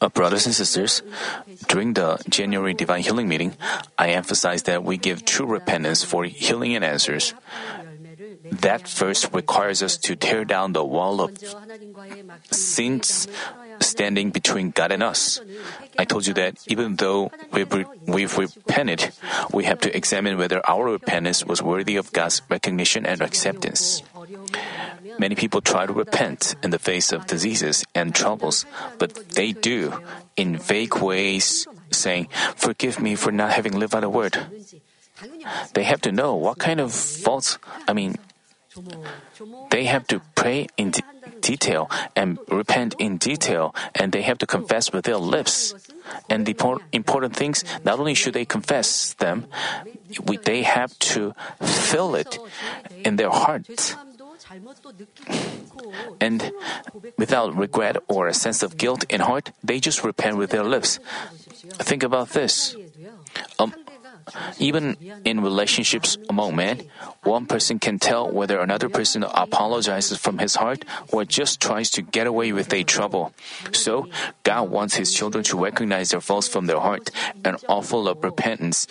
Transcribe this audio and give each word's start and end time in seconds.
Uh, 0.00 0.08
brothers 0.08 0.46
and 0.46 0.54
sisters, 0.54 1.02
during 1.68 1.94
the 1.94 2.18
January 2.28 2.74
Divine 2.74 3.02
Healing 3.02 3.28
Meeting, 3.28 3.56
I 3.96 4.10
emphasized 4.10 4.66
that 4.66 4.82
we 4.82 4.96
give 4.96 5.24
true 5.24 5.46
repentance 5.46 6.02
for 6.02 6.24
healing 6.24 6.74
and 6.74 6.84
answers. 6.84 7.34
That 8.44 8.86
first 8.88 9.32
requires 9.32 9.82
us 9.82 9.96
to 10.04 10.16
tear 10.16 10.44
down 10.44 10.72
the 10.72 10.84
wall 10.84 11.20
of 11.20 11.32
sins 12.50 13.28
standing 13.80 14.30
between 14.30 14.70
God 14.70 14.92
and 14.92 15.02
us. 15.02 15.40
I 15.98 16.04
told 16.04 16.26
you 16.26 16.34
that 16.34 16.60
even 16.66 16.96
though 16.96 17.30
we've, 17.52 17.72
we've 18.06 18.36
repented, 18.36 19.12
we 19.52 19.64
have 19.64 19.80
to 19.80 19.96
examine 19.96 20.36
whether 20.36 20.60
our 20.68 20.84
repentance 20.84 21.44
was 21.44 21.62
worthy 21.62 21.96
of 21.96 22.12
God's 22.12 22.42
recognition 22.48 23.06
and 23.06 23.22
acceptance. 23.22 24.02
Many 25.18 25.34
people 25.34 25.60
try 25.60 25.86
to 25.86 25.92
repent 25.92 26.54
in 26.62 26.70
the 26.70 26.78
face 26.78 27.12
of 27.12 27.26
diseases 27.26 27.84
and 27.94 28.14
troubles, 28.14 28.66
but 28.98 29.14
they 29.30 29.52
do 29.52 29.92
in 30.36 30.58
vague 30.58 30.96
ways, 30.98 31.66
saying, 31.90 32.28
Forgive 32.56 33.00
me 33.00 33.14
for 33.14 33.32
not 33.32 33.52
having 33.52 33.78
lived 33.78 33.92
by 33.92 34.00
the 34.00 34.10
word. 34.10 34.36
They 35.74 35.84
have 35.84 36.00
to 36.02 36.12
know 36.12 36.34
what 36.34 36.58
kind 36.58 36.80
of 36.80 36.92
faults, 36.92 37.58
I 37.86 37.92
mean, 37.92 38.16
they 39.70 39.84
have 39.84 40.06
to 40.08 40.20
pray 40.34 40.66
in 40.76 40.90
de- 40.90 41.02
detail 41.40 41.90
and 42.16 42.38
repent 42.48 42.94
in 42.98 43.16
detail, 43.18 43.74
and 43.94 44.12
they 44.12 44.22
have 44.22 44.38
to 44.38 44.46
confess 44.46 44.92
with 44.92 45.04
their 45.04 45.16
lips. 45.16 45.74
And 46.28 46.46
the 46.46 46.56
important 46.92 47.36
things, 47.36 47.64
not 47.84 47.98
only 47.98 48.14
should 48.14 48.34
they 48.34 48.44
confess 48.44 49.14
them, 49.14 49.46
we, 50.26 50.36
they 50.38 50.62
have 50.62 50.98
to 51.14 51.34
feel 51.62 52.14
it 52.14 52.38
in 53.04 53.16
their 53.16 53.30
hearts. 53.30 53.96
And 56.20 56.52
without 57.16 57.56
regret 57.56 57.96
or 58.08 58.28
a 58.28 58.34
sense 58.34 58.62
of 58.62 58.76
guilt 58.76 59.04
in 59.08 59.20
heart, 59.20 59.50
they 59.62 59.80
just 59.80 60.04
repent 60.04 60.36
with 60.36 60.50
their 60.50 60.64
lips. 60.64 61.00
Think 61.80 62.02
about 62.02 62.30
this. 62.30 62.76
Um, 63.58 63.74
even 64.58 64.96
in 65.24 65.40
relationships 65.40 66.18
among 66.28 66.56
men, 66.56 66.82
one 67.22 67.46
person 67.46 67.78
can 67.78 67.98
tell 67.98 68.30
whether 68.30 68.60
another 68.60 68.88
person 68.88 69.24
apologizes 69.24 70.18
from 70.18 70.38
his 70.38 70.56
heart 70.56 70.84
or 71.12 71.24
just 71.24 71.60
tries 71.60 71.90
to 71.90 72.02
get 72.02 72.26
away 72.26 72.52
with 72.52 72.72
a 72.72 72.84
trouble. 72.84 73.32
So, 73.72 74.08
God 74.42 74.70
wants 74.70 74.94
His 74.94 75.12
children 75.12 75.44
to 75.44 75.58
recognize 75.58 76.10
their 76.10 76.20
faults 76.20 76.48
from 76.48 76.66
their 76.66 76.80
heart 76.80 77.10
and 77.44 77.56
offer 77.68 78.08
up 78.08 78.22
repentance, 78.24 78.86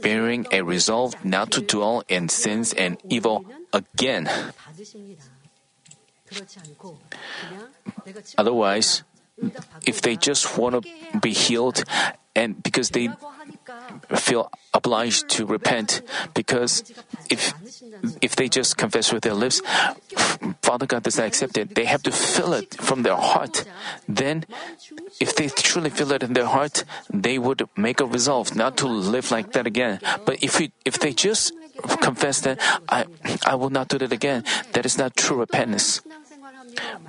bearing 0.00 0.46
a 0.52 0.62
resolve 0.62 1.14
not 1.24 1.50
to 1.52 1.60
dwell 1.60 2.02
in 2.08 2.28
sins 2.28 2.72
and 2.72 2.98
evil 3.08 3.44
again. 3.72 4.28
Otherwise, 8.38 9.02
if 9.86 10.02
they 10.02 10.16
just 10.16 10.58
want 10.58 10.82
to 10.82 11.18
be 11.20 11.32
healed 11.32 11.84
and 12.34 12.62
because 12.62 12.90
they 12.90 13.10
feel 14.16 14.50
obliged 14.72 15.28
to 15.28 15.46
repent. 15.46 16.02
Because 16.34 16.84
if 17.30 17.52
if 18.20 18.36
they 18.36 18.48
just 18.48 18.76
confess 18.76 19.12
with 19.12 19.22
their 19.22 19.34
lips 19.34 19.60
father 20.62 20.86
god 20.86 21.02
does 21.02 21.18
not 21.18 21.26
accept 21.26 21.58
it. 21.58 21.74
They 21.74 21.84
have 21.84 22.02
to 22.04 22.12
feel 22.12 22.52
it 22.54 22.74
from 22.80 23.02
their 23.02 23.16
heart. 23.16 23.64
Then 24.08 24.44
if 25.20 25.36
they 25.36 25.48
truly 25.48 25.90
feel 25.90 26.12
it 26.12 26.22
in 26.22 26.32
their 26.32 26.46
heart 26.46 26.84
they 27.12 27.38
would 27.38 27.68
make 27.76 28.00
a 28.00 28.06
resolve 28.06 28.56
not 28.56 28.76
to 28.78 28.86
live 28.86 29.30
like 29.30 29.52
that 29.52 29.66
again. 29.66 30.00
But 30.24 30.42
if 30.42 30.58
we 30.58 30.72
if 30.84 30.98
they 30.98 31.12
just 31.12 31.52
confess 32.00 32.40
that 32.42 32.60
i 32.88 33.04
i 33.46 33.54
will 33.54 33.70
not 33.70 33.88
do 33.88 33.98
that 33.98 34.12
again 34.12 34.44
that 34.72 34.84
is 34.84 34.98
not 34.98 35.16
true 35.16 35.40
repentance 35.40 36.02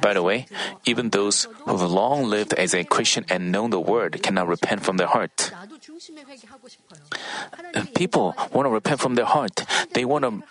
by 0.03 0.11
the 0.11 0.21
way, 0.21 0.45
even 0.83 1.15
those 1.15 1.47
who 1.63 1.71
have 1.71 1.87
long 1.87 2.27
lived 2.27 2.51
as 2.59 2.75
a 2.75 2.83
Christian 2.83 3.23
and 3.31 3.55
known 3.55 3.71
the 3.71 3.79
word 3.79 4.19
cannot 4.21 4.51
repent 4.51 4.83
from 4.83 4.99
their 4.99 5.07
heart. 5.07 5.55
People 7.95 8.35
want 8.51 8.67
to 8.67 8.69
repent 8.69 8.99
from 8.99 9.15
their 9.15 9.25
heart. 9.25 9.63
They 9.95 10.03
want 10.03 10.27
to 10.27 10.43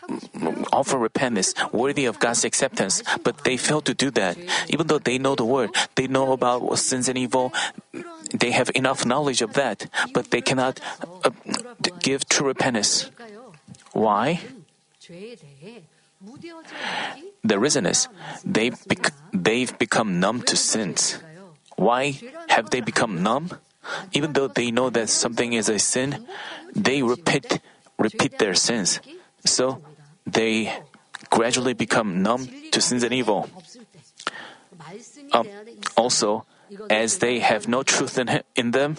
offer 0.73 0.97
repentance 0.97 1.53
worthy 1.71 2.09
of 2.09 2.17
God's 2.19 2.49
acceptance, 2.49 3.05
but 3.23 3.45
they 3.45 3.61
fail 3.61 3.85
to 3.85 3.93
do 3.93 4.09
that. 4.17 4.41
Even 4.73 4.89
though 4.89 4.99
they 4.99 5.21
know 5.21 5.37
the 5.37 5.45
word, 5.45 5.77
they 6.01 6.09
know 6.09 6.33
about 6.33 6.65
sins 6.81 7.13
and 7.13 7.21
evil, 7.21 7.53
they 8.33 8.57
have 8.57 8.73
enough 8.75 9.05
knowledge 9.05 9.45
of 9.45 9.53
that, 9.53 9.85
but 10.17 10.33
they 10.33 10.41
cannot 10.41 10.81
uh, 11.25 11.31
give 12.01 12.25
true 12.25 12.49
repentance. 12.49 13.13
Why? 13.93 14.41
The 17.45 17.59
reason 17.59 17.87
is 17.87 18.09
they've, 18.45 18.77
bec- 18.87 19.13
they've 19.33 19.77
become 19.79 20.21
numb 20.21 20.43
to 20.43 20.57
sins. 20.57 21.19
Why 21.77 22.19
have 22.49 22.71
they 22.71 22.81
become 22.81 23.23
numb? 23.23 23.51
Even 24.13 24.33
though 24.33 24.47
they 24.47 24.71
know 24.71 24.91
that 24.91 25.09
something 25.09 25.53
is 25.53 25.69
a 25.69 25.79
sin, 25.79 26.27
they 26.75 27.03
repeat, 27.03 27.61
repeat 27.99 28.39
their 28.39 28.55
sins. 28.55 29.01
So 29.45 29.83
they 30.27 30.73
gradually 31.31 31.75
become 31.75 32.23
numb 32.23 32.49
to 32.71 32.81
sins 32.81 33.03
and 33.03 33.13
evil. 33.13 33.49
Um, 35.33 35.49
also, 35.97 36.45
as 36.91 37.19
they 37.19 37.41
have 37.41 37.69
no 37.69 37.83
truth 37.83 38.19
in, 38.19 38.43
in 38.57 38.71
them, 38.71 38.97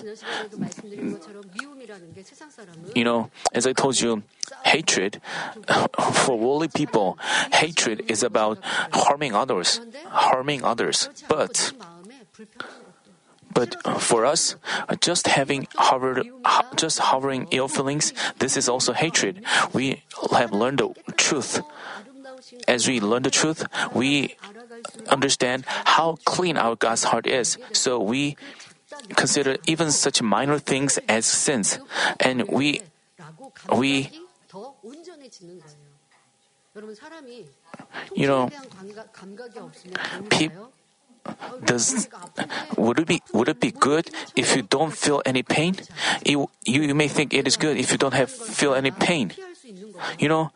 you 2.95 3.03
know, 3.03 3.29
as 3.53 3.67
I 3.67 3.73
told 3.73 3.99
you, 3.99 4.23
hatred, 4.65 5.21
for 6.23 6.37
worldly 6.37 6.67
people, 6.69 7.17
hatred 7.53 8.03
is 8.07 8.23
about 8.23 8.59
harming 8.91 9.35
others, 9.35 9.79
harming 10.07 10.63
others. 10.63 11.09
But, 11.27 11.73
but 13.53 14.01
for 14.01 14.25
us, 14.25 14.55
just 15.01 15.27
having 15.27 15.67
hovered, 15.75 16.27
just 16.75 16.99
hovering 16.99 17.47
ill 17.51 17.67
feelings, 17.67 18.13
this 18.39 18.57
is 18.57 18.69
also 18.69 18.93
hatred. 18.93 19.43
We 19.73 20.03
have 20.31 20.51
learned 20.51 20.79
the 20.79 20.93
truth. 21.17 21.61
As 22.67 22.87
we 22.87 22.99
learn 22.99 23.23
the 23.23 23.31
truth, 23.31 23.65
we 23.93 24.35
understand 25.07 25.63
how 25.67 26.17
clean 26.25 26.57
our 26.57 26.75
God's 26.75 27.05
heart 27.05 27.25
is. 27.25 27.57
So 27.71 27.99
we 27.99 28.35
consider 29.15 29.57
even 29.65 29.91
such 29.91 30.21
minor 30.21 30.59
things 30.59 30.99
as 31.07 31.25
sins, 31.25 31.79
and 32.19 32.47
we 32.47 32.81
we 33.75 34.09
you 38.15 38.27
know 38.27 38.49
people 40.29 40.71
does 41.63 42.09
would 42.77 42.99
it 42.99 43.07
be 43.07 43.21
would 43.31 43.47
it 43.47 43.59
be 43.59 43.71
good 43.71 44.09
if 44.35 44.55
you 44.55 44.63
don't 44.63 44.93
feel 44.93 45.21
any 45.25 45.43
pain? 45.43 45.75
you, 46.25 46.49
you 46.65 46.93
may 46.95 47.07
think 47.07 47.33
it 47.33 47.47
is 47.47 47.57
good 47.57 47.77
if 47.77 47.91
you 47.91 47.97
don't 47.97 48.13
have 48.13 48.29
feel 48.29 48.73
any 48.73 48.91
pain. 48.91 49.31
You 50.19 50.27
know, 50.27 50.51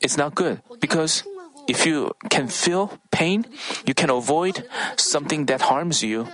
it's 0.00 0.16
not 0.16 0.34
good 0.34 0.60
because 0.80 1.24
if 1.68 1.86
you 1.86 2.12
can 2.30 2.48
feel 2.48 2.98
pain, 3.10 3.46
you 3.86 3.94
can 3.94 4.10
avoid 4.10 4.66
something 4.96 5.46
that 5.46 5.62
harms 5.62 6.02
you. 6.02 6.28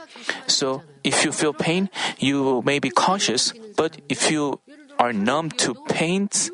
So 0.47 0.83
if 1.05 1.25
you 1.25 1.33
feel 1.33 1.53
pain, 1.53 1.91
you 2.19 2.63
may 2.65 2.79
be 2.79 2.91
cautious, 2.91 3.53
but 3.77 4.01
if 4.09 4.31
you 4.31 4.61
are 4.99 5.13
numb 5.13 5.51
to 5.65 5.75
pains, 5.89 6.51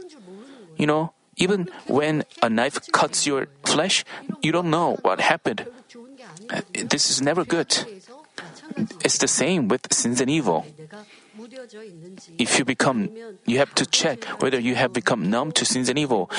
you 0.77 0.87
know, 0.87 1.13
even 1.37 1.69
when 1.87 2.25
a 2.43 2.49
knife 2.49 2.81
cuts 2.93 3.27
your 3.27 3.49
flesh, 3.65 4.05
you 4.43 4.53
don't 4.53 4.71
know 4.71 4.97
what 5.03 5.21
happened. 5.21 5.67
This 6.73 7.11
is 7.11 7.21
never 7.21 7.45
good. 7.45 7.77
It's 9.05 9.19
the 9.19 9.29
same 9.29 9.69
with 9.69 9.93
sins 9.93 10.21
and 10.21 10.31
evil. 10.31 10.67
If 12.39 12.59
you 12.59 12.65
become, 12.65 13.11
you 13.47 13.59
have 13.59 13.75
to 13.75 13.87
check 13.87 14.25
whether 14.41 14.59
you 14.59 14.75
have 14.75 14.93
become 14.93 15.29
numb 15.31 15.53
to 15.53 15.65
sins 15.65 15.89
and 15.89 15.99
evil, 15.99 16.31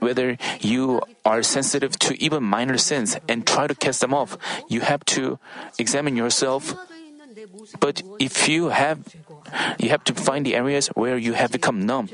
whether 0.00 0.36
you 0.60 1.00
are 1.24 1.42
sensitive 1.42 1.98
to 2.00 2.14
even 2.22 2.42
minor 2.42 2.78
sins 2.78 3.16
and 3.28 3.46
try 3.46 3.66
to 3.66 3.74
cast 3.74 4.00
them 4.00 4.14
off. 4.14 4.36
You 4.68 4.80
have 4.80 5.04
to 5.16 5.38
examine 5.78 6.16
yourself. 6.16 6.74
But 7.78 8.02
if 8.18 8.48
you 8.48 8.68
have, 8.68 9.14
you 9.78 9.90
have 9.90 10.04
to 10.04 10.14
find 10.14 10.44
the 10.44 10.54
areas 10.54 10.88
where 10.88 11.16
you 11.16 11.32
have 11.34 11.52
become 11.52 11.86
numb. 11.86 12.08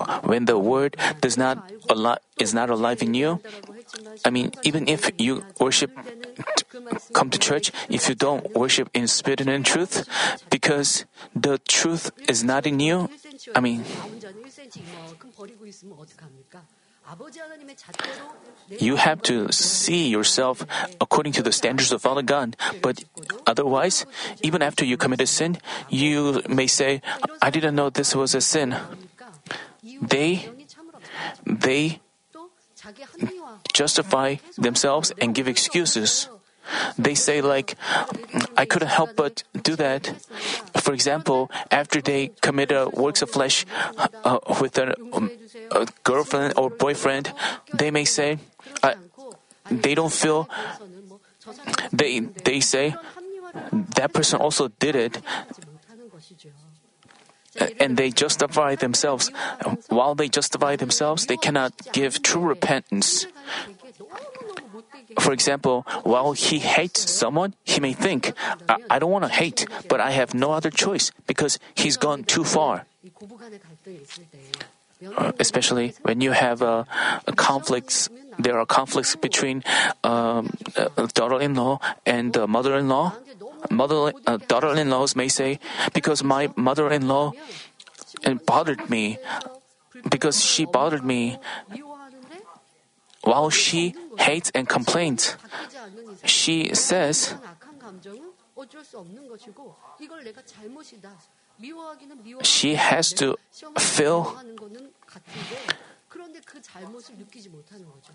Uh, 0.00 0.20
when 0.24 0.46
the 0.46 0.58
word 0.58 0.96
does 1.20 1.36
not 1.36 1.72
al- 1.90 2.18
is 2.38 2.54
not 2.54 2.70
alive 2.70 3.02
in 3.02 3.12
you, 3.12 3.40
I 4.24 4.30
mean, 4.30 4.52
even 4.62 4.88
if 4.88 5.10
you 5.18 5.44
worship, 5.60 5.90
come 7.12 7.28
to 7.30 7.38
church, 7.38 7.72
if 7.88 8.08
you 8.08 8.14
don't 8.14 8.54
worship 8.54 8.88
in 8.94 9.06
spirit 9.06 9.40
and 9.40 9.50
in 9.50 9.62
truth, 9.62 10.08
because 10.50 11.04
the 11.34 11.58
truth 11.68 12.10
is 12.28 12.42
not 12.42 12.66
in 12.66 12.80
you, 12.80 13.08
I 13.54 13.60
mean, 13.60 13.84
you 18.78 18.96
have 18.96 19.22
to 19.22 19.52
see 19.52 20.08
yourself 20.08 20.66
according 21.00 21.32
to 21.34 21.42
the 21.42 21.52
standards 21.52 21.92
of 21.92 22.02
Father 22.02 22.22
God. 22.22 22.56
But 22.82 23.04
otherwise, 23.46 24.06
even 24.42 24.62
after 24.62 24.84
you 24.84 24.96
commit 24.96 25.20
a 25.20 25.26
sin, 25.26 25.58
you 25.88 26.42
may 26.48 26.66
say, 26.66 27.02
I 27.40 27.50
didn't 27.50 27.74
know 27.74 27.90
this 27.90 28.14
was 28.14 28.34
a 28.34 28.40
sin. 28.40 28.76
They, 30.02 30.48
they, 31.46 32.00
justify 33.72 34.36
themselves 34.56 35.12
and 35.20 35.34
give 35.34 35.48
excuses. 35.48 36.28
They 36.98 37.14
say 37.14 37.40
like, 37.40 37.76
I 38.56 38.64
couldn't 38.64 38.88
help 38.88 39.16
but 39.16 39.42
do 39.62 39.76
that. 39.76 40.14
For 40.80 40.92
example, 40.92 41.50
after 41.70 42.00
they 42.00 42.30
commit 42.40 42.70
works 42.94 43.22
of 43.22 43.30
flesh 43.30 43.66
uh, 44.24 44.38
with 44.60 44.78
a, 44.78 44.94
um, 45.12 45.30
a, 45.70 45.86
girlfriend 46.04 46.54
or 46.56 46.70
boyfriend, 46.70 47.32
they 47.72 47.90
may 47.90 48.04
say, 48.04 48.38
they 49.70 49.94
don't 49.94 50.12
feel. 50.12 50.48
They 51.92 52.20
they 52.20 52.60
say 52.60 52.94
that 53.96 54.12
person 54.12 54.40
also 54.40 54.68
did 54.78 54.94
it, 54.96 55.18
and 57.80 57.96
they 57.96 58.10
justify 58.10 58.74
themselves. 58.74 59.30
While 59.88 60.14
they 60.14 60.28
justify 60.28 60.76
themselves, 60.76 61.26
they 61.26 61.36
cannot 61.36 61.72
give 61.92 62.22
true 62.22 62.42
repentance. 62.42 63.26
For 65.20 65.32
example, 65.32 65.86
while 66.02 66.32
he 66.32 66.58
hates 66.58 67.10
someone, 67.10 67.54
he 67.64 67.80
may 67.80 67.92
think, 67.92 68.32
I, 68.68 68.76
I 68.90 68.98
don't 68.98 69.10
want 69.10 69.24
to 69.24 69.30
hate, 69.30 69.66
but 69.88 70.00
I 70.00 70.10
have 70.10 70.34
no 70.34 70.52
other 70.52 70.70
choice 70.70 71.10
because 71.26 71.58
he's 71.74 71.96
gone 71.96 72.24
too 72.24 72.44
far. 72.44 72.86
Uh, 75.04 75.32
especially 75.38 75.94
when 76.02 76.20
you 76.20 76.32
have 76.32 76.62
uh, 76.62 76.84
conflicts, 77.36 78.08
there 78.38 78.58
are 78.58 78.64
conflicts 78.64 79.14
between 79.14 79.62
um, 80.02 80.48
uh, 80.76 80.88
daughter-in-law 81.12 81.78
and 82.06 82.36
mother-in-law. 82.48 83.14
Mother, 83.70 84.12
uh, 84.26 84.38
daughter-in-laws 84.48 85.14
may 85.14 85.28
say, 85.28 85.60
because 85.92 86.24
my 86.24 86.48
mother-in-law 86.56 87.32
bothered 88.46 88.88
me, 88.88 89.18
because 90.08 90.42
she 90.42 90.64
bothered 90.64 91.04
me, 91.04 91.38
while 93.26 93.50
she 93.50 93.94
hates 94.18 94.50
and 94.54 94.68
complains, 94.68 95.36
she 96.24 96.72
says, 96.74 97.34
she 102.42 102.74
has 102.74 103.12
to 103.12 103.36
feel 103.78 104.36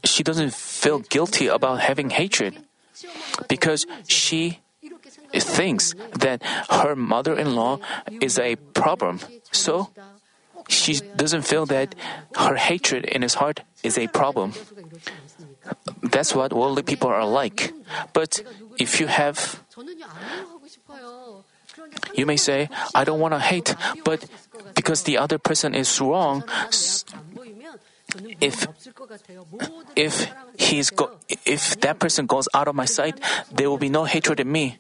she 0.04 0.24
doesn't 0.24 0.54
feel 0.54 1.00
guilty 1.00 1.48
about 1.48 1.80
having 1.82 2.10
hatred 2.10 2.64
because 3.48 3.86
she 4.08 4.60
thinks 5.34 5.94
that 6.20 6.42
her 6.70 6.96
mother 6.96 7.38
in 7.38 7.56
law 7.56 7.80
is 8.22 8.40
a 8.40 8.56
problem. 8.74 9.20
So 9.52 9.90
she 10.68 11.00
doesn't 11.16 11.44
feel 11.44 11.66
that 11.68 11.96
her 12.36 12.56
hatred 12.56 13.06
in 13.06 13.22
his 13.22 13.36
heart 13.36 13.62
is 13.84 13.98
a 13.98 14.08
problem. 14.08 14.54
That's 16.02 16.36
what 16.36 16.54
worldly 16.54 16.84
people 16.84 17.10
are 17.10 17.26
like. 17.26 17.74
But 18.14 18.44
if 18.78 19.00
you 19.00 19.08
have, 19.08 19.64
you 22.14 22.26
may 22.26 22.38
say, 22.38 22.70
I 22.96 23.04
don't 23.04 23.20
want 23.20 23.34
to 23.34 23.40
hate, 23.40 23.76
but 24.04 24.26
because 24.76 25.04
the 25.04 25.18
other 25.18 25.38
person 25.38 25.76
is 25.76 26.02
wrong, 26.02 26.44
if 28.42 28.68
if 29.96 30.34
he's 30.60 30.90
go, 30.90 31.12
if 31.46 31.80
that 31.80 32.00
person 32.00 32.26
goes 32.26 32.48
out 32.54 32.68
of 32.68 32.76
my 32.76 32.86
sight, 32.86 33.20
there 33.52 33.70
will 33.70 33.78
be 33.78 33.90
no 33.90 34.04
hatred 34.04 34.40
in 34.40 34.52
me. 34.52 34.80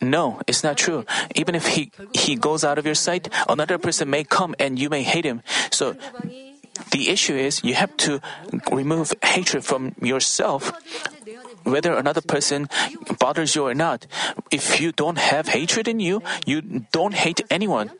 No, 0.00 0.40
it's 0.46 0.64
not 0.64 0.78
true. 0.78 1.04
Even 1.34 1.54
if 1.54 1.66
he 1.76 1.92
he 2.14 2.34
goes 2.34 2.64
out 2.64 2.78
of 2.78 2.86
your 2.86 2.94
sight, 2.94 3.28
another 3.48 3.76
person 3.76 4.08
may 4.08 4.24
come 4.24 4.54
and 4.58 4.78
you 4.78 4.88
may 4.88 5.02
hate 5.02 5.24
him. 5.24 5.42
So 5.70 5.96
the 6.90 7.10
issue 7.10 7.34
is 7.34 7.62
you 7.64 7.74
have 7.74 7.96
to 7.98 8.20
remove 8.70 9.14
hatred 9.22 9.64
from 9.64 9.94
yourself 10.00 10.72
whether 11.64 11.94
another 11.94 12.20
person 12.20 12.68
bothers 13.18 13.54
you 13.54 13.64
or 13.64 13.74
not. 13.74 14.06
If 14.50 14.80
you 14.80 14.92
don't 14.92 15.18
have 15.18 15.48
hatred 15.48 15.88
in 15.88 16.00
you, 16.00 16.22
you 16.46 16.86
don't 16.92 17.14
hate 17.14 17.40
anyone. 17.50 17.90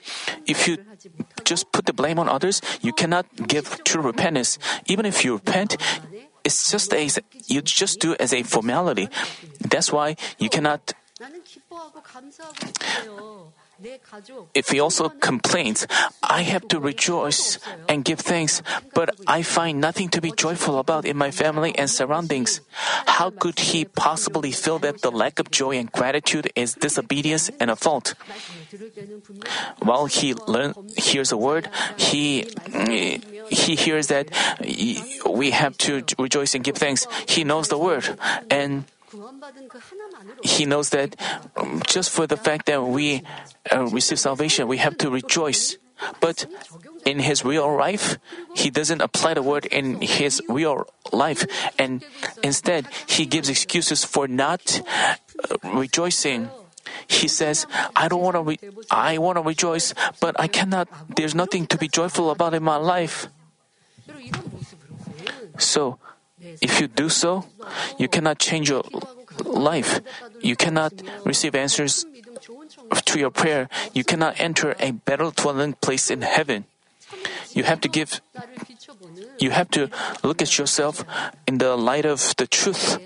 If 0.46 0.66
you 0.66 0.78
just 1.44 1.70
put 1.72 1.86
the 1.86 1.92
blame 1.92 2.18
on 2.18 2.28
others, 2.28 2.60
you 2.80 2.92
cannot 2.92 3.26
give 3.48 3.82
true 3.84 4.02
repentance. 4.02 4.58
Even 4.86 5.06
if 5.06 5.24
you 5.24 5.34
repent, 5.34 5.76
it's 6.44 6.70
just 6.70 6.92
a 6.92 7.08
you 7.46 7.62
just 7.62 8.00
do 8.00 8.14
as 8.18 8.32
a 8.32 8.42
formality. 8.42 9.08
That's 9.60 9.92
why 9.92 10.16
you 10.38 10.48
cannot 10.48 10.94
if 14.54 14.68
he 14.68 14.80
also 14.80 15.08
complains, 15.08 15.86
I 16.22 16.42
have 16.42 16.66
to 16.68 16.80
rejoice 16.80 17.58
and 17.88 18.04
give 18.04 18.20
thanks, 18.20 18.62
but 18.94 19.14
I 19.26 19.42
find 19.42 19.80
nothing 19.80 20.08
to 20.10 20.20
be 20.20 20.32
joyful 20.32 20.78
about 20.78 21.04
in 21.04 21.16
my 21.16 21.30
family 21.30 21.76
and 21.76 21.88
surroundings. 21.88 22.60
How 23.06 23.30
could 23.30 23.58
he 23.58 23.84
possibly 23.84 24.52
feel 24.52 24.78
that 24.80 25.02
the 25.02 25.10
lack 25.10 25.38
of 25.38 25.50
joy 25.50 25.78
and 25.78 25.90
gratitude 25.90 26.50
is 26.54 26.74
disobedience 26.74 27.50
and 27.60 27.70
a 27.70 27.76
fault? 27.76 28.14
While 29.80 30.06
he 30.06 30.34
learn, 30.34 30.74
hears 30.96 31.32
a 31.32 31.36
word, 31.36 31.68
he 31.96 32.46
he 33.50 33.74
hears 33.76 34.08
that 34.08 34.30
we 35.26 35.50
have 35.50 35.76
to 35.78 36.04
rejoice 36.18 36.54
and 36.54 36.64
give 36.64 36.76
thanks. 36.76 37.06
He 37.28 37.44
knows 37.44 37.68
the 37.68 37.78
word 37.78 38.04
and 38.50 38.84
he 40.42 40.64
knows 40.66 40.90
that 40.90 41.16
um, 41.56 41.82
just 41.86 42.10
for 42.10 42.26
the 42.26 42.36
fact 42.36 42.66
that 42.66 42.82
we 42.82 43.22
uh, 43.70 43.86
receive 43.86 44.18
salvation, 44.18 44.68
we 44.68 44.78
have 44.78 44.96
to 44.98 45.10
rejoice. 45.10 45.76
But 46.20 46.46
in 47.04 47.20
his 47.20 47.44
real 47.44 47.76
life, 47.76 48.18
he 48.56 48.70
doesn't 48.70 49.00
apply 49.00 49.34
the 49.34 49.42
word 49.42 49.66
in 49.66 50.00
his 50.00 50.42
real 50.48 50.86
life, 51.12 51.46
and 51.78 52.04
instead 52.42 52.88
he 53.06 53.24
gives 53.24 53.48
excuses 53.48 54.04
for 54.04 54.26
not 54.26 54.80
uh, 54.82 55.56
rejoicing. 55.74 56.50
He 57.06 57.28
says, 57.28 57.66
"I 57.94 58.08
don't 58.08 58.20
want 58.20 58.34
to. 58.34 58.42
Re- 58.42 58.58
I 58.90 59.18
want 59.18 59.38
to 59.38 59.42
rejoice, 59.42 59.94
but 60.18 60.34
I 60.40 60.48
cannot. 60.48 60.88
There's 61.14 61.34
nothing 61.34 61.66
to 61.70 61.78
be 61.78 61.86
joyful 61.86 62.30
about 62.30 62.54
in 62.54 62.62
my 62.62 62.76
life." 62.76 63.28
So, 65.58 65.98
if 66.60 66.80
you 66.80 66.88
do 66.88 67.08
so, 67.08 67.44
you 67.98 68.08
cannot 68.08 68.38
change 68.38 68.68
your 68.68 68.82
life. 69.44 70.00
You 70.40 70.56
cannot 70.56 70.92
receive 71.24 71.54
answers 71.54 72.06
to 73.04 73.18
your 73.18 73.30
prayer. 73.30 73.68
You 73.92 74.04
cannot 74.04 74.38
enter 74.38 74.74
a 74.78 74.92
better 74.92 75.30
dwelling 75.30 75.74
place 75.74 76.10
in 76.10 76.22
heaven. 76.22 76.64
You 77.52 77.64
have 77.64 77.80
to 77.82 77.88
give, 77.88 78.20
you 79.38 79.50
have 79.50 79.70
to 79.70 79.90
look 80.22 80.40
at 80.40 80.58
yourself 80.58 81.04
in 81.46 81.58
the 81.58 81.76
light 81.76 82.06
of 82.06 82.34
the 82.36 82.46
truth. 82.46 82.98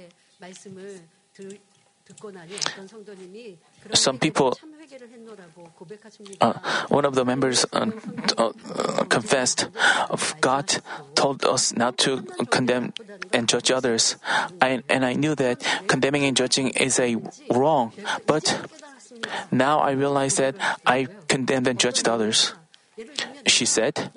Some 3.93 4.19
people, 4.19 4.59
uh, 6.41 6.53
one 6.89 7.05
of 7.05 7.15
the 7.15 7.25
members 7.25 7.65
uh, 7.73 7.91
uh, 8.39 8.53
confessed, 9.09 9.69
God 10.41 10.81
told 11.15 11.45
us 11.45 11.75
not 11.75 11.99
to 11.99 12.23
condemn 12.51 12.93
and 13.33 13.49
judge 13.49 13.71
others. 13.71 14.17
I, 14.61 14.83
and 14.89 15.05
I 15.05 15.15
knew 15.15 15.35
that 15.35 15.65
condemning 15.87 16.25
and 16.25 16.37
judging 16.37 16.69
is 16.71 16.99
a 16.99 17.17
wrong, 17.51 17.93
but 18.27 18.57
now 19.51 19.81
I 19.81 19.93
realize 19.93 20.37
that 20.37 20.57
I 20.87 21.09
condemned 21.29 21.69
and 21.69 21.79
judged 21.79 22.09
others. 22.09 22.53
She 23.47 23.67
said, 23.67 24.11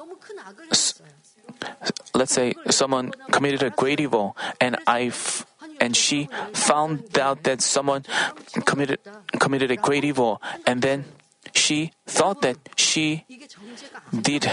let's 2.14 2.34
say 2.34 2.54
someone 2.70 3.12
committed 3.32 3.64
a 3.64 3.70
great 3.70 4.00
evil 4.00 4.36
and 4.60 4.78
I 4.88 5.12
and 5.80 5.96
she 5.96 6.30
found 6.54 7.18
out 7.18 7.44
that 7.44 7.62
someone 7.62 8.04
committed 8.66 9.00
committed 9.40 9.72
a 9.72 9.78
great 9.78 10.04
evil, 10.04 10.42
and 10.66 10.82
then 10.82 11.06
she 11.54 11.92
thought 12.06 12.42
that 12.42 12.58
she 12.76 13.26
did. 14.14 14.48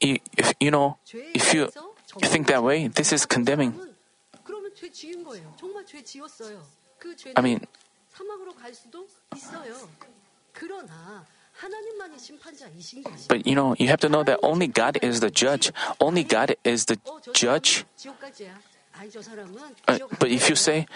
If 0.00 0.54
you 0.60 0.70
know, 0.70 0.98
if 1.34 1.54
you 1.54 1.68
think 2.22 2.46
that 2.48 2.62
way, 2.62 2.88
this 2.88 3.12
is 3.12 3.26
condemning. 3.26 3.74
I 7.36 7.40
mean, 7.40 7.66
but 13.28 13.46
you 13.46 13.54
know, 13.54 13.74
you 13.78 13.88
have 13.88 14.00
to 14.00 14.08
know 14.08 14.22
that 14.22 14.38
only 14.42 14.66
God 14.66 14.98
is 15.02 15.20
the 15.20 15.30
judge. 15.30 15.72
Only 16.00 16.24
God 16.24 16.56
is 16.64 16.86
the 16.86 16.98
judge. 17.32 17.84
Uh, 19.86 19.98
but 20.18 20.30
if 20.30 20.48
you 20.48 20.56
say 20.56 20.86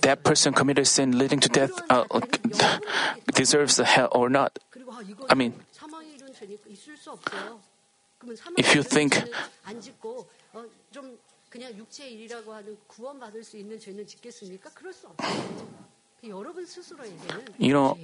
that 0.00 0.24
person 0.24 0.52
committed 0.54 0.86
sin 0.86 1.18
leading 1.18 1.40
to 1.40 1.48
death 1.48 1.72
uh, 1.90 2.04
deserves 3.34 3.76
the 3.76 3.84
hell 3.84 4.08
or 4.12 4.28
not, 4.30 4.58
I 5.28 5.34
mean, 5.34 5.54
if 8.56 8.74
you 8.74 8.82
think 8.82 9.22
you 16.22 17.72
know, 17.72 17.96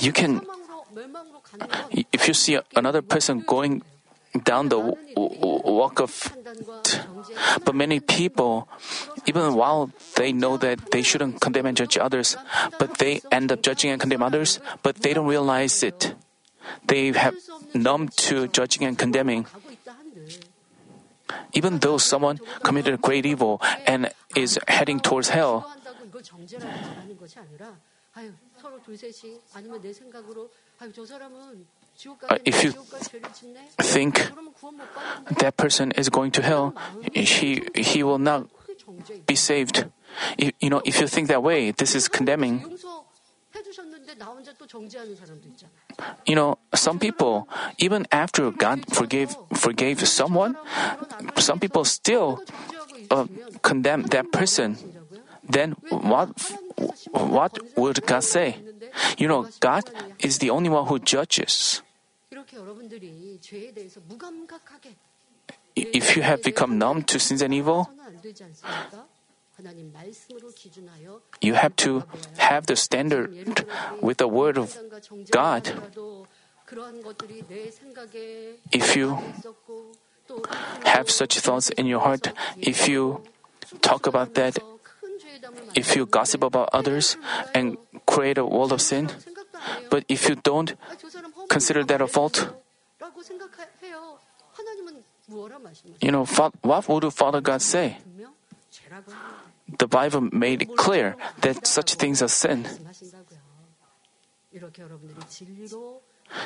you 0.00 0.12
can, 0.12 0.40
if 2.12 2.28
you 2.28 2.34
see 2.34 2.58
another 2.74 3.02
person 3.02 3.40
going 3.46 3.82
down 4.44 4.68
the 4.68 4.78
walk 4.78 6.00
of, 6.00 6.32
but 7.64 7.74
many 7.74 8.00
people, 8.00 8.68
even 9.26 9.54
while 9.54 9.90
they 10.16 10.32
know 10.32 10.56
that 10.56 10.90
they 10.90 11.02
shouldn't 11.02 11.40
condemn 11.40 11.66
and 11.66 11.76
judge 11.76 11.96
others, 11.96 12.36
but 12.78 12.98
they 12.98 13.20
end 13.30 13.52
up 13.52 13.62
judging 13.62 13.90
and 13.90 14.00
condemn 14.00 14.22
others, 14.22 14.60
but 14.82 14.96
they 14.96 15.14
don't 15.14 15.26
realize 15.26 15.82
it. 15.82 16.14
They 16.86 17.12
have 17.12 17.34
numb 17.74 18.08
to 18.28 18.48
judging 18.48 18.84
and 18.84 18.98
condemning. 18.98 19.46
Even 21.52 21.78
though 21.78 21.98
someone 21.98 22.38
committed 22.62 22.94
a 22.94 22.96
great 22.98 23.26
evil 23.26 23.60
and 23.86 24.10
is 24.34 24.58
heading 24.68 25.00
towards 25.00 25.30
hell, 25.30 25.66
uh, 32.28 32.38
if 32.44 32.64
you 32.64 32.72
think 33.80 34.30
that 35.38 35.56
person 35.56 35.92
is 35.92 36.08
going 36.08 36.30
to 36.30 36.42
hell, 36.42 36.74
he, 37.12 37.62
he 37.74 38.02
will 38.02 38.18
not 38.18 38.48
be 39.26 39.34
saved. 39.34 39.86
You 40.38 40.70
know, 40.70 40.82
if 40.84 41.00
you 41.00 41.06
think 41.06 41.28
that 41.28 41.42
way, 41.42 41.70
this 41.70 41.94
is 41.94 42.08
condemning. 42.08 42.64
You 46.26 46.34
know, 46.34 46.58
some 46.74 46.98
people, 46.98 47.48
even 47.78 48.06
after 48.12 48.50
God 48.50 48.84
forgave 48.92 49.36
forgave 49.54 50.06
someone, 50.06 50.56
some 51.38 51.58
people 51.58 51.84
still 51.84 52.42
uh, 53.10 53.26
condemn 53.62 54.04
that 54.12 54.30
person. 54.32 54.76
Then 55.48 55.72
what 55.90 56.36
what 57.12 57.58
would 57.76 58.04
God 58.06 58.24
say? 58.24 58.56
You 59.18 59.28
know, 59.28 59.48
God 59.60 59.84
is 60.18 60.38
the 60.38 60.50
only 60.50 60.68
one 60.68 60.86
who 60.86 60.98
judges. 60.98 61.82
If 65.76 66.16
you 66.16 66.22
have 66.22 66.42
become 66.42 66.78
numb 66.78 67.02
to 67.04 67.18
sins 67.20 67.42
and 67.42 67.54
evil, 67.54 67.88
you 71.40 71.54
have 71.54 71.76
to 71.76 72.04
have 72.38 72.66
the 72.66 72.76
standard 72.76 73.30
with 74.00 74.18
the 74.18 74.28
Word 74.28 74.58
of 74.58 74.76
God. 75.30 75.72
If 78.72 78.96
you 78.96 79.18
have 80.84 81.10
such 81.10 81.38
thoughts 81.38 81.70
in 81.70 81.86
your 81.86 82.00
heart, 82.00 82.32
if 82.58 82.88
you 82.88 83.22
talk 83.80 84.06
about 84.06 84.34
that, 84.34 84.58
if 85.74 85.96
you 85.96 86.06
gossip 86.06 86.42
about 86.42 86.68
others 86.72 87.16
and 87.54 87.78
create 88.06 88.38
a 88.38 88.44
world 88.44 88.72
of 88.72 88.80
sin, 88.80 89.10
but 89.90 90.04
if 90.08 90.28
you 90.28 90.36
don't 90.36 90.74
consider 91.48 91.84
that 91.84 92.00
a 92.00 92.06
fault, 92.06 92.48
you 96.00 96.10
know, 96.10 96.24
what 96.62 96.88
would 96.88 97.12
Father 97.12 97.40
God 97.40 97.62
say? 97.62 97.98
the 99.78 99.86
Bible 99.86 100.28
made 100.32 100.62
it 100.62 100.76
clear 100.76 101.16
that 101.40 101.66
such 101.66 101.94
things 101.94 102.22
are 102.22 102.28
sin. 102.28 102.66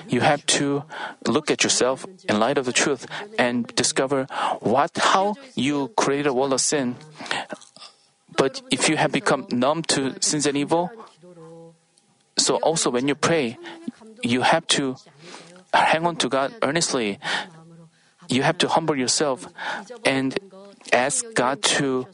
You 0.09 0.21
have 0.21 0.45
to 0.59 0.85
look 1.27 1.51
at 1.51 1.63
yourself 1.63 2.07
in 2.29 2.39
light 2.39 2.59
of 2.59 2.67
the 2.67 2.73
truth 2.73 3.07
and 3.39 3.67
discover 3.75 4.27
what 4.61 4.91
how 4.99 5.37
you 5.55 5.89
created 5.97 6.27
a 6.27 6.35
world 6.35 6.53
of 6.53 6.61
sin. 6.61 6.97
But 8.37 8.63
if 8.71 8.89
you 8.89 8.97
have 8.97 9.13
become 9.13 9.47
numb 9.51 9.83
to 9.95 10.21
sins 10.23 10.47
and 10.47 10.57
evil, 10.57 10.91
so 12.39 12.57
also 12.57 12.91
when 12.91 13.09
you 13.09 13.15
pray, 13.15 13.59
you 14.23 14.43
have 14.43 14.67
to 14.79 14.97
hang 15.73 16.07
on 16.07 16.17
to 16.17 16.29
God 16.29 16.55
earnestly. 16.63 17.19
You 18.29 18.43
have 18.43 18.59
to 18.59 18.69
humble 18.69 18.97
yourself 18.97 19.49
and 20.05 20.39
ask 20.93 21.25
God 21.35 21.63
to 21.79 22.07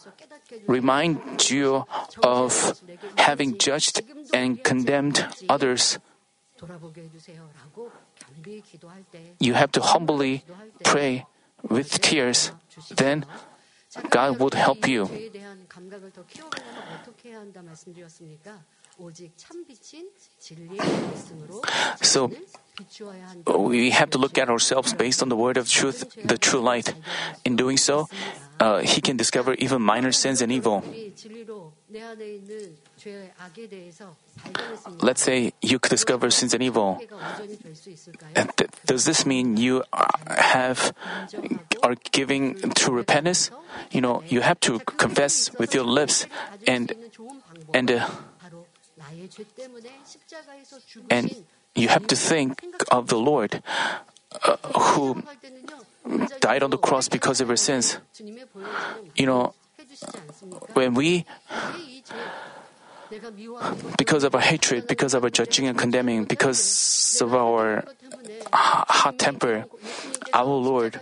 remind 0.66 1.50
you 1.50 1.84
of 2.22 2.80
having 3.16 3.58
judged 3.58 4.02
and 4.32 4.62
condemned 4.62 5.26
others. 5.48 5.98
You 9.38 9.54
have 9.54 9.72
to 9.72 9.80
humbly 9.80 10.44
pray 10.84 11.26
with 11.68 12.00
tears. 12.00 12.52
Then 12.90 13.24
God 14.10 14.38
would 14.40 14.54
help 14.54 14.88
you. 14.88 15.08
So 22.02 22.30
we 23.46 23.90
have 23.90 24.10
to 24.10 24.18
look 24.18 24.38
at 24.38 24.48
ourselves 24.48 24.92
based 24.92 25.22
on 25.22 25.28
the 25.28 25.36
word 25.36 25.56
of 25.56 25.68
truth, 25.68 26.04
the 26.24 26.36
true 26.38 26.60
light. 26.60 26.94
In 27.44 27.56
doing 27.56 27.76
so, 27.76 28.08
uh, 28.60 28.80
he 28.80 29.00
can 29.00 29.16
discover 29.16 29.54
even 29.54 29.82
minor 29.82 30.12
sins 30.12 30.40
and 30.40 30.52
evil. 30.52 30.84
Let's 35.00 35.22
say 35.22 35.52
you 35.62 35.78
could 35.78 35.90
discover 35.90 36.30
sins 36.30 36.52
and 36.52 36.62
evil. 36.62 37.00
Does 38.84 39.04
this 39.04 39.24
mean 39.24 39.56
you 39.56 39.84
have 40.28 40.92
are 41.82 41.94
giving 42.12 42.56
to 42.84 42.92
repentance? 42.92 43.50
You 43.90 44.00
know, 44.00 44.22
you 44.28 44.40
have 44.40 44.60
to 44.60 44.80
confess 44.80 45.50
with 45.58 45.74
your 45.74 45.84
lips 45.84 46.26
and 46.66 46.92
and. 47.72 47.90
Uh, 47.90 48.08
and 51.10 51.44
you 51.74 51.88
have 51.88 52.06
to 52.06 52.16
think 52.16 52.62
of 52.90 53.08
the 53.08 53.18
Lord 53.18 53.62
uh, 54.42 54.56
who 54.74 55.22
died 56.40 56.62
on 56.62 56.70
the 56.70 56.78
cross 56.78 57.08
because 57.08 57.40
of 57.40 57.50
our 57.50 57.56
sins. 57.56 57.98
You 59.14 59.26
know, 59.26 59.54
when 60.72 60.94
we, 60.94 61.24
because 63.96 64.24
of 64.24 64.34
our 64.34 64.40
hatred, 64.40 64.86
because 64.86 65.14
of 65.14 65.24
our 65.24 65.30
judging 65.30 65.66
and 65.66 65.78
condemning, 65.78 66.24
because 66.24 67.20
of 67.22 67.34
our 67.34 67.84
hot 68.52 69.18
temper, 69.18 69.66
our 70.32 70.44
Lord 70.44 71.00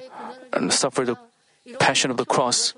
suffered 0.68 1.06
the 1.06 1.16
passion 1.78 2.11
of 2.11 2.16
the 2.16 2.26
cross 2.26 2.75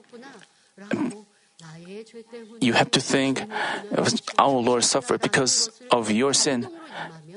you 2.60 2.72
have 2.72 2.90
to 2.92 3.00
think, 3.00 3.42
our 4.38 4.58
Lord 4.60 4.84
suffered 4.84 5.20
because 5.20 5.70
of 5.90 6.10
your 6.10 6.32
sin. 6.32 6.68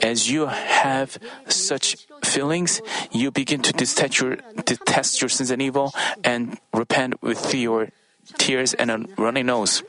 As 0.01 0.29
you 0.29 0.47
have 0.47 1.17
such 1.47 2.07
feelings, 2.23 2.81
you 3.11 3.31
begin 3.31 3.61
to 3.61 3.73
detest 3.73 4.19
your, 4.19 4.37
detest 4.65 5.21
your 5.21 5.29
sins 5.29 5.51
and 5.51 5.61
evil 5.61 5.91
and 6.23 6.57
repent 6.73 7.21
with 7.21 7.53
your 7.53 7.89
tears 8.37 8.73
and 8.73 8.91
a 8.91 9.05
runny 9.17 9.43
nose. 9.43 9.83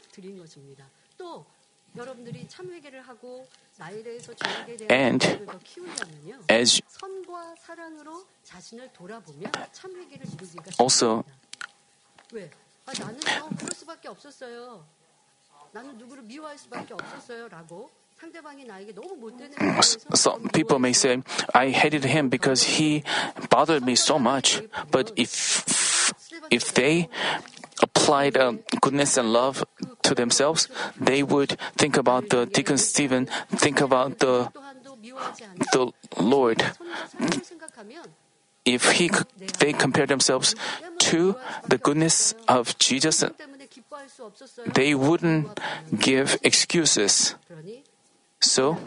And 4.88 5.20
as 6.48 6.80
also 10.78 11.24
some 20.14 20.48
people 20.50 20.78
may 20.78 20.92
say, 20.92 21.22
I 21.54 21.70
hated 21.70 22.04
him 22.04 22.28
because 22.28 22.76
he 22.76 23.02
bothered 23.48 23.84
me 23.84 23.94
so 23.96 24.18
much. 24.18 24.62
But 24.90 25.12
if, 25.16 26.12
if 26.50 26.74
they 26.74 27.08
applied 27.82 28.36
uh, 28.36 28.54
goodness 28.80 29.16
and 29.16 29.32
love 29.32 29.64
to 30.02 30.14
themselves, 30.14 30.68
they 31.00 31.22
would 31.22 31.56
think 31.76 31.96
about 31.96 32.28
the 32.28 32.46
Deacon 32.46 32.78
Stephen, 32.78 33.26
think 33.56 33.80
about 33.80 34.18
the, 34.18 34.50
the 35.72 35.92
Lord 36.18 36.62
if 38.64 38.92
he, 38.92 39.10
they 39.58 39.72
compare 39.72 40.06
themselves 40.06 40.54
to 40.98 41.36
the 41.66 41.78
goodness 41.78 42.34
of 42.48 42.76
Jesus, 42.78 43.24
they 44.66 44.94
wouldn't 44.94 45.58
give 45.98 46.38
excuses. 46.42 47.34
So, 48.40 48.78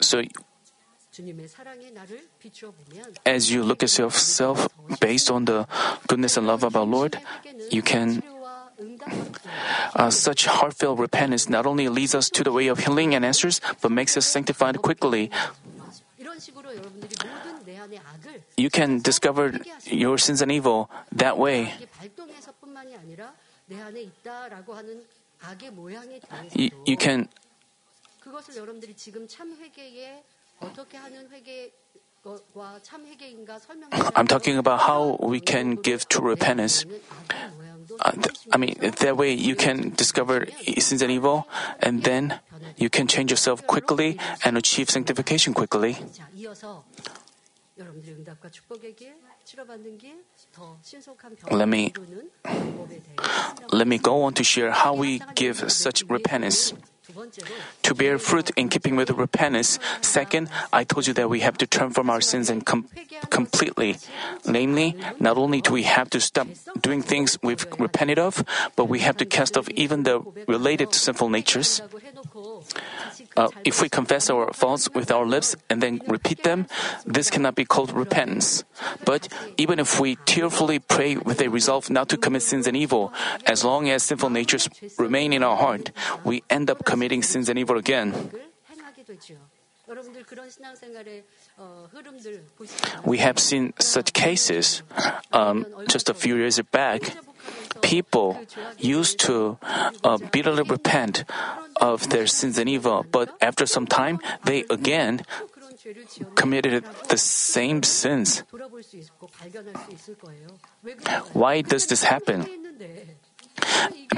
so 0.00 0.24
as 3.26 3.50
you 3.50 3.62
look 3.62 3.82
at 3.82 3.98
yourself 3.98 4.68
based 5.00 5.30
on 5.30 5.44
the 5.44 5.66
goodness 6.06 6.36
and 6.36 6.46
love 6.46 6.64
of 6.64 6.76
our 6.76 6.86
Lord, 6.86 7.18
you 7.70 7.82
can. 7.82 8.22
Uh, 9.94 10.10
such 10.10 10.46
heartfelt 10.46 10.98
repentance 10.98 11.48
not 11.48 11.66
only 11.66 11.88
leads 11.88 12.14
us 12.16 12.28
to 12.30 12.42
the 12.42 12.50
way 12.50 12.66
of 12.66 12.80
healing 12.80 13.14
and 13.14 13.24
answers, 13.24 13.60
but 13.80 13.92
makes 13.92 14.16
us 14.16 14.26
sanctified 14.26 14.82
quickly 14.82 15.30
You 18.57 18.69
can 18.69 19.01
discover 19.01 19.51
your 19.85 20.17
sins 20.17 20.41
and 20.41 20.51
evil 20.51 20.87
that 21.15 21.37
way. 21.37 21.73
이게 21.75 21.85
발동해서뿐만 21.85 22.67
상태만이 22.77 22.95
아니라 22.95 23.33
내 23.65 23.81
안에 23.81 24.01
있다라고 24.01 24.75
하는 24.75 25.03
악의 25.41 25.71
모양에 25.71 26.19
You, 26.29 26.49
대해서도 26.49 26.83
you 26.87 26.97
can 26.99 27.27
그것을 28.19 28.57
여러분들이 28.57 28.95
지금 28.95 29.27
참 29.27 29.55
회개에 29.55 30.23
어떻게 30.59 30.97
하는 30.97 31.29
회개와 31.29 32.79
참 32.83 33.05
회개인가 33.05 33.59
설명해 33.59 33.89
I'm 34.13 34.27
talking 34.27 34.57
about 34.59 34.83
how 34.83 35.17
we 35.21 35.39
can 35.45 35.81
give 35.81 36.07
true 36.07 36.27
repentance. 36.27 36.85
Uh, 38.02 38.12
I 38.50 38.56
mean, 38.58 38.74
that 38.80 39.16
way 39.16 39.32
you 39.32 39.54
can 39.54 39.94
discover 39.94 40.46
sins 40.78 41.02
and 41.02 41.10
evil, 41.10 41.46
and 41.78 42.02
then 42.02 42.40
you 42.76 42.90
can 42.90 43.06
change 43.06 43.30
yourself 43.30 43.64
quickly 43.66 44.18
and 44.44 44.58
achieve 44.58 44.90
sanctification 44.90 45.54
quickly. 45.54 45.96
Let 51.50 51.68
me 51.68 51.92
let 53.72 53.86
me 53.86 53.98
go 53.98 54.22
on 54.22 54.34
to 54.34 54.44
share 54.44 54.70
how 54.70 54.94
we 54.94 55.20
give 55.34 55.70
such 55.70 56.04
repentance. 56.08 56.72
To 57.82 57.94
bear 57.94 58.18
fruit 58.18 58.50
in 58.56 58.68
keeping 58.68 58.96
with 58.96 59.10
repentance, 59.10 59.78
second, 60.00 60.48
I 60.72 60.84
told 60.84 61.06
you 61.06 61.12
that 61.14 61.28
we 61.28 61.40
have 61.40 61.58
to 61.58 61.66
turn 61.66 61.90
from 61.90 62.08
our 62.08 62.20
sins 62.20 62.48
and 62.48 62.64
com- 62.64 62.88
completely. 63.28 63.98
Namely, 64.46 64.96
not 65.18 65.36
only 65.36 65.60
do 65.60 65.72
we 65.72 65.82
have 65.82 66.08
to 66.10 66.20
stop 66.20 66.48
doing 66.80 67.02
things 67.02 67.36
we've 67.42 67.66
repented 67.78 68.18
of, 68.18 68.44
but 68.76 68.86
we 68.86 69.00
have 69.00 69.16
to 69.18 69.26
cast 69.26 69.58
off 69.58 69.68
even 69.70 70.04
the 70.04 70.20
related 70.48 70.94
sinful 70.94 71.28
natures. 71.28 71.82
Uh, 73.36 73.48
if 73.64 73.82
we 73.82 73.88
confess 73.88 74.30
our 74.30 74.52
faults 74.52 74.88
with 74.94 75.10
our 75.10 75.26
lips 75.26 75.56
and 75.68 75.82
then 75.82 76.00
repeat 76.06 76.44
them, 76.44 76.66
this 77.04 77.30
cannot 77.30 77.54
be 77.54 77.64
called 77.64 77.92
repentance. 77.92 78.64
But 79.04 79.28
even 79.56 79.78
if 79.78 80.00
we 80.00 80.16
tearfully 80.24 80.78
pray 80.78 81.16
with 81.16 81.40
a 81.40 81.48
resolve 81.48 81.90
not 81.90 82.08
to 82.10 82.16
commit 82.16 82.42
sins 82.42 82.66
and 82.66 82.76
evil, 82.76 83.12
as 83.46 83.64
long 83.64 83.88
as 83.88 84.02
sinful 84.02 84.30
natures 84.30 84.68
remain 84.98 85.32
in 85.32 85.42
our 85.42 85.56
heart, 85.56 85.90
we 86.24 86.42
end 86.50 86.70
up 86.70 86.84
committing 86.84 87.22
sins 87.22 87.48
and 87.48 87.58
evil 87.58 87.76
again. 87.76 88.30
We 93.04 93.18
have 93.18 93.38
seen 93.38 93.74
such 93.78 94.12
cases. 94.12 94.82
Um, 95.32 95.66
just 95.88 96.08
a 96.08 96.14
few 96.14 96.36
years 96.36 96.60
back, 96.70 97.02
people 97.82 98.38
used 98.78 99.20
to 99.20 99.58
uh, 100.04 100.18
bitterly 100.30 100.62
repent 100.62 101.24
of 101.76 102.08
their 102.10 102.26
sins 102.26 102.58
and 102.58 102.68
evil, 102.68 103.04
but 103.10 103.34
after 103.40 103.66
some 103.66 103.86
time, 103.86 104.20
they 104.44 104.64
again 104.70 105.22
committed 106.34 106.84
the 107.08 107.18
same 107.18 107.82
sins. 107.82 108.42
Why 111.32 111.60
does 111.62 111.86
this 111.86 112.04
happen? 112.04 112.46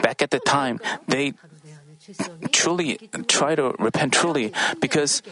Back 0.03 0.23
at 0.23 0.31
the 0.31 0.41
time, 0.41 0.81
they 1.09 1.33
truly 2.53 2.99
try 3.29 3.55
to 3.55 3.75
repent 3.79 4.13
truly 4.13 4.53
because 4.81 5.23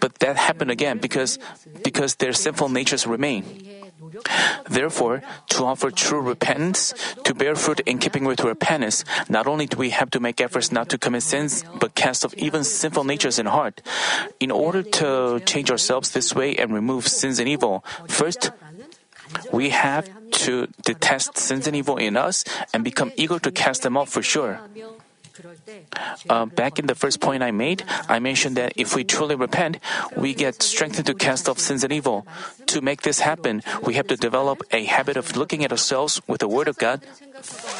but 0.00 0.18
that 0.18 0.36
happened 0.36 0.70
again 0.70 0.98
because 0.98 1.38
because 1.84 2.16
their 2.16 2.32
sinful 2.32 2.68
natures 2.68 3.06
remain 3.06 3.44
Therefore, 4.68 5.22
to 5.50 5.64
offer 5.64 5.90
true 5.90 6.20
repentance, 6.20 6.94
to 7.24 7.34
bear 7.34 7.54
fruit 7.54 7.80
in 7.80 7.98
keeping 7.98 8.24
with 8.24 8.40
repentance, 8.42 9.04
not 9.28 9.46
only 9.46 9.66
do 9.66 9.76
we 9.76 9.90
have 9.90 10.10
to 10.10 10.20
make 10.20 10.40
efforts 10.40 10.72
not 10.72 10.88
to 10.90 10.98
commit 10.98 11.22
sins, 11.22 11.64
but 11.78 11.94
cast 11.94 12.24
off 12.24 12.34
even 12.34 12.64
sinful 12.64 13.04
natures 13.04 13.38
in 13.38 13.46
heart. 13.46 13.82
In 14.38 14.50
order 14.50 14.82
to 14.82 15.40
change 15.46 15.70
ourselves 15.70 16.10
this 16.10 16.34
way 16.34 16.56
and 16.56 16.72
remove 16.74 17.08
sins 17.08 17.38
and 17.38 17.48
evil, 17.48 17.84
first, 18.08 18.50
we 19.52 19.70
have 19.70 20.08
to 20.46 20.66
detest 20.84 21.36
sins 21.36 21.66
and 21.66 21.76
evil 21.76 21.96
in 21.96 22.16
us 22.16 22.44
and 22.72 22.82
become 22.82 23.12
eager 23.16 23.38
to 23.38 23.50
cast 23.50 23.82
them 23.82 23.96
off 23.96 24.08
for 24.08 24.22
sure. 24.22 24.60
Uh, 26.28 26.46
back 26.46 26.78
in 26.78 26.86
the 26.86 26.94
first 26.94 27.20
point 27.20 27.42
I 27.42 27.50
made, 27.50 27.84
I 28.08 28.18
mentioned 28.18 28.56
that 28.56 28.72
if 28.76 28.94
we 28.94 29.04
truly 29.04 29.34
repent, 29.34 29.78
we 30.16 30.34
get 30.34 30.62
strengthened 30.62 31.06
to 31.06 31.14
cast 31.14 31.48
off 31.48 31.58
sins 31.58 31.84
and 31.84 31.92
evil. 31.92 32.26
To 32.66 32.80
make 32.80 33.02
this 33.02 33.20
happen, 33.20 33.62
we 33.82 33.94
have 33.94 34.06
to 34.08 34.16
develop 34.16 34.62
a 34.70 34.84
habit 34.84 35.16
of 35.16 35.36
looking 35.36 35.64
at 35.64 35.72
ourselves 35.72 36.20
with 36.26 36.40
the 36.40 36.48
Word 36.48 36.68
of 36.68 36.78
God, 36.78 37.02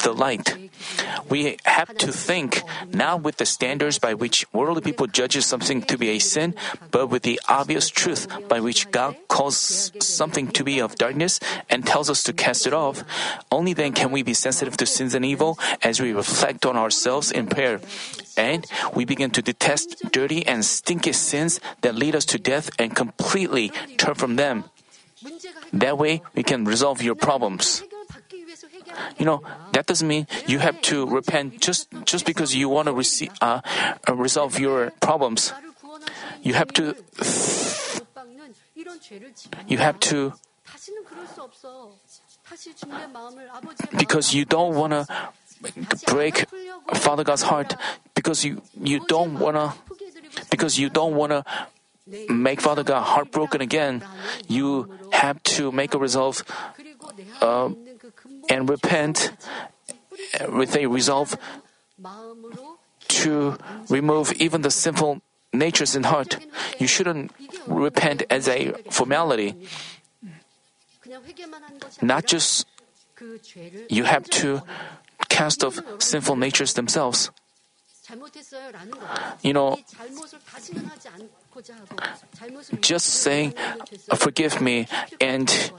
the 0.03 0.13
light. 0.13 0.57
We 1.29 1.57
have 1.65 1.95
to 1.97 2.11
think 2.11 2.61
not 2.91 3.21
with 3.21 3.37
the 3.37 3.45
standards 3.45 3.99
by 3.99 4.13
which 4.13 4.45
worldly 4.53 4.81
people 4.81 5.07
judges 5.07 5.45
something 5.45 5.81
to 5.83 5.97
be 5.97 6.09
a 6.09 6.19
sin, 6.19 6.55
but 6.91 7.07
with 7.07 7.23
the 7.23 7.39
obvious 7.47 7.89
truth 7.89 8.27
by 8.47 8.59
which 8.59 8.89
God 8.91 9.15
calls 9.27 9.91
something 9.99 10.47
to 10.49 10.63
be 10.63 10.79
of 10.79 10.95
darkness 10.95 11.39
and 11.69 11.85
tells 11.85 12.09
us 12.09 12.23
to 12.23 12.33
cast 12.33 12.67
it 12.67 12.73
off. 12.73 13.03
Only 13.51 13.73
then 13.73 13.93
can 13.93 14.11
we 14.11 14.23
be 14.23 14.33
sensitive 14.33 14.77
to 14.77 14.85
sins 14.85 15.13
and 15.13 15.25
evil 15.25 15.59
as 15.81 16.01
we 16.01 16.13
reflect 16.13 16.65
on 16.65 16.77
ourselves 16.77 17.31
in 17.31 17.47
prayer. 17.47 17.79
And 18.37 18.65
we 18.93 19.05
begin 19.05 19.31
to 19.31 19.41
detest 19.41 20.11
dirty 20.11 20.45
and 20.47 20.65
stinky 20.65 21.13
sins 21.13 21.59
that 21.81 21.95
lead 21.95 22.15
us 22.15 22.25
to 22.25 22.39
death 22.39 22.69
and 22.79 22.95
completely 22.95 23.71
turn 23.97 24.15
from 24.15 24.35
them. 24.35 24.65
That 25.73 25.97
way, 25.97 26.21
we 26.33 26.43
can 26.43 26.65
resolve 26.65 27.01
your 27.01 27.15
problems. 27.15 27.83
You 29.17 29.25
know, 29.25 29.41
that 29.73 29.85
doesn't 29.85 30.07
mean 30.07 30.27
you 30.47 30.59
have 30.59 30.81
to 30.91 31.05
repent 31.05 31.61
just 31.61 31.87
just 32.05 32.25
because 32.25 32.55
you 32.55 32.69
want 32.69 32.87
to 32.87 32.93
receive, 32.93 33.31
uh, 33.41 33.61
uh, 34.07 34.15
resolve 34.15 34.59
your 34.59 34.91
problems. 34.99 35.53
You 36.41 36.53
have 36.53 36.73
to 36.73 36.95
You 39.67 39.77
have 39.77 39.99
to 40.11 40.33
because 43.97 44.33
you 44.33 44.45
don't 44.45 44.75
want 44.75 44.93
to 44.93 45.05
break 46.07 46.45
Father 46.95 47.23
God's 47.23 47.43
heart 47.43 47.75
because 48.15 48.43
you 48.43 48.61
you 48.79 48.99
don't 49.07 49.39
want 49.39 49.55
to 49.55 49.73
because 50.49 50.79
you 50.79 50.89
don't 50.89 51.15
want 51.15 51.31
to 51.31 51.43
make 52.29 52.61
Father 52.61 52.83
God 52.83 53.03
heartbroken 53.03 53.61
again. 53.61 54.03
You 54.47 54.89
have 55.11 55.41
to 55.55 55.71
make 55.71 55.93
a 55.93 55.99
resolve 55.99 56.43
uh, 57.41 57.69
and 58.51 58.69
repent 58.69 59.31
with 60.51 60.75
a 60.75 60.85
resolve 60.87 61.37
to 63.07 63.57
remove 63.89 64.33
even 64.33 64.61
the 64.61 64.71
sinful 64.71 65.21
natures 65.53 65.95
in 65.95 66.03
heart. 66.03 66.37
You 66.77 66.87
shouldn't 66.87 67.31
repent 67.67 68.23
as 68.29 68.47
a 68.47 68.73
formality. 68.91 69.55
Not 72.01 72.27
just 72.27 72.67
you 73.89 74.03
have 74.03 74.27
to 74.41 74.61
cast 75.29 75.63
off 75.63 75.79
sinful 75.99 76.35
natures 76.35 76.73
themselves. 76.73 77.31
You 79.41 79.53
know, 79.53 79.79
just 82.81 83.07
saying, 83.07 83.53
forgive 84.15 84.59
me, 84.59 84.87
and 85.21 85.71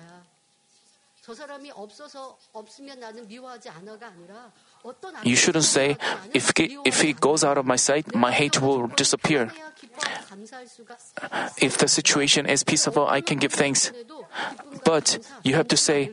you 5.22 5.36
shouldn't 5.36 5.64
say, 5.64 5.96
if, 6.34 6.52
if 6.58 7.00
he 7.00 7.12
goes 7.12 7.44
out 7.44 7.58
of 7.58 7.66
my 7.66 7.76
sight, 7.76 8.14
my 8.14 8.32
hate 8.32 8.60
will 8.60 8.88
disappear. 8.88 9.52
If 11.58 11.78
the 11.78 11.86
situation 11.86 12.46
is 12.46 12.64
peaceful, 12.64 13.06
I 13.06 13.20
can 13.20 13.38
give 13.38 13.52
thanks. 13.52 13.92
But 14.84 15.18
you 15.44 15.54
have 15.54 15.68
to 15.68 15.76
say, 15.76 16.10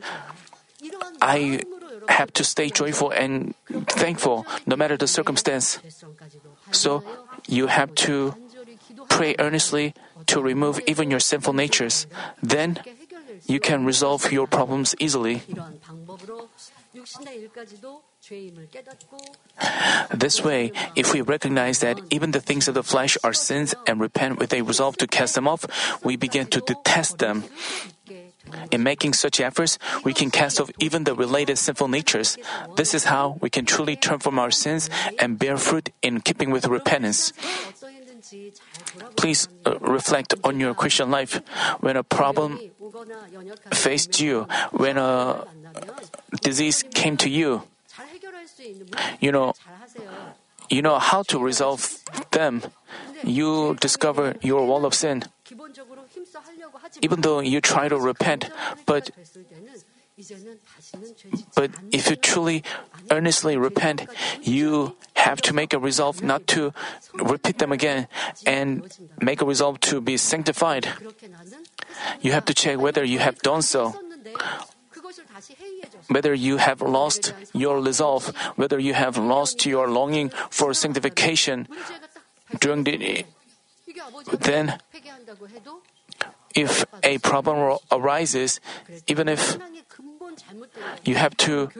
I 1.20 1.62
have 2.08 2.32
to 2.34 2.44
stay 2.44 2.70
joyful 2.70 3.10
and 3.10 3.54
thankful 3.88 4.46
no 4.66 4.76
matter 4.76 4.96
the 4.96 5.08
circumstance. 5.08 5.80
So 6.70 7.02
you 7.48 7.66
have 7.66 7.94
to 8.06 8.34
pray 9.08 9.34
earnestly 9.38 9.94
to 10.26 10.40
remove 10.40 10.80
even 10.86 11.10
your 11.10 11.20
sinful 11.20 11.52
natures. 11.52 12.06
Then 12.42 12.78
you 13.46 13.60
can 13.60 13.84
resolve 13.84 14.32
your 14.32 14.46
problems 14.46 14.94
easily. 14.98 15.42
This 20.12 20.42
way, 20.42 20.72
if 20.96 21.12
we 21.14 21.20
recognize 21.20 21.78
that 21.80 22.00
even 22.10 22.32
the 22.32 22.40
things 22.40 22.68
of 22.68 22.74
the 22.74 22.82
flesh 22.82 23.16
are 23.22 23.32
sins 23.32 23.74
and 23.86 24.00
repent 24.00 24.38
with 24.38 24.52
a 24.52 24.62
resolve 24.62 24.96
to 24.98 25.06
cast 25.06 25.34
them 25.34 25.46
off, 25.46 25.64
we 26.04 26.16
begin 26.16 26.46
to 26.48 26.60
detest 26.60 27.18
them. 27.18 27.44
In 28.70 28.82
making 28.82 29.12
such 29.14 29.40
efforts, 29.40 29.78
we 30.04 30.12
can 30.12 30.30
cast 30.30 30.60
off 30.60 30.70
even 30.80 31.04
the 31.04 31.14
related 31.14 31.56
sinful 31.56 31.88
natures. 31.88 32.36
This 32.76 32.94
is 32.94 33.04
how 33.04 33.38
we 33.40 33.50
can 33.50 33.64
truly 33.64 33.94
turn 33.94 34.18
from 34.18 34.38
our 34.38 34.50
sins 34.50 34.90
and 35.18 35.38
bear 35.38 35.56
fruit 35.56 35.90
in 36.02 36.20
keeping 36.20 36.50
with 36.50 36.66
repentance. 36.66 37.32
Please 39.16 39.48
uh, 39.66 39.78
reflect 39.80 40.34
on 40.44 40.60
your 40.60 40.74
Christian 40.74 41.10
life. 41.10 41.40
When 41.80 41.96
a 41.96 42.02
problem 42.02 42.58
faced 43.72 44.20
you, 44.20 44.46
when 44.72 44.98
a 44.98 45.46
disease 46.42 46.84
came 46.94 47.16
to 47.18 47.28
you, 47.28 47.62
you 49.20 49.32
know, 49.32 49.54
you 50.68 50.82
know 50.82 50.98
how 50.98 51.22
to 51.24 51.38
resolve 51.38 51.98
them. 52.30 52.62
You 53.24 53.76
discover 53.80 54.36
your 54.40 54.64
wall 54.66 54.86
of 54.86 54.94
sin. 54.94 55.24
Even 57.02 57.20
though 57.20 57.40
you 57.40 57.60
try 57.60 57.88
to 57.88 57.98
repent, 57.98 58.50
but 58.86 59.10
but 61.54 61.70
if 61.92 62.10
you 62.10 62.16
truly 62.16 62.62
earnestly 63.10 63.56
repent, 63.56 64.06
you 64.42 64.96
have 65.14 65.40
to 65.42 65.52
make 65.52 65.72
a 65.72 65.78
resolve 65.78 66.22
not 66.22 66.46
to 66.48 66.72
repeat 67.14 67.58
them 67.58 67.72
again 67.72 68.08
and 68.46 68.86
make 69.20 69.40
a 69.40 69.44
resolve 69.44 69.80
to 69.80 70.00
be 70.00 70.16
sanctified. 70.16 70.88
You 72.20 72.32
have 72.32 72.44
to 72.46 72.54
check 72.54 72.78
whether 72.78 73.04
you 73.04 73.18
have 73.18 73.38
done 73.40 73.62
so 73.62 73.94
whether 76.08 76.34
you 76.34 76.58
have 76.58 76.82
lost 76.82 77.32
your 77.52 77.80
resolve, 77.80 78.34
whether 78.56 78.78
you 78.78 78.94
have 78.94 79.16
lost 79.16 79.64
your 79.66 79.88
longing 79.88 80.28
for 80.50 80.74
sanctification 80.74 81.66
during 82.60 82.84
the 82.84 83.24
then 84.40 84.78
if 86.54 86.84
a 87.02 87.18
problem 87.18 87.78
arises, 87.90 88.60
even 89.06 89.28
if 89.28 89.58
you 91.04 91.14
have 91.14 91.36
to, 91.38 91.70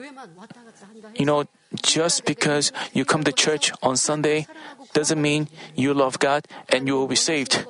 you 1.15 1.25
know, 1.25 1.45
just 1.81 2.25
because 2.25 2.71
you 2.93 3.05
come 3.05 3.23
to 3.23 3.31
church 3.31 3.71
on 3.81 3.95
Sunday 3.97 4.47
doesn't 4.93 5.21
mean 5.21 5.47
you 5.75 5.93
love 5.93 6.19
God 6.19 6.45
and 6.69 6.87
you 6.87 6.95
will 6.95 7.07
be 7.07 7.15
saved. 7.15 7.65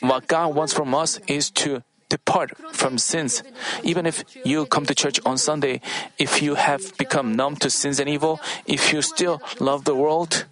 What 0.00 0.26
God 0.26 0.54
wants 0.54 0.72
from 0.72 0.94
us 0.94 1.18
is 1.26 1.50
to 1.62 1.82
depart 2.08 2.56
from 2.72 2.98
sins. 2.98 3.42
Even 3.82 4.06
if 4.06 4.24
you 4.44 4.66
come 4.66 4.86
to 4.86 4.94
church 4.94 5.20
on 5.24 5.38
Sunday, 5.38 5.80
if 6.18 6.42
you 6.42 6.54
have 6.54 6.96
become 6.96 7.34
numb 7.34 7.56
to 7.56 7.70
sins 7.70 7.98
and 7.98 8.08
evil, 8.08 8.40
if 8.66 8.92
you 8.92 9.02
still 9.02 9.42
love 9.60 9.84
the 9.84 9.94
world, 9.94 10.46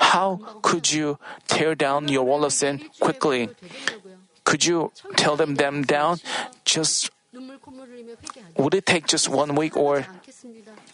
how 0.00 0.40
could 0.62 0.92
you 0.92 1.18
tear 1.48 1.74
down 1.74 2.08
your 2.08 2.24
wall 2.24 2.44
of 2.44 2.52
sin 2.52 2.88
quickly? 3.00 3.50
Could 4.44 4.64
you 4.64 4.92
tell 5.16 5.36
them 5.36 5.56
them 5.56 5.84
down 5.84 6.18
just 6.64 7.10
would 8.56 8.74
it 8.74 8.86
take 8.86 9.06
just 9.06 9.28
one 9.28 9.54
week 9.54 9.76
or, 9.76 10.06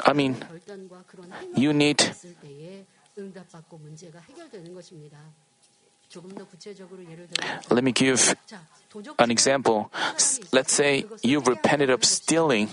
I 0.01 0.13
mean, 0.13 0.37
you 1.57 1.73
need 1.73 2.03
let 7.71 7.85
me 7.85 7.93
give 7.93 8.37
an 9.19 9.31
example. 9.31 9.91
Let's 10.53 10.73
say 10.73 11.05
you 11.23 11.41
repented 11.41 11.91
of 11.91 12.05
stealing. 12.05 12.71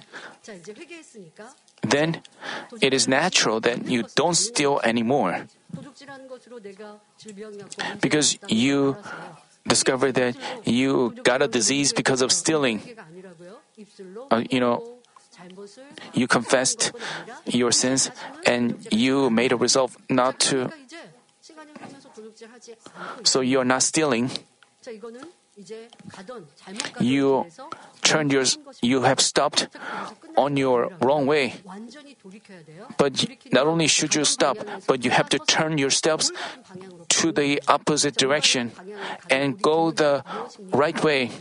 Then 1.82 2.22
it 2.82 2.94
is 2.94 3.08
natural 3.08 3.60
that 3.62 3.88
you 3.88 4.04
don't 4.16 4.36
steal 4.36 4.80
anymore. 4.84 5.48
Because 8.02 8.38
you 8.48 8.98
discover 9.68 10.12
that 10.12 10.36
you 10.66 11.16
got 11.24 11.42
a 11.42 11.48
disease 11.48 11.94
because 11.94 12.22
of 12.22 12.32
stealing. 12.32 12.82
Uh, 14.30 14.44
you 14.50 14.60
know, 14.60 14.98
you 16.14 16.28
confessed 16.28 16.92
your 17.46 17.72
sins 17.72 18.12
and 18.46 18.86
you 18.92 19.30
made 19.30 19.52
a 19.52 19.58
resolve 19.58 19.98
not 20.10 20.40
to. 20.40 20.72
So 23.24 23.42
you 23.42 23.60
are 23.60 23.66
not 23.66 23.84
stealing. 23.84 24.30
You 27.00 27.46
turned 28.02 28.32
your, 28.32 28.46
you 28.82 29.02
have 29.02 29.20
stopped 29.20 29.68
on 30.38 30.56
your 30.56 30.92
wrong 31.02 31.28
way. 31.28 31.56
But 32.98 33.26
not 33.52 33.68
only 33.68 33.88
should 33.88 34.16
you 34.16 34.24
stop, 34.24 34.58
but 34.88 35.04
you 35.04 35.12
have 35.12 35.30
to 35.30 35.40
turn 35.40 35.78
your 35.78 35.90
steps 35.90 36.32
to 37.10 37.32
the 37.32 37.62
opposite 37.68 38.16
direction 38.16 38.72
and 39.30 39.62
go 39.62 39.92
the 39.92 40.24
right 40.72 41.04
way. 41.04 41.32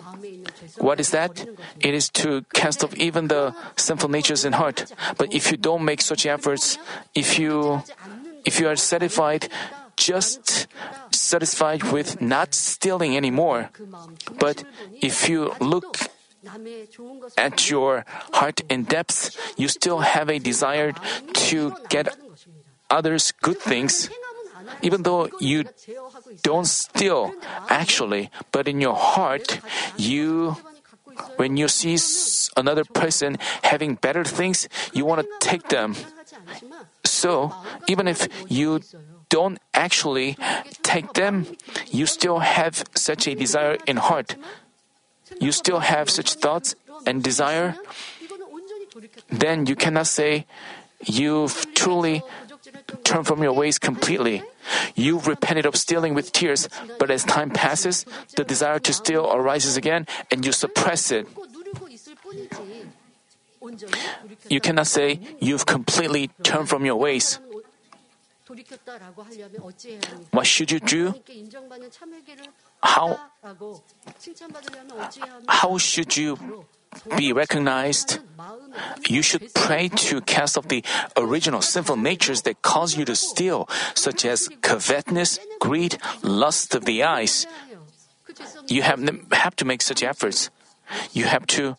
What 0.79 0.99
is 0.99 1.11
that? 1.11 1.47
It 1.79 1.95
is 1.95 2.11
to 2.21 2.43
cast 2.53 2.83
off 2.85 2.95
even 2.97 3.29
the 3.29 3.55
sinful 3.77 4.09
natures 4.11 4.45
in 4.45 4.55
heart. 4.55 4.93
But 5.17 5.33
if 5.33 5.51
you 5.51 5.57
don't 5.57 5.85
make 5.85 6.03
such 6.03 6.27
efforts, 6.27 6.79
if 7.15 7.39
you 7.39 7.83
if 8.45 8.59
you 8.59 8.69
are 8.69 8.77
satisfied 8.77 9.49
just 10.01 10.67
satisfied 11.13 11.93
with 11.93 12.21
not 12.25 12.55
stealing 12.55 13.17
anymore, 13.17 13.69
but 14.41 14.65
if 15.03 15.29
you 15.29 15.53
look 15.61 16.09
at 17.37 17.69
your 17.69 18.05
heart 18.33 18.65
in 18.73 18.85
depth, 18.85 19.37
you 19.61 19.69
still 19.69 20.01
have 20.01 20.33
a 20.33 20.41
desire 20.41 20.93
to 21.53 21.77
get 21.93 22.09
others 22.89 23.33
good 23.45 23.61
things, 23.61 24.09
even 24.81 25.05
though 25.05 25.29
you 25.39 25.69
don't 26.43 26.67
steal 26.67 27.37
actually, 27.69 28.31
but 28.53 28.67
in 28.67 28.81
your 28.81 28.97
heart, 28.97 29.61
you 30.01 30.57
when 31.37 31.59
you 31.59 31.69
see 31.69 31.99
another 32.57 32.85
person 32.85 33.37
having 33.63 33.95
better 33.95 34.25
things, 34.25 34.69
you 34.95 35.05
want 35.05 35.21
to 35.21 35.29
take 35.41 35.69
them. 35.69 35.95
So, 37.05 37.53
even 37.87 38.09
if 38.09 38.29
you 38.49 38.81
don't 39.31 39.59
actually 39.73 40.37
take 40.83 41.15
them, 41.15 41.47
you 41.89 42.05
still 42.05 42.41
have 42.41 42.85
such 42.95 43.27
a 43.27 43.35
desire 43.35 43.79
in 43.87 43.97
heart. 43.97 44.37
You 45.41 45.53
still 45.53 45.81
have 45.81 46.11
such 46.11 46.35
thoughts 46.35 46.75
and 47.07 47.23
desire, 47.23 47.77
then 49.31 49.65
you 49.65 49.75
cannot 49.75 50.07
say 50.07 50.45
you've 51.07 51.73
truly 51.75 52.23
turned 53.05 53.27
from 53.27 53.43
your 53.43 53.55
ways 53.55 53.79
completely. 53.79 54.43
You've 54.95 55.27
repented 55.27 55.65
of 55.65 55.77
stealing 55.77 56.13
with 56.13 56.33
tears, 56.33 56.69
but 56.99 57.11
as 57.11 57.25
time 57.25 57.51
passes, 57.51 58.05
the 58.37 58.45
desire 58.45 58.79
to 58.81 58.93
steal 58.93 59.31
arises 59.33 59.79
again 59.79 60.07
and 60.31 60.45
you 60.45 60.53
suppress 60.53 61.11
it. 61.11 61.27
You 64.49 64.61
cannot 64.61 64.87
say 64.87 65.21
you've 65.41 65.65
completely 65.67 66.29
turned 66.43 66.69
from 66.69 66.85
your 66.85 66.97
ways. 66.97 67.39
What 70.33 70.47
should 70.47 70.71
you 70.71 70.81
do? 70.81 71.15
How, 72.83 73.19
how 75.49 75.79
should 75.79 76.17
you 76.17 76.65
be 77.17 77.33
recognized? 77.33 78.19
You 79.09 79.23
should 79.23 79.55
pray 79.55 79.89
to 79.89 80.21
cast 80.23 80.59
off 80.59 80.69
the 80.69 80.83
original 81.17 81.63
sinful 81.63 81.97
natures 81.97 82.43
that 82.43 82.63
cause 82.63 82.97
you 82.97 83.05
to 83.05 83.15
steal, 83.15 83.69
such 83.95 84.25
as 84.25 84.49
covetousness, 84.63 85.39
greed, 85.61 85.99
lust 86.23 86.75
of 86.75 86.85
the 86.85 87.05
eyes. 87.05 87.47
You 88.67 88.83
have, 88.83 89.01
have 89.33 89.55
to 89.57 89.65
make 89.65 89.83
such 89.83 90.03
efforts. 90.03 90.51
You 91.13 91.25
have 91.25 91.47
to 91.49 91.77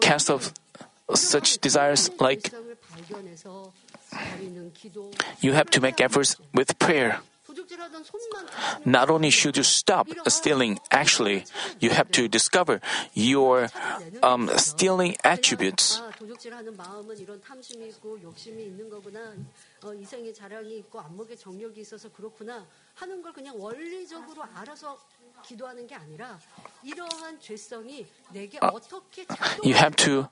cast 0.00 0.30
off 0.30 0.54
such 1.14 1.58
desires 1.58 2.10
like 2.18 2.50
you 5.40 5.52
have 5.52 5.70
to 5.70 5.80
make 5.80 6.00
efforts 6.00 6.36
with 6.54 6.78
prayer. 6.78 7.20
Not 8.84 9.10
only 9.10 9.30
should 9.30 9.56
you 9.56 9.62
stop 9.62 10.08
stealing, 10.28 10.78
actually, 10.90 11.44
you 11.80 11.90
have 11.90 12.10
to 12.12 12.28
discover 12.28 12.80
your 13.14 13.68
um, 14.22 14.50
stealing 14.56 15.16
attributes. 15.24 16.00
Uh, 16.00 16.12
you 29.62 29.74
have 29.74 29.96
to 29.96 30.28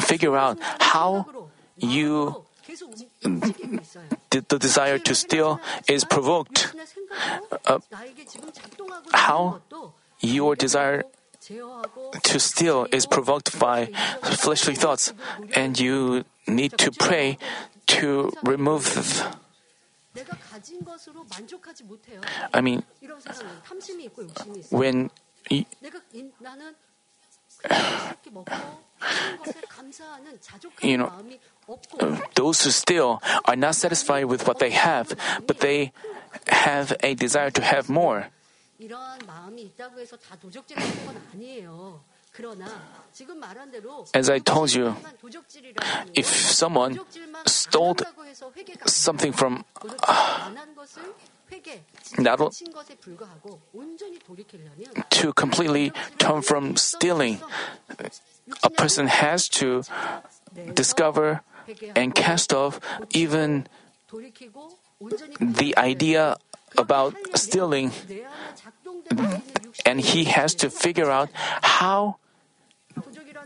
figure 0.00 0.36
out 0.36 0.58
how 0.80 1.26
you 1.76 2.44
the 4.30 4.58
desire 4.58 4.98
to 4.98 5.14
steal 5.14 5.60
is 5.88 6.04
provoked. 6.04 6.74
Uh, 7.64 7.78
how 9.12 9.60
your 10.20 10.56
desire 10.56 11.04
to 11.40 12.40
steal 12.40 12.86
is 12.92 13.06
provoked 13.06 13.58
by 13.58 13.86
fleshly 14.22 14.74
thoughts, 14.74 15.12
and 15.54 15.78
you 15.78 16.24
need 16.46 16.76
to 16.78 16.90
pray 16.90 17.38
to 17.86 18.32
remove. 18.42 18.94
Th- 20.14 20.26
I 22.52 22.60
mean, 22.60 22.82
when. 24.70 25.10
Y- 25.48 25.66
You 30.82 30.98
know, 30.98 31.12
those 32.34 32.62
who 32.64 32.70
still 32.70 33.20
are 33.44 33.56
not 33.56 33.74
satisfied 33.74 34.24
with 34.24 34.46
what 34.46 34.58
they 34.58 34.70
have, 34.70 35.14
but 35.46 35.60
they 35.60 35.92
have 36.48 36.96
a 37.02 37.14
desire 37.14 37.50
to 37.50 37.62
have 37.62 37.88
more. 37.88 38.28
As 44.14 44.30
I 44.30 44.38
told 44.38 44.74
you, 44.74 44.94
if 46.14 46.26
someone 46.26 47.00
stole 47.46 47.96
something 48.86 49.32
from. 49.32 49.64
Uh, 50.06 50.50
to 55.10 55.32
completely 55.32 55.92
turn 56.18 56.42
from 56.42 56.76
stealing, 56.76 57.40
a 58.62 58.70
person 58.70 59.06
has 59.06 59.48
to 59.48 59.82
discover 60.74 61.42
and 61.94 62.14
cast 62.14 62.52
off 62.52 62.80
even 63.10 63.66
the 65.40 65.74
idea 65.76 66.36
about 66.78 67.14
stealing, 67.34 67.90
mm-hmm. 67.90 69.40
and 69.84 70.00
he 70.00 70.24
has 70.24 70.54
to 70.54 70.70
figure 70.70 71.10
out 71.10 71.30
how 71.62 72.16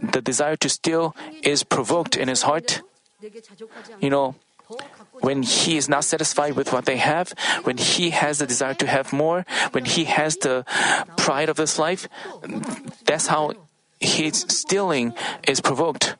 the 0.01 0.21
desire 0.21 0.57
to 0.57 0.69
steal 0.69 1.15
is 1.43 1.63
provoked 1.65 2.17
in 2.17 2.29
his 2.29 2.43
heart. 2.43 2.83
You 4.01 4.11
know, 4.11 4.35
when 5.21 5.43
he 5.43 5.77
is 5.77 5.89
not 5.89 6.05
satisfied 6.05 6.57
with 6.57 6.73
what 6.73 6.85
they 6.85 6.97
have, 6.97 7.33
when 7.65 7.77
he 7.77 8.11
has 8.11 8.39
the 8.39 8.47
desire 8.47 8.75
to 8.75 8.87
have 8.87 9.13
more, 9.13 9.45
when 9.73 9.85
he 9.85 10.05
has 10.05 10.37
the 10.37 10.65
pride 11.17 11.49
of 11.49 11.57
this 11.57 11.79
life, 11.79 12.09
that's 13.05 13.27
how 13.27 13.53
his 14.01 14.47
stealing 14.49 15.13
is 15.47 15.61
provoked. 15.61 16.17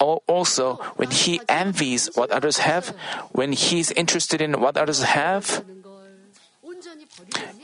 Also, 0.00 0.76
when 0.94 1.10
he 1.10 1.40
envies 1.48 2.08
what 2.14 2.30
others 2.30 2.58
have, 2.58 2.94
when 3.32 3.52
he's 3.52 3.90
interested 3.92 4.40
in 4.40 4.60
what 4.60 4.76
others 4.76 5.02
have, 5.02 5.64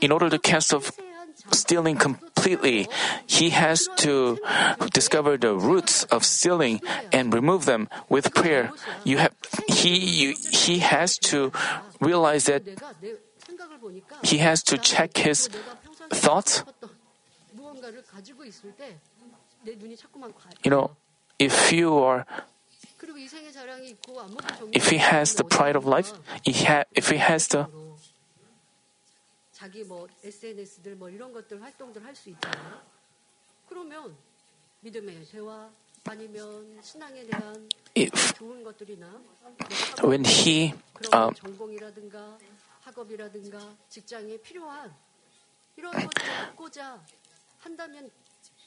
in 0.01 0.11
order 0.11 0.29
to 0.29 0.37
cast 0.37 0.73
off 0.73 0.91
stealing 1.51 1.97
completely. 1.97 2.87
He 3.25 3.49
has 3.51 3.87
to 3.97 4.37
discover 4.93 5.37
the 5.37 5.55
roots 5.55 6.03
of 6.05 6.23
stealing 6.23 6.81
and 7.11 7.33
remove 7.33 7.65
them 7.65 7.89
with 8.09 8.33
prayer. 8.33 8.71
You 9.03 9.17
have 9.17 9.33
he 9.67 9.97
you, 9.97 10.35
he 10.51 10.79
has 10.79 11.17
to 11.29 11.51
realize 11.99 12.45
that 12.45 12.63
he 14.23 14.37
has 14.39 14.63
to 14.63 14.77
check 14.77 15.17
his 15.17 15.49
thoughts. 16.11 16.63
You 20.63 20.71
know, 20.71 20.91
if 21.39 21.71
you 21.71 21.97
are 21.97 22.25
if 24.71 24.89
he 24.89 24.97
has 24.97 25.33
the 25.35 25.43
pride 25.43 25.75
of 25.75 25.85
life, 25.85 26.13
he 26.43 26.53
ha- 26.53 26.85
if 26.93 27.09
he 27.09 27.17
has 27.17 27.47
the 27.49 27.67
자기 29.64 29.84
뭐 29.84 30.06
SNS들 30.22 30.96
뭐 30.96 31.08
이런 31.10 31.32
것들 31.32 31.60
활동들 31.62 32.04
할 32.04 32.14
수 32.14 32.30
있잖아요. 32.30 32.80
그러면 33.68 34.16
믿음의 34.80 35.26
대화 35.26 35.70
아니면 36.04 36.80
신앙에 36.82 37.24
대한 37.26 37.68
if 37.96 38.34
좋은 38.34 38.62
것들이나 38.64 39.06
뭐 39.08 40.08
when 40.08 40.24
he 40.24 40.72
그런 40.94 41.24
um, 41.24 41.34
전공이라든가 41.34 42.38
학업이라든가 42.80 43.76
직장에 43.88 44.38
필요한 44.38 44.94
이런 45.76 45.92
것들을 45.92 46.30
얻고자 46.48 47.02
한다면 47.58 48.10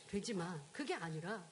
되지만 0.10 0.62
그게 0.72 0.94
아니라 0.94 1.44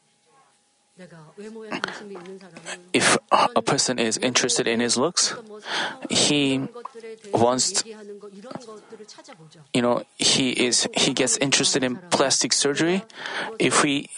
내가 0.96 1.34
외모에 1.36 1.70
관심이 1.70 2.14
있는 2.14 2.38
사람은 2.38 2.90
if 2.96 3.18
a 3.34 3.62
person 3.66 3.98
is 4.00 4.20
interested 4.20 4.70
in 4.70 4.80
his 4.82 5.00
looks, 5.00 5.34
어떤 5.34 5.46
뭐 5.46 5.60
사회와 5.60 6.02
he 6.12 6.54
이런 6.54 6.72
것들에 6.72 7.16
대해서 7.16 7.38
wants 7.38 7.84
you 9.73 9.83
know, 9.83 10.03
he 10.17 10.51
is 10.51 10.89
he 10.97 11.13
gets 11.13 11.37
interested 11.39 11.83
in 11.83 11.97
plastic 12.11 12.53
surgery. 12.53 13.05
If 13.59 13.83
he 13.83 14.09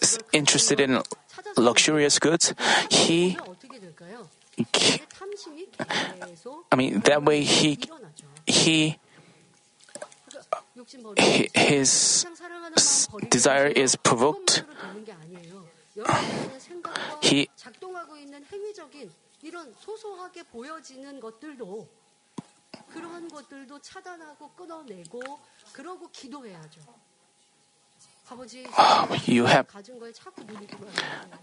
is 0.00 0.18
interested 0.32 0.80
in 0.80 1.02
luxurious 1.56 2.18
goods, 2.18 2.54
he 2.90 3.38
I 6.70 6.76
mean 6.76 7.00
that 7.00 7.24
way 7.24 7.42
he 7.42 7.78
he 8.46 8.98
his 11.54 12.26
desire 13.28 13.66
is 13.66 13.96
provoked. 13.96 14.64
He 17.22 17.48
그러한 22.89 23.27
것들도 23.29 23.79
차단하고 23.79 24.51
끊어내고 24.51 25.21
그러고 25.71 26.09
기도해야죠. 26.11 26.81
아버지 28.29 28.65
you 29.27 29.45
have 29.45 29.67
가진 29.67 29.99
거에 29.99 30.11
자꾸 30.11 30.43
눈이 30.43 30.65
돌아가요. 30.65 30.95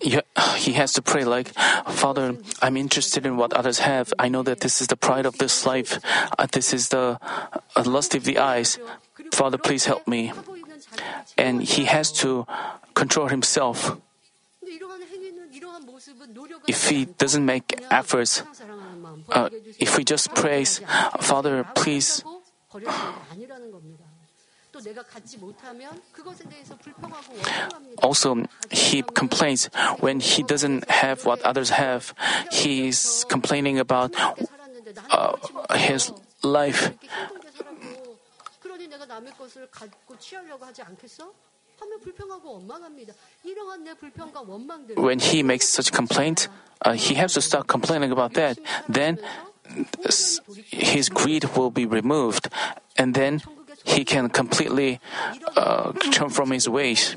you, 0.03 0.21
he 0.57 0.73
has 0.73 0.93
to 0.93 1.03
pray 1.03 1.25
like, 1.25 1.53
Father, 1.93 2.37
I'm 2.63 2.77
interested 2.77 3.27
in 3.27 3.37
what 3.37 3.53
others 3.55 3.81
have. 3.81 4.13
I 4.19 4.29
know 4.29 4.43
that 4.43 4.61
this 4.61 4.81
is 4.81 4.89
the 4.89 4.97
pride 4.97 5.27
of 5.27 5.39
this 5.39 5.67
life. 5.67 6.01
Uh, 6.39 6.47
this 6.51 6.73
is 6.73 6.89
the 6.89 7.19
uh, 7.77 7.85
lust 7.85 8.15
of 8.17 8.25
the 8.25 8.39
eyes. 8.39 8.79
Father, 9.33 9.59
please 9.59 9.85
help 9.85 10.09
me. 10.09 10.29
하고 10.29 10.57
있는 10.57 10.81
자기를 10.81 11.25
And 11.39 11.63
he 11.63 11.85
has 11.85 12.11
to 12.25 12.47
control 12.95 13.29
himself. 13.29 13.95
if 16.68 16.90
he 16.90 17.06
doesn't 17.06 17.46
make 17.46 17.74
efforts, 17.92 18.44
uh, 19.30 19.50
if 19.80 19.98
we 19.98 20.04
just 20.04 20.34
praise, 20.36 20.82
uh, 20.88 21.18
Father, 21.20 21.66
please. 21.76 22.24
Also, 28.04 28.44
he 28.72 29.04
complains 29.14 29.70
when 30.00 30.20
he 30.20 30.44
doesn't 30.44 30.90
have 30.90 31.26
what 31.26 31.42
others 31.44 31.70
have. 31.70 32.14
He's 32.52 33.26
complaining 33.30 33.80
about 33.80 34.14
uh, 35.10 35.36
his 35.76 36.12
life. 36.44 36.92
When 44.96 45.20
he 45.20 45.44
makes 45.44 45.70
such 45.70 45.92
complaint, 45.92 46.48
uh, 46.82 46.94
he 46.94 47.16
has 47.16 47.34
to 47.34 47.42
stop 47.42 47.68
complaining 47.68 48.12
about 48.12 48.34
that. 48.34 48.60
Then 48.88 49.20
his 50.70 51.10
greed 51.10 51.46
will 51.56 51.72
be 51.72 51.86
removed, 51.86 52.50
and 52.98 53.14
then 53.14 53.42
he 53.84 54.06
can 54.06 54.30
completely 54.30 55.00
uh, 55.56 55.92
turn 56.12 56.30
from 56.30 56.52
his 56.52 56.70
ways. 56.70 57.16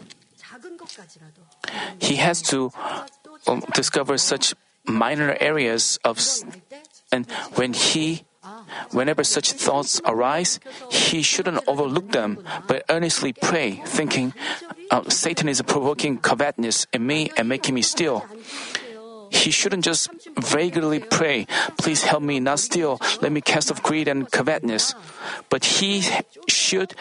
He 1.98 2.16
has 2.16 2.42
to 2.42 2.72
um, 3.46 3.62
discover 3.74 4.18
such 4.18 4.54
minor 4.84 5.36
areas 5.40 5.98
of, 6.04 6.18
and 7.12 7.26
when 7.54 7.72
he 7.72 8.24
Whenever 8.90 9.24
such 9.24 9.52
thoughts 9.52 10.00
arise, 10.04 10.60
he 10.90 11.22
shouldn't 11.22 11.62
overlook 11.66 12.12
them, 12.12 12.44
but 12.66 12.84
earnestly 12.88 13.32
pray, 13.32 13.82
thinking, 13.84 14.32
uh, 14.90 15.08
Satan 15.08 15.48
is 15.48 15.60
provoking 15.62 16.18
covetousness 16.18 16.86
in 16.92 17.06
me 17.06 17.30
and 17.36 17.48
making 17.48 17.74
me 17.74 17.82
steal. 17.82 18.24
He 19.30 19.50
shouldn't 19.50 19.84
just 19.84 20.08
vaguely 20.38 21.00
pray, 21.00 21.46
Please 21.76 22.02
help 22.02 22.22
me 22.22 22.40
not 22.40 22.60
steal, 22.60 22.98
let 23.20 23.30
me 23.30 23.40
cast 23.40 23.70
off 23.70 23.82
greed 23.82 24.08
and 24.08 24.30
covetousness. 24.30 24.94
But 25.48 25.64
he 25.64 26.02
should 26.48 26.94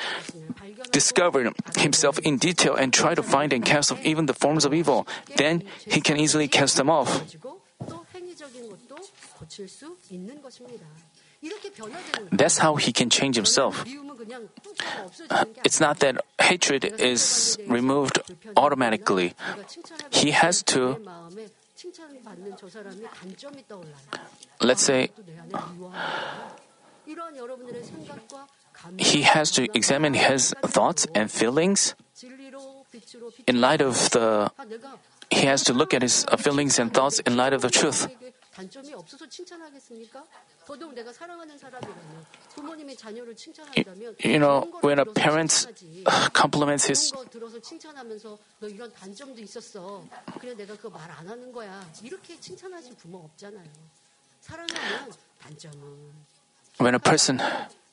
discover 0.91 1.51
himself 1.77 2.19
in 2.19 2.38
detail 2.38 2.75
and 2.75 2.93
try 2.93 3.15
to 3.15 3.23
find 3.23 3.53
and 3.53 3.63
cast 3.63 3.91
off 3.91 4.03
even 4.05 4.25
the 4.25 4.33
forms 4.33 4.65
of 4.65 4.73
evil. 4.73 5.07
Then 5.36 5.63
he 5.86 6.01
can 6.01 6.17
easily 6.17 6.47
cast 6.47 6.75
them 6.77 6.89
off. 6.89 7.23
That's 12.32 12.58
how 12.58 12.76
he 12.76 12.91
can 12.91 13.10
change 13.10 13.36
himself. 13.36 13.86
Uh, 15.30 15.45
it's 15.63 15.80
not 15.80 16.00
that 16.00 16.17
hatred 16.41 16.84
is 17.00 17.58
removed 17.67 18.19
automatically. 18.56 19.34
He 20.12 20.32
has 20.32 20.63
to 20.63 20.97
let's 24.62 24.82
say 24.82 25.10
he 28.97 29.21
has 29.21 29.52
to 29.52 29.67
examine 29.78 30.13
his 30.13 30.54
thoughts 30.65 31.08
and 31.13 31.32
feelings 31.32 31.95
in 33.45 33.62
light 33.62 33.82
of 33.82 34.10
the 34.12 34.52
he 35.30 35.45
has 35.45 35.63
to 35.63 35.73
look 35.73 35.93
at 35.93 36.02
his 36.02 36.26
uh, 36.28 36.38
feelings 36.38 36.80
and 36.80 36.93
thoughts 36.93 37.19
in 37.19 37.38
light 37.38 37.54
of 37.54 37.62
the 37.62 37.69
truth 37.69 38.08
You 44.23 44.39
know, 44.39 44.67
when 44.82 44.99
a 44.99 45.06
parent 45.06 45.67
compliments 46.34 46.86
his 46.88 47.13
when 56.80 56.93
a 56.93 56.99
person 56.99 57.39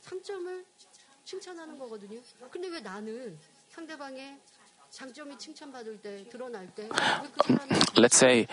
상점을 0.02 0.64
칭찬하는 1.24 1.78
거거든요. 1.78 2.20
근데 2.50 2.68
왜 2.68 2.80
나는 2.80 3.38
상대방의 3.70 4.38
Let's 7.96 8.16
say 8.16 8.46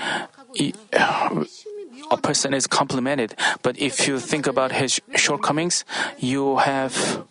a 2.12 2.17
person 2.17 2.54
is 2.54 2.67
complimented, 2.67 3.36
but 3.62 3.77
if 3.80 4.08
you 4.08 4.19
think 4.19 4.47
about 4.47 4.71
his 4.71 4.99
shortcomings, 5.15 5.86
you 6.17 6.58
have 6.58 7.25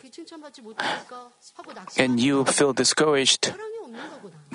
and 1.96 2.20
you 2.20 2.44
feel 2.44 2.72
discouraged. 2.72 3.54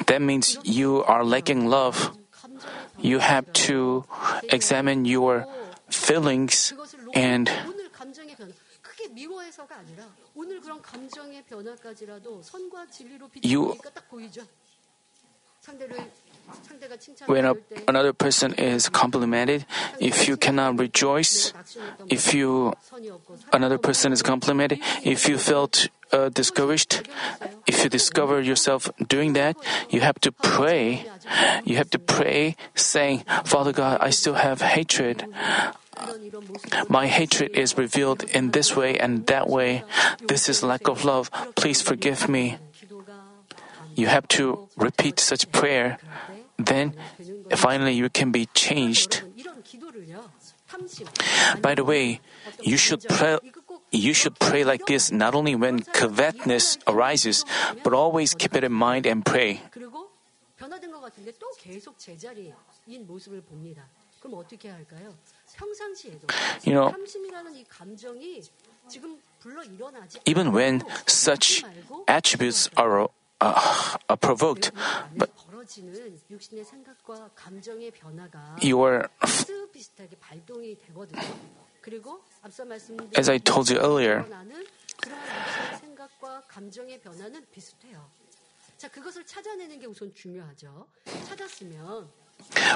That 0.08 0.22
means 0.22 0.58
you 0.64 1.04
are 1.04 1.24
lacking 1.24 1.68
love. 1.68 2.16
You 3.00 3.20
have 3.20 3.52
to 3.68 4.06
examine 4.50 5.06
your 5.06 5.48
feelings 5.90 6.74
and 7.14 7.50
when 17.26 17.46
a, 17.46 17.56
another 17.88 18.14
person 18.14 18.54
is 18.54 18.90
complimented, 18.90 19.66
if 20.00 20.28
you 20.28 20.38
cannot 20.38 20.78
rejoice, 20.80 21.54
if 22.10 22.34
you 22.34 22.74
another 23.52 23.78
person 23.78 24.12
is 24.12 24.22
complimented, 24.22 24.80
if 25.04 25.28
you 25.28 25.38
felt 25.38 25.88
uh, 26.12 26.30
discouraged, 26.30 27.10
if 27.66 27.84
you 27.84 27.90
discover 27.90 28.42
yourself 28.42 28.90
doing 29.08 29.34
that, 29.34 29.58
you 29.90 30.02
have 30.02 30.20
to 30.22 30.32
pray. 30.32 31.06
You 31.66 31.78
have 31.78 31.90
to 31.90 32.00
pray, 32.00 32.56
saying, 32.76 33.26
"Father 33.44 33.74
God, 33.74 33.98
I 34.02 34.12
still 34.12 34.36
have 34.36 34.62
hatred. 34.62 35.26
이런 35.97 36.23
이런 36.23 36.45
모습 36.47 36.69
My 36.89 37.07
hatred 37.07 37.53
is 37.59 37.77
revealed 37.77 38.27
in 38.35 38.53
this 38.53 38.77
way 38.77 38.99
and 39.01 39.27
that 39.27 39.49
way. 39.49 39.85
This 40.27 40.51
is 40.51 40.65
lack 40.65 40.89
of 40.91 41.05
love. 41.05 41.31
Please 41.55 41.83
forgive 41.83 42.29
me." 42.29 42.59
기도가 42.73 43.31
You 43.97 44.07
have 44.07 44.29
to 44.29 44.69
repeat 44.77 45.21
such 45.21 45.51
prayer. 45.53 45.99
Then, 46.57 46.95
finally, 47.57 47.93
you 47.93 48.09
can 48.13 48.33
be 48.33 48.47
changed. 48.55 49.21
여러분 49.21 49.35
이런 49.37 49.63
기도를요. 49.63 50.31
탐심. 50.69 51.07
By 51.61 51.75
the 51.75 51.85
way, 51.85 52.21
you 52.63 52.77
should 52.77 53.03
pray. 53.09 53.39
You 53.91 54.15
should 54.15 54.39
pray 54.39 54.63
like 54.63 54.87
this 54.87 55.11
not 55.11 55.35
only 55.35 55.57
when 55.57 55.83
covetousness 55.83 56.79
arises, 56.87 57.45
but 57.83 57.93
always 57.93 58.35
keep 58.35 58.55
it 58.55 58.63
in 58.63 58.73
mind 58.73 59.09
and 59.09 59.25
pray. 59.25 59.61
그리고 59.71 60.11
변화된 60.57 60.93
것 60.93 61.01
같은데 61.01 61.33
또 61.41 61.51
계속 61.59 61.99
제자리인 61.99 62.55
모습을 63.07 63.41
봅니다. 63.43 63.83
그럼 64.21 64.39
어떻게 64.39 64.69
해야 64.69 64.77
할까요? 64.77 65.17
You 66.64 66.74
know, 66.74 66.94
even 70.26 70.52
when 70.52 70.84
such 71.08 71.64
attributes 72.08 72.70
are 72.78 73.10
uh, 73.42 73.98
uh, 74.10 74.16
provoked, 74.16 74.72
but 75.18 75.30
your 78.62 79.10
as 83.16 83.30
I 83.30 83.38
told 83.38 83.70
you 83.70 83.78
earlier, 83.78 84.26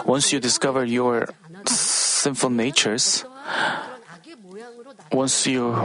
once 0.06 0.34
you 0.34 0.40
discover 0.40 0.84
your 0.86 1.30
sinful 1.66 2.50
natures, 2.50 3.26
once 5.12 5.48
you 5.48 5.76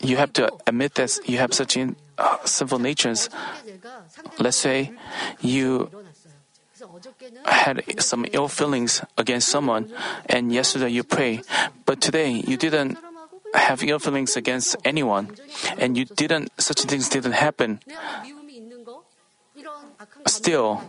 you 0.00 0.16
have 0.16 0.32
to 0.32 0.50
admit 0.66 0.94
that 0.94 1.18
you 1.26 1.38
have 1.38 1.52
such 1.52 1.76
in, 1.76 1.96
uh, 2.18 2.38
sinful 2.44 2.78
natures. 2.78 3.28
Let's 4.38 4.56
say 4.56 4.92
you 5.40 5.90
had 7.44 7.84
some 8.00 8.24
ill 8.32 8.48
feelings 8.48 9.02
against 9.18 9.48
someone, 9.48 9.92
and 10.26 10.52
yesterday 10.52 10.88
you 10.88 11.04
pray, 11.04 11.42
but 11.84 12.00
today 12.00 12.42
you 12.46 12.56
didn't 12.56 12.96
have 13.54 13.82
ill 13.82 13.98
feelings 13.98 14.36
against 14.36 14.76
anyone, 14.84 15.36
and 15.76 15.96
you 15.96 16.04
didn't 16.04 16.48
such 16.56 16.80
things 16.82 17.08
didn't 17.08 17.36
happen 17.36 17.80
still, 20.26 20.82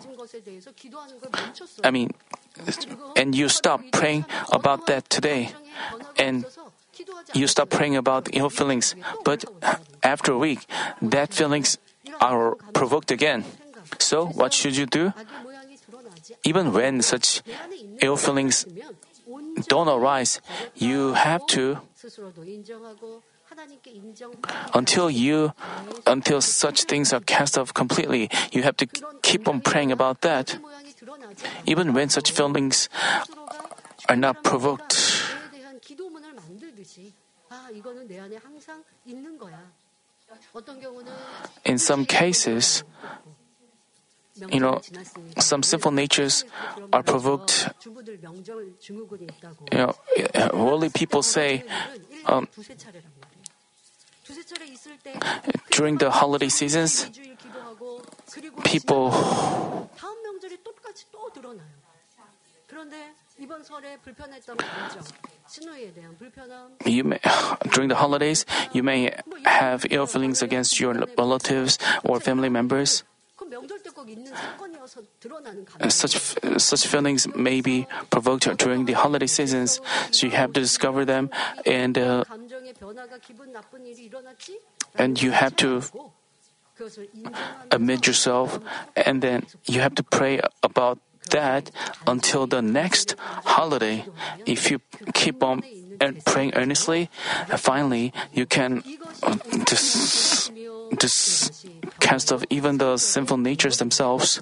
I 1.84 1.92
mean, 1.92 2.12
and 3.16 3.36
you 3.36 3.50
stop 3.50 3.82
praying 3.92 4.26
about 4.52 4.88
that 4.88 5.10
today, 5.10 5.52
and 6.18 6.46
you 7.34 7.48
stop 7.48 7.70
praying 7.70 7.96
about 7.96 8.30
ill 8.34 8.50
feelings, 8.50 8.96
but 9.24 9.46
after 10.04 10.34
a 10.34 10.38
week, 10.38 10.66
that 11.02 11.34
feelings 11.34 11.78
are 12.20 12.56
provoked 12.74 13.12
again. 13.12 13.46
So, 14.00 14.28
what 14.28 14.54
should 14.54 14.76
you 14.78 14.86
do? 14.86 15.14
Even 16.44 16.72
when 16.72 17.02
such 17.02 17.42
ill 18.02 18.18
feelings 18.18 18.66
don't 19.68 19.88
arise, 19.90 20.40
you 20.76 21.14
have 21.14 21.46
to 21.48 21.80
until 24.74 25.10
you, 25.10 25.54
until 26.08 26.42
such 26.42 26.84
things 26.84 27.14
are 27.14 27.20
cast 27.20 27.58
off 27.58 27.74
completely, 27.74 28.30
you 28.52 28.64
have 28.64 28.78
to 28.78 28.88
keep 29.22 29.48
on 29.48 29.62
praying 29.62 29.92
about 29.92 30.22
that. 30.22 30.58
Even 31.66 31.94
when 31.94 32.10
such 32.10 32.32
feelings 32.32 32.90
are 34.08 34.16
not 34.16 34.44
provoked. 34.44 34.98
In 41.66 41.78
some 41.78 42.06
cases, 42.06 42.84
you 44.50 44.60
know, 44.60 44.82
some 45.38 45.62
sinful 45.64 45.92
natures 45.92 46.46
are 46.94 47.04
provoked. 47.04 47.70
You 49.72 49.78
know, 49.78 49.96
holy 50.54 50.90
people 50.90 51.22
say, 51.22 51.64
um, 52.26 52.48
during 55.72 55.98
the 55.98 56.12
holiday 56.12 56.50
seasons, 56.50 57.10
people 58.64 59.12
you 66.86 67.04
may, 67.04 67.20
during 67.72 67.90
the 67.90 67.96
holidays, 67.96 68.46
you 68.74 68.84
may 68.84 69.14
have 69.46 69.86
ill 69.90 70.06
feelings 70.06 70.42
against 70.42 70.80
your 70.80 70.94
relatives 71.18 71.78
or 72.04 72.20
family 72.20 72.50
members. 72.50 73.04
Uh, 73.42 73.48
uh, 75.80 75.90
such, 75.90 76.38
uh, 76.44 76.60
such 76.60 76.88
feelings 76.88 77.28
may 77.36 77.62
be 77.62 77.88
provoked 78.10 78.48
during 78.58 78.86
the 78.86 78.94
holiday 78.94 79.28
seasons, 79.28 79.82
so 80.12 80.28
you 80.28 80.32
have 80.32 80.54
to 80.54 80.60
discover 80.62 81.06
them 81.06 81.30
and, 81.66 81.98
uh, 81.98 82.24
and 84.96 85.22
you 85.22 85.32
have 85.32 85.56
to 85.56 85.82
admit 87.72 88.08
yourself 88.08 88.60
and 88.96 89.22
then 89.22 89.46
you 89.66 89.82
have 89.82 89.96
to 89.96 90.04
pray 90.04 90.40
about 90.64 91.00
that 91.30 91.72
until 92.08 92.48
the 92.48 92.62
next 92.62 93.16
holiday. 93.46 94.06
If 94.46 94.72
you 94.72 94.80
keep 95.14 95.44
on 95.44 95.64
and 96.02 96.24
praying 96.26 96.54
earnestly, 96.56 97.10
finally 97.56 98.12
you 98.34 98.46
can 98.46 98.84
um, 99.24 99.40
just 99.66 100.52
just 101.00 101.68
cast 102.00 102.34
off 102.34 102.44
even 102.50 102.78
the 102.78 102.98
sinful 102.98 103.38
natures 103.38 103.78
themselves. 103.78 104.42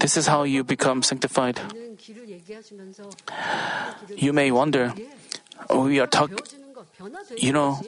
This 0.00 0.16
is 0.16 0.26
how 0.26 0.42
you 0.42 0.64
become 0.64 1.02
sanctified. 1.02 1.60
You 4.16 4.32
may 4.32 4.50
wonder, 4.50 4.92
we 5.70 6.00
are 6.00 6.06
talking, 6.06 6.38
you 7.36 7.52
know, 7.52 7.80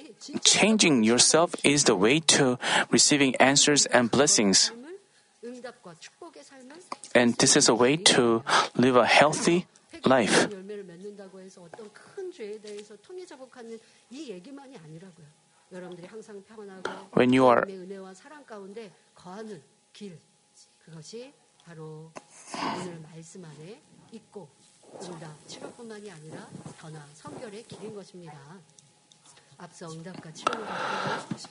changing 0.44 1.02
yourself 1.02 1.54
is 1.64 1.84
the 1.84 1.96
way 1.96 2.20
to 2.36 2.58
receiving 2.90 3.34
answers 3.36 3.86
and 3.86 4.10
blessings. 4.10 4.70
And 7.14 7.34
this 7.36 7.56
is 7.56 7.68
a 7.68 7.74
way 7.74 7.96
to 8.14 8.42
live 8.76 8.96
a 8.96 9.06
healthy 9.06 9.66
life. 10.04 10.48
죄에 12.37 12.61
대해서 12.61 12.94
통해 12.99 13.25
자복하는 13.25 13.79
이 14.11 14.31
얘기만이 14.31 14.77
아니라고요. 14.77 15.27
여러분들이 15.72 16.07
항상 16.07 16.42
평안하고 16.44 16.83
When 17.16 17.31
you 17.37 17.49
are 17.49 17.61
하나님의 17.61 17.79
은혜와 17.79 18.12
사랑 18.12 18.44
가운데 18.44 18.92
거하는 19.14 19.62
길 19.92 20.20
그것이 20.85 21.33
바로 21.64 22.12
오늘 22.79 23.01
말씀 23.01 23.42
안에 23.42 23.81
있고 24.12 24.48
응답 25.02 25.48
치료뿐만이 25.48 26.10
아니라 26.10 26.46
변화 26.79 27.04
성결의 27.15 27.63
길인 27.65 27.94
것입니다. 27.94 28.60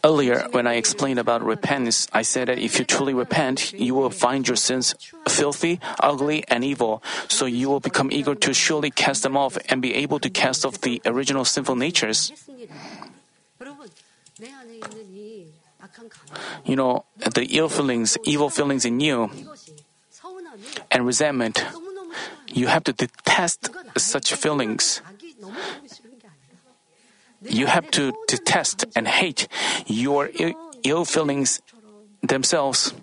Earlier, 0.03 0.47
when 0.51 0.67
I 0.67 0.75
explained 0.75 1.17
about 1.17 1.43
repentance, 1.43 2.07
I 2.13 2.21
said 2.21 2.47
that 2.47 2.59
if 2.59 2.77
you 2.77 2.85
truly 2.85 3.13
repent, 3.13 3.73
you 3.73 3.95
will 3.95 4.11
find 4.11 4.47
your 4.47 4.55
sins 4.55 4.93
filthy, 5.27 5.79
ugly, 5.99 6.43
and 6.47 6.63
evil. 6.63 7.01
So 7.27 7.45
you 7.45 7.67
will 7.69 7.79
become 7.79 8.11
eager 8.11 8.35
to 8.35 8.53
surely 8.53 8.91
cast 8.91 9.23
them 9.23 9.35
off 9.35 9.57
and 9.69 9.81
be 9.81 9.95
able 9.95 10.19
to 10.19 10.29
cast 10.29 10.65
off 10.65 10.81
the 10.81 11.01
original 11.05 11.45
sinful 11.45 11.75
natures. 11.75 12.31
You 16.65 16.75
know, 16.75 17.05
the 17.17 17.45
ill 17.57 17.69
feelings, 17.69 18.17
evil 18.23 18.49
feelings 18.49 18.85
in 18.85 18.99
you, 18.99 19.31
and 20.91 21.05
resentment. 21.05 21.65
You 22.47 22.67
have 22.67 22.83
to 22.85 22.93
detest 22.93 23.69
such 23.97 24.33
feelings 24.33 25.01
you 27.47 27.67
have 27.67 27.89
to 27.91 28.13
detest 28.27 28.85
and 28.95 29.07
hate 29.07 29.47
your 29.85 30.29
ill 30.83 31.05
feelings 31.05 31.61
themselves. 32.21 32.93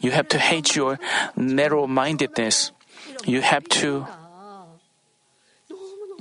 You 0.00 0.10
have 0.12 0.28
to 0.28 0.38
hate 0.38 0.76
your 0.76 0.98
narrow 1.36 1.86
mindedness. 1.86 2.72
You 3.24 3.40
have 3.40 3.68
to 3.80 4.06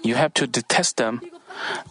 you 0.04 0.16
have 0.16 0.34
to 0.36 0.46
detest 0.46 0.98
them 0.98 1.22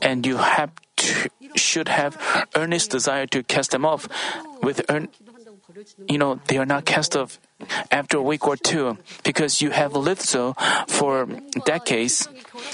and 0.01 0.25
you 0.27 0.37
have 0.37 0.71
to, 0.97 1.29
should 1.57 1.89
have 1.89 2.17
earnest 2.55 2.91
desire 2.91 3.27
to 3.27 3.43
cast 3.43 3.73
them 3.73 3.85
off 3.85 4.09
with 4.63 4.83
earn, 4.89 5.09
you 6.07 6.19
know 6.19 6.41
they 6.47 6.59
are 6.59 6.67
not 6.67 6.85
cast 6.85 7.17
off 7.17 7.39
after 7.91 8.19
a 8.19 8.23
week 8.23 8.47
or 8.47 8.57
two 8.57 8.99
because 9.23 9.61
you 9.61 9.71
have 9.71 9.95
lived 9.95 10.23
so 10.23 10.55
for 10.89 11.27
decades. 11.65 12.29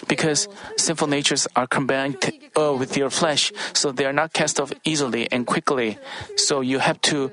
Because 0.07 0.47
sinful 0.77 1.09
natures 1.09 1.49
are 1.57 1.67
combined 1.67 2.17
uh, 2.57 2.75
with 2.79 2.97
your 2.97 3.11
flesh, 3.11 3.51
so 3.73 3.91
they 3.91 4.05
are 4.05 4.13
not 4.13 4.33
cast 4.33 4.61
off 4.61 4.73
easily 4.85 5.27
and 5.33 5.47
quickly. 5.47 5.99
So 6.37 6.61
you 6.61 6.79
have 6.79 7.01
to 7.03 7.33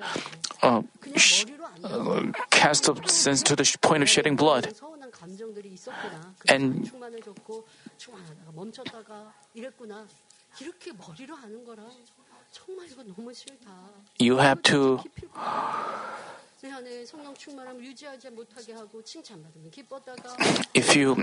uh, 0.64 0.82
sh- 1.16 1.46
uh, 1.84 2.32
cast 2.50 2.90
off 2.90 3.08
sins 3.10 3.44
to 3.44 3.56
the 3.56 3.68
point 3.82 4.02
of 4.02 4.10
shedding 4.10 4.36
blood. 4.36 4.74
And 6.48 6.92
you 14.20 14.38
have 14.38 14.64
to 14.64 15.00
if 20.74 20.96
you 20.96 21.16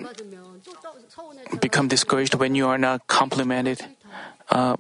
become 1.61 1.89
discouraged 1.89 2.35
when 2.35 2.55
you 2.55 2.69
are 2.69 2.79
not 2.79 3.07
complimented, 3.07 3.81
uh, 4.51 4.77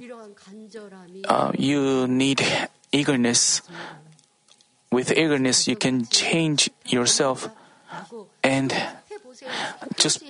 uh, 1.24 1.52
you 1.58 2.06
need 2.06 2.42
eagerness. 2.92 3.62
With 4.92 5.10
eagerness, 5.10 5.66
you 5.66 5.74
can 5.74 6.06
change 6.06 6.70
yourself. 6.86 7.48
And 8.44 8.72
just, 9.96 10.22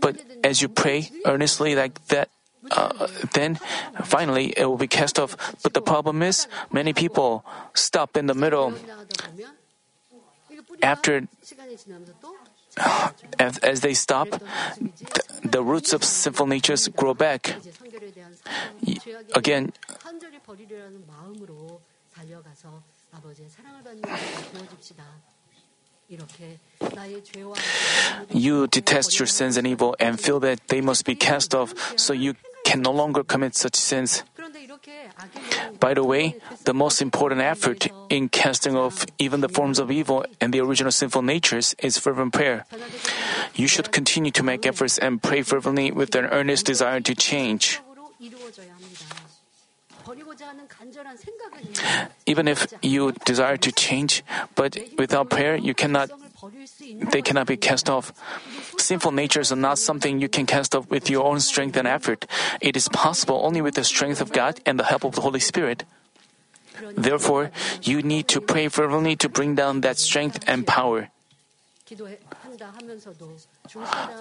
but 0.00 0.16
as 0.42 0.62
you 0.62 0.68
pray 0.68 1.10
earnestly 1.26 1.74
like 1.74 2.06
that, 2.08 2.30
uh, 2.70 3.06
then 3.34 3.58
finally 4.04 4.52
it 4.56 4.66
will 4.66 4.76
be 4.76 4.88
cast 4.88 5.18
off. 5.18 5.36
But 5.62 5.74
the 5.74 5.82
problem 5.82 6.22
is, 6.22 6.48
many 6.72 6.92
people 6.92 7.44
stop 7.74 8.16
in 8.16 8.26
the 8.26 8.34
middle. 8.34 8.74
After, 10.82 11.28
as, 13.38 13.58
as 13.58 13.80
they 13.80 13.94
stop, 13.94 14.28
the, 14.28 15.22
the 15.44 15.62
roots 15.62 15.92
of 15.92 16.04
sinful 16.04 16.46
natures 16.46 16.88
grow 16.88 17.14
back. 17.14 17.56
Again, 19.34 19.72
you 28.30 28.66
detest 28.68 29.18
your 29.18 29.26
sins 29.26 29.56
and 29.56 29.66
evil 29.66 29.96
and 29.98 30.20
feel 30.20 30.40
that 30.40 30.68
they 30.68 30.80
must 30.80 31.04
be 31.04 31.14
cast 31.14 31.54
off, 31.54 31.74
so 31.98 32.12
you 32.12 32.34
can 32.66 32.82
no 32.82 32.90
longer 32.90 33.22
commit 33.22 33.54
such 33.54 33.78
sins. 33.78 34.26
By 35.78 35.94
the 35.94 36.02
way, 36.02 36.34
the 36.66 36.74
most 36.74 37.00
important 37.00 37.40
effort 37.40 37.86
in 38.10 38.28
casting 38.28 38.74
off 38.74 39.06
even 39.22 39.40
the 39.40 39.48
forms 39.48 39.78
of 39.78 39.94
evil 39.94 40.26
and 40.40 40.50
the 40.50 40.58
original 40.58 40.90
sinful 40.90 41.22
natures 41.22 41.78
is 41.78 41.96
fervent 41.96 42.34
prayer. 42.34 42.66
You 43.54 43.70
should 43.70 43.94
continue 43.94 44.34
to 44.34 44.42
make 44.42 44.66
efforts 44.66 44.98
and 44.98 45.22
pray 45.22 45.46
fervently 45.46 45.94
with 45.94 46.10
an 46.18 46.26
earnest 46.26 46.66
desire 46.66 46.98
to 47.06 47.14
change. 47.14 47.78
Even 52.26 52.48
if 52.48 52.66
you 52.82 53.12
desire 53.24 53.56
to 53.56 53.70
change, 53.70 54.24
but 54.54 54.74
without 54.98 55.30
prayer, 55.30 55.54
you 55.54 55.74
cannot 55.74 56.10
they 57.10 57.22
cannot 57.22 57.46
be 57.46 57.56
cast 57.56 57.90
off. 57.90 58.12
Sinful 58.78 59.12
natures 59.12 59.52
are 59.52 59.56
not 59.56 59.78
something 59.78 60.20
you 60.20 60.28
can 60.28 60.46
cast 60.46 60.74
off 60.74 60.88
with 60.90 61.10
your 61.10 61.24
own 61.24 61.40
strength 61.40 61.76
and 61.76 61.88
effort. 61.88 62.26
It 62.60 62.76
is 62.76 62.88
possible 62.88 63.40
only 63.44 63.60
with 63.60 63.74
the 63.74 63.84
strength 63.84 64.20
of 64.20 64.32
God 64.32 64.60
and 64.66 64.78
the 64.78 64.84
help 64.84 65.04
of 65.04 65.14
the 65.14 65.22
Holy 65.22 65.40
Spirit. 65.40 65.84
Therefore, 66.96 67.50
you 67.82 68.02
need 68.02 68.28
to 68.28 68.40
pray 68.40 68.68
fervently 68.68 69.16
to 69.16 69.28
bring 69.28 69.54
down 69.54 69.80
that 69.80 69.98
strength 69.98 70.44
and 70.46 70.66
power. 70.66 71.08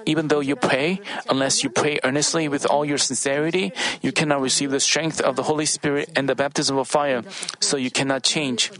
Even 0.05 0.27
though 0.27 0.39
you 0.39 0.55
pray, 0.55 1.01
unless 1.29 1.63
you 1.63 1.69
pray 1.69 1.99
earnestly 2.03 2.47
with 2.47 2.65
all 2.65 2.85
your 2.85 2.99
sincerity, 2.99 3.73
you 4.01 4.11
cannot 4.11 4.41
receive 4.41 4.71
the 4.71 4.79
strength 4.79 5.19
of 5.19 5.35
the 5.35 5.43
Holy 5.43 5.65
Spirit 5.65 6.09
and 6.15 6.29
the 6.29 6.35
baptism 6.35 6.77
of 6.77 6.87
fire, 6.87 7.23
so 7.59 7.75
you 7.75 7.89
cannot 7.89 8.23
change. 8.23 8.71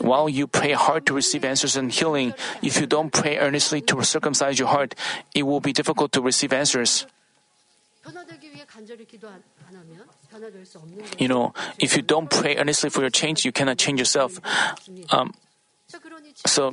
While 0.00 0.28
you 0.28 0.46
pray 0.46 0.72
hard 0.72 1.06
to 1.06 1.14
receive 1.14 1.44
answers 1.44 1.76
and 1.76 1.90
healing, 1.90 2.34
if 2.62 2.80
you 2.80 2.86
don't 2.86 3.12
pray 3.12 3.38
earnestly 3.38 3.80
to 3.82 4.02
circumcise 4.02 4.58
your 4.58 4.68
heart, 4.68 4.94
it 5.34 5.42
will 5.42 5.60
be 5.60 5.72
difficult 5.72 6.12
to 6.12 6.20
receive 6.20 6.52
answers. 6.52 7.06
You 11.18 11.28
know, 11.28 11.54
if 11.78 11.96
you 11.96 12.02
don't 12.02 12.30
pray 12.30 12.56
earnestly 12.56 12.90
for 12.90 13.00
your 13.00 13.10
change, 13.10 13.44
you 13.44 13.52
cannot 13.52 13.78
change 13.78 13.98
yourself. 13.98 14.40
Um, 15.10 15.34
so 16.46 16.72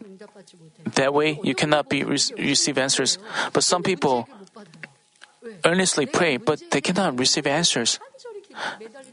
that 0.96 1.14
way, 1.14 1.40
you 1.44 1.54
cannot 1.54 1.90
be 1.90 2.04
re- 2.04 2.18
receive 2.38 2.78
answers. 2.78 3.18
But 3.54 3.64
some 3.64 3.84
people 3.84 4.28
earnestly 5.66 6.06
pray, 6.06 6.38
but 6.38 6.62
they 6.72 6.82
cannot 6.82 7.20
receive 7.20 7.48
answers. 7.48 8.00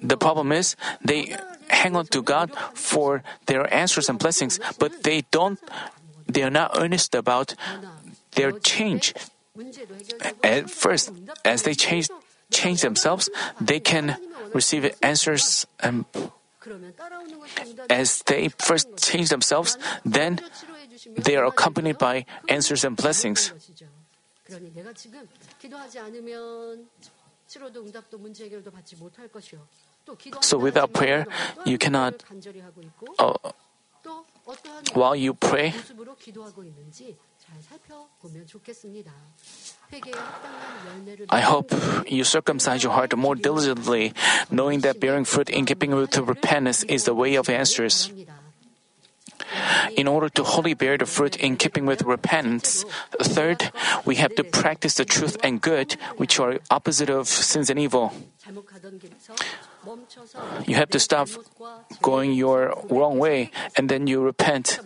The 0.03 0.17
problem 0.17 0.53
is 0.53 0.77
they 1.05 1.37
hang 1.69 1.97
on 1.97 2.07
to 2.07 2.23
God 2.23 2.51
for 2.75 3.23
their 3.47 3.73
answers 3.73 4.09
and 4.09 4.19
blessings, 4.19 4.61
but 4.79 5.03
they 5.03 5.23
don't, 5.31 5.59
they 6.27 6.43
are 6.43 6.51
not 6.51 6.77
earnest 6.79 7.15
about 7.15 7.55
their 8.33 8.53
change. 8.53 9.15
At 10.43 10.71
first, 10.71 11.13
as 11.45 11.63
they 11.63 11.75
change, 11.75 12.09
change 12.51 12.83
themselves, 12.83 13.31
they 13.61 13.81
can 13.81 14.17
receive 14.53 14.95
answers 15.03 15.67
and 15.81 16.05
as 17.89 18.23
they 18.27 18.49
first 18.59 18.89
change 18.99 19.29
themselves, 19.29 19.79
then 20.05 20.41
they 21.17 21.37
are 21.37 21.47
accompanied 21.47 21.99
by 21.99 22.27
answers 22.49 22.85
and 22.85 22.97
blessings. 22.97 23.53
So 30.41 30.59
without 30.59 30.93
prayer, 30.93 31.27
you 31.65 31.79
cannot. 31.79 32.23
Uh, 33.19 33.35
while 34.95 35.17
you 35.17 35.35
pray, 35.35 35.75
I 41.29 41.41
hope 41.41 41.73
you 42.07 42.25
circumcise 42.25 42.83
your 42.83 42.93
heart 42.93 43.17
more 43.17 43.35
diligently, 43.35 44.13
knowing 44.51 44.81
that 44.81 45.01
bearing 45.01 45.25
fruit 45.25 45.51
in 45.51 45.67
keeping 45.67 45.95
with 45.95 46.17
repentance 46.19 46.85
is 46.85 47.05
the 47.05 47.15
way 47.15 47.35
of 47.35 47.49
answers. 47.49 48.13
In 49.97 50.07
order 50.07 50.29
to 50.31 50.45
wholly 50.45 50.75
bear 50.75 50.99
the 50.99 51.07
fruit 51.07 51.37
in 51.37 51.57
keeping 51.57 51.87
with 51.87 52.03
repentance, 52.03 52.85
third, 53.21 53.71
we 54.05 54.17
have 54.17 54.35
to 54.37 54.45
practice 54.45 54.95
the 54.95 55.05
truth 55.05 55.37
and 55.43 55.61
good, 55.61 55.97
which 56.17 56.39
are 56.41 56.59
opposite 56.71 57.11
of 57.11 57.29
sins 57.29 57.71
and 57.71 57.79
evil. 57.79 58.13
You 60.67 60.75
have 60.77 60.91
to 60.91 61.01
stop 61.01 61.29
going 62.03 62.33
your 62.33 62.75
wrong 62.91 63.19
way 63.19 63.51
and 63.77 63.89
then 63.89 64.07
you 64.07 64.21
repent. 64.21 64.81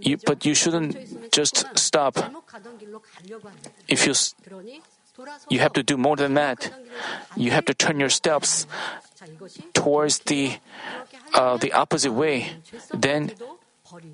You, 0.00 0.18
but 0.24 0.44
you 0.44 0.54
shouldn't 0.54 1.32
just 1.32 1.66
stop. 1.78 2.18
If 3.88 4.06
you, 4.06 4.14
you 5.48 5.58
have 5.60 5.72
to 5.72 5.82
do 5.82 5.96
more 5.96 6.16
than 6.16 6.34
that. 6.34 6.70
You 7.36 7.50
have 7.50 7.64
to 7.66 7.74
turn 7.74 8.00
your 8.00 8.10
steps 8.10 8.66
towards 9.72 10.20
the 10.20 10.58
uh, 11.34 11.56
the 11.56 11.72
opposite 11.72 12.12
way. 12.12 12.52
Then 12.92 13.32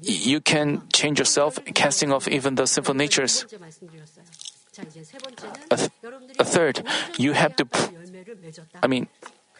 you 0.02 0.40
can 0.40 0.82
change 0.92 1.18
yourself, 1.18 1.58
casting 1.74 2.12
off 2.12 2.28
even 2.28 2.54
the 2.54 2.66
sinful 2.66 2.94
natures. 2.94 3.46
A, 5.70 5.76
th- 5.76 5.90
a 6.38 6.44
third, 6.44 6.82
you 7.18 7.32
have 7.32 7.56
to. 7.56 7.66
I 8.82 8.86
mean, 8.86 9.08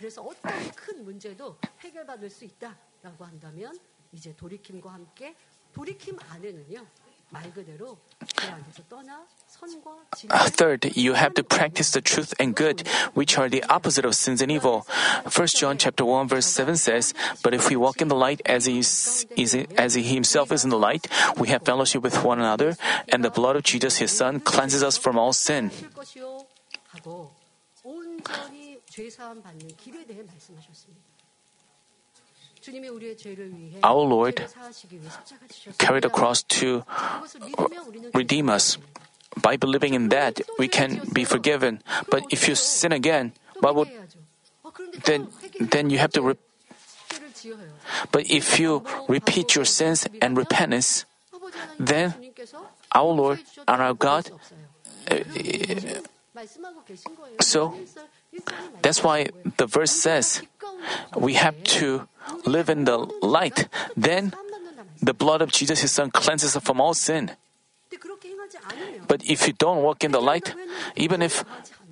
그래서 0.02 0.22
어떤 0.22 0.52
큰 0.72 1.04
문제도 1.04 1.58
해결받을 1.80 2.30
수 2.30 2.46
있다라고 2.46 3.26
한다면 3.26 3.78
이제 4.12 4.36
돌이킴과 4.36 4.94
함께 4.94 5.36
돌이킴 5.74 6.18
안에는요 6.30 6.86
말 7.30 7.52
그대로 7.54 7.98
그 8.36 8.48
안에서 8.48 8.84
떠나 8.88 9.26
선과 9.48 9.92
Uh, 9.92 10.50
진리를 10.50 10.52
third, 10.56 10.92
you 10.96 11.14
have 11.14 11.34
to 11.34 11.44
practice 11.44 11.92
the 11.92 12.02
truth 12.02 12.34
and 12.40 12.56
good, 12.56 12.88
which 13.14 13.38
are 13.38 13.50
the 13.50 13.64
opposite 13.70 14.06
of 14.06 14.16
sins 14.16 14.42
and 14.42 14.52
evil. 14.52 14.88
1 15.28 15.48
John 15.48 15.78
chapter 15.78 16.06
1 16.06 16.28
verse 16.28 16.48
7 16.48 16.76
says, 16.78 17.14
But 17.44 17.54
if 17.54 17.70
we 17.70 17.76
walk 17.76 18.02
in 18.02 18.08
the 18.08 18.16
light 18.16 18.42
as 18.46 18.66
he, 18.66 18.80
is, 18.80 19.28
is, 19.36 19.56
as 19.78 19.96
he 19.96 20.04
himself 20.04 20.52
is 20.52 20.64
in 20.64 20.70
the 20.70 20.80
light, 20.80 21.08
we 21.38 21.50
have 21.50 21.64
fellowship 21.64 22.02
with 22.02 22.24
one 22.24 22.40
another, 22.40 22.76
and 23.10 23.24
the 23.24 23.30
blood 23.30 23.56
of 23.56 23.64
Jesus 23.64 23.98
his 23.98 24.12
son 24.12 24.40
cleanses 24.40 24.82
us 24.82 24.98
from 24.98 25.20
all 25.20 25.34
sin. 25.34 25.72
Our 33.83 34.03
Lord 34.05 34.37
carried 35.79 36.03
the 36.05 36.11
cross 36.11 36.43
to 36.61 36.85
uh, 36.89 37.27
redeem 38.15 38.49
us. 38.49 38.79
By 39.41 39.57
believing 39.57 39.95
in 39.95 40.11
that, 40.11 40.41
we 40.59 40.69
can 40.69 41.01
be 41.13 41.25
forgiven. 41.25 41.83
But 42.11 42.25
if 42.31 42.47
you 42.47 42.55
sin 42.55 42.93
again, 42.93 43.33
what 43.61 43.75
would, 43.75 43.89
then, 45.05 45.29
then 45.59 45.91
you 45.91 45.99
have 45.99 46.13
to 46.13 46.23
repent. 46.23 46.47
But 48.13 48.31
if 48.31 48.61
you 48.61 48.85
repeat 49.09 49.55
your 49.55 49.65
sins 49.65 50.07
and 50.21 50.37
repentance, 50.37 51.05
then 51.79 52.15
our 52.95 53.11
Lord 53.11 53.41
and 53.67 53.83
our 53.83 53.95
God. 53.95 54.31
Uh, 55.11 55.19
so 57.41 57.75
that's 58.83 59.03
why 59.05 59.29
the 59.57 59.67
verse 59.67 59.93
says 59.93 60.43
we 61.17 61.35
have 61.35 61.63
to 61.79 62.09
live 62.47 62.69
in 62.69 62.85
the 62.85 62.99
light. 63.23 63.69
Then 63.97 64.33
the 65.03 65.15
blood 65.15 65.43
of 65.43 65.53
Jesus, 65.53 65.81
his 65.81 65.93
son, 65.93 66.11
cleanses 66.11 66.57
us 66.57 66.63
from 66.63 66.81
all 66.81 66.95
sin. 66.95 67.33
But 69.07 69.23
if 69.25 69.47
you 69.47 69.53
don't 69.53 69.83
walk 69.83 70.05
in 70.05 70.13
the 70.13 70.21
light, 70.21 70.55
even 70.97 71.23
if 71.23 71.45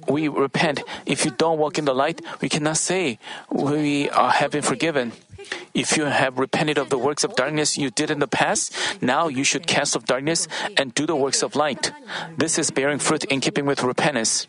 we 0.09 0.29
repent, 0.29 0.83
if 1.07 1.25
you 1.25 1.31
don't 1.31 1.59
walk 1.59 1.79
in 1.79 1.85
the 1.85 1.95
light, 1.95 2.21
we 2.41 2.49
cannot 2.49 2.77
say 2.77 3.19
we 3.51 4.09
are, 4.11 4.31
have 4.31 4.53
been 4.53 4.63
forgiven. 4.63 5.13
If 5.73 5.97
you 5.97 6.05
have 6.05 6.39
repented 6.39 6.79
of 6.79 6.91
the 6.91 6.99
works 6.99 7.25
of 7.25 7.35
darkness 7.35 7.79
you 7.79 7.91
did 7.91 8.11
in 8.11 8.19
the 8.19 8.29
past, 8.29 8.75
now 9.01 9.29
you 9.29 9.43
should 9.43 9.67
cast 9.67 9.97
off 9.97 10.05
darkness 10.05 10.47
and 10.77 10.95
do 10.95 11.07
the 11.07 11.17
works 11.17 11.43
of 11.43 11.57
light. 11.57 11.93
This 12.37 12.59
is 12.59 12.71
bearing 12.71 12.99
fruit 12.99 13.25
in 13.25 13.41
keeping 13.41 13.67
with 13.67 13.83
repentance. 13.83 14.47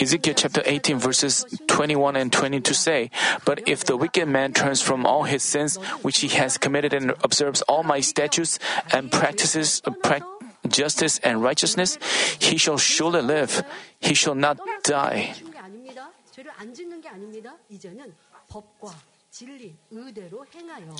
Ezekiel 0.00 0.34
chapter 0.36 0.62
18 0.64 0.98
verses 0.98 1.44
21 1.66 2.16
and 2.16 2.32
22 2.32 2.72
say, 2.72 3.10
But 3.44 3.68
if 3.68 3.84
the 3.84 3.96
wicked 3.96 4.28
man 4.28 4.52
turns 4.52 4.80
from 4.80 5.04
all 5.04 5.24
his 5.24 5.42
sins 5.42 5.76
which 6.02 6.20
he 6.20 6.28
has 6.28 6.56
committed 6.56 6.92
and 6.92 7.12
observes 7.24 7.62
all 7.62 7.82
my 7.82 8.00
statutes 8.00 8.58
and 8.92 9.10
practices 9.10 9.82
prac- 10.02 10.22
justice 10.69 11.19
and 11.23 11.41
righteousness, 11.43 11.97
he 12.39 12.57
shall 12.57 12.77
surely 12.77 13.21
live. 13.21 13.63
He 13.99 14.13
shall 14.13 14.37
not 14.37 14.57
die. 14.83 15.33
죽는 15.33 15.51
게 15.51 15.59
아닙니다. 15.59 16.11
죄를 16.31 16.51
안 16.57 16.73
짓는 16.73 17.01
게 17.01 17.09
아닙니다. 17.09 17.55
이제는 17.69 18.13
법과 18.47 18.93
진리, 19.31 19.75
의대로 19.89 20.45
행하여 20.53 20.93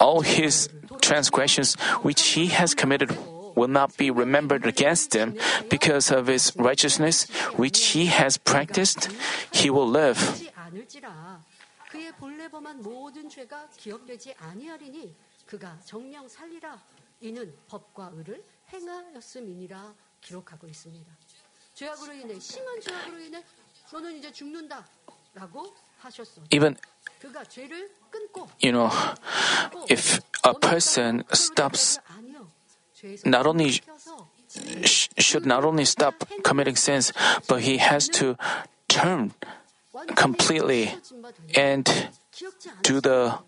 All 0.00 0.24
his 0.24 0.70
transgressions 1.02 1.76
which 2.02 2.34
he 2.34 2.46
has 2.48 2.74
committed 2.74 3.14
will 3.54 3.68
not 3.70 3.96
be 3.98 4.10
remembered 4.10 4.66
against 4.66 5.14
him 5.14 5.36
because 5.68 6.10
of 6.10 6.30
his 6.30 6.54
righteousness 6.56 7.28
which 7.58 7.92
he 7.92 8.06
has 8.06 8.38
practiced. 8.38 9.12
He 9.52 9.68
will 9.70 9.90
live. 9.90 10.18
하지 10.18 10.50
않을지라 10.54 11.42
그의 11.90 12.12
본래 12.12 12.48
범한 12.48 12.82
모든 12.82 13.28
죄가 13.28 13.68
기억되지 13.76 14.34
아니하리니 14.38 15.14
그가 15.46 15.78
정령 15.84 16.28
살리라 16.28 16.80
이는 17.20 17.52
법과 17.68 18.12
의를 18.14 18.42
행하였음이니라 18.72 19.94
기록하고 20.20 20.66
있습니다. 20.66 21.12
죄악으로 21.74 22.12
인해 22.12 22.38
심한 22.40 22.80
죄악으로 22.80 23.18
인해 23.20 23.44
너는 23.92 24.16
이제 24.18 24.30
죽는다라고 24.32 25.74
하셨어. 25.98 26.42
Even, 26.50 26.76
그가 27.20 27.44
죄를 27.44 27.90
끊고 28.10 28.48
you 28.62 28.72
know, 28.72 28.90
if 29.90 30.20
a 30.46 30.52
person 30.60 31.22
stops, 31.32 31.98
not 33.24 33.46
only 33.46 33.80
sh- 34.84 35.08
should 35.18 35.46
not 35.46 35.64
only 35.64 35.82
stop 35.82 36.14
committing 36.44 36.76
sins, 36.76 37.12
but 37.48 37.62
he 37.62 37.78
has 37.78 38.08
to 38.08 38.36
turn 38.88 39.32
completely 40.16 40.94
and 41.56 41.84
do 42.82 43.00
the 43.00 43.38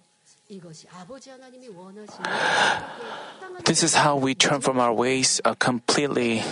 this 3.65 3.81
is 3.81 3.95
how 3.95 4.15
we 4.15 4.35
turn 4.35 4.61
from 4.61 4.79
our 4.79 4.93
ways 4.93 5.41
uh, 5.43 5.55
completely. 5.55 6.43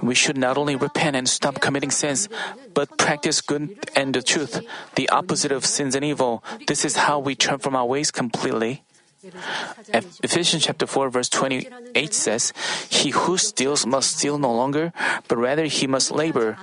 We 0.00 0.14
should 0.14 0.38
not 0.38 0.56
only 0.56 0.74
repent 0.74 1.16
and 1.16 1.28
stop 1.28 1.60
committing 1.60 1.90
sins, 1.90 2.28
but 2.72 2.96
practice 2.96 3.42
good 3.42 3.76
and 3.94 4.14
the 4.14 4.22
truth, 4.22 4.64
the 4.94 5.08
opposite 5.10 5.52
of 5.52 5.66
sins 5.66 5.94
and 5.94 6.04
evil. 6.04 6.42
This 6.66 6.84
is 6.84 6.96
how 6.96 7.18
we 7.18 7.34
turn 7.34 7.58
from 7.58 7.76
our 7.76 7.84
ways 7.84 8.10
completely. 8.10 8.84
Ephesians 10.24 10.64
chapter 10.64 10.86
4 10.86 11.10
verse 11.10 11.28
28 11.28 12.14
says, 12.14 12.54
He 12.88 13.10
who 13.10 13.36
steals 13.36 13.84
must 13.84 14.16
steal 14.16 14.38
no 14.38 14.52
longer, 14.52 14.94
but 15.28 15.36
rather 15.36 15.66
he 15.66 15.86
must 15.86 16.10
labor, 16.10 16.56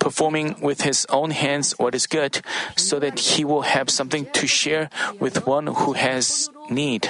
performing 0.00 0.60
with 0.60 0.82
his 0.82 1.06
own 1.10 1.30
hands 1.30 1.72
what 1.78 1.94
is 1.94 2.06
good, 2.06 2.40
so 2.76 2.98
that 2.98 3.18
he 3.18 3.44
will 3.44 3.62
have 3.62 3.90
something 3.90 4.26
to 4.32 4.46
share 4.46 4.90
with 5.20 5.46
one 5.46 5.66
who 5.68 5.92
has 5.94 6.50
need. 6.70 7.08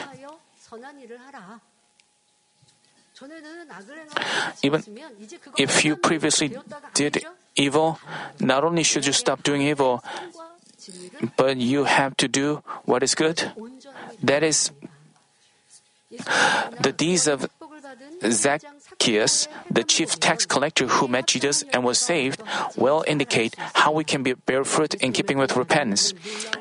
Even 4.62 4.82
if 5.56 5.84
you 5.84 5.96
previously 5.96 6.52
did 6.92 7.24
evil, 7.56 7.98
not 8.40 8.64
only 8.64 8.82
should 8.82 9.06
you 9.06 9.12
stop 9.12 9.42
doing 9.42 9.62
evil, 9.62 10.04
but 11.36 11.56
you 11.56 11.84
have 11.84 12.16
to 12.18 12.28
do 12.28 12.62
what 12.84 13.02
is 13.02 13.14
good. 13.14 13.52
That 14.22 14.42
is 14.42 14.70
the 16.80 16.92
deeds 16.92 17.26
of 17.26 17.48
Zacchaeus, 18.30 19.49
the 19.70 19.84
chief 19.84 20.18
tax 20.18 20.47
collector 20.47 20.87
who 20.87 21.09
met 21.09 21.26
Jesus 21.26 21.62
and 21.72 21.84
was 21.84 21.99
saved, 21.99 22.43
well 22.76 23.05
indicate 23.07 23.55
how 23.74 23.93
we 23.93 24.05
can 24.05 24.22
be, 24.22 24.34
bear 24.34 24.64
fruit 24.64 24.95
in 24.95 25.12
keeping 25.12 25.39
with 25.39 25.57
repentance. 25.57 26.14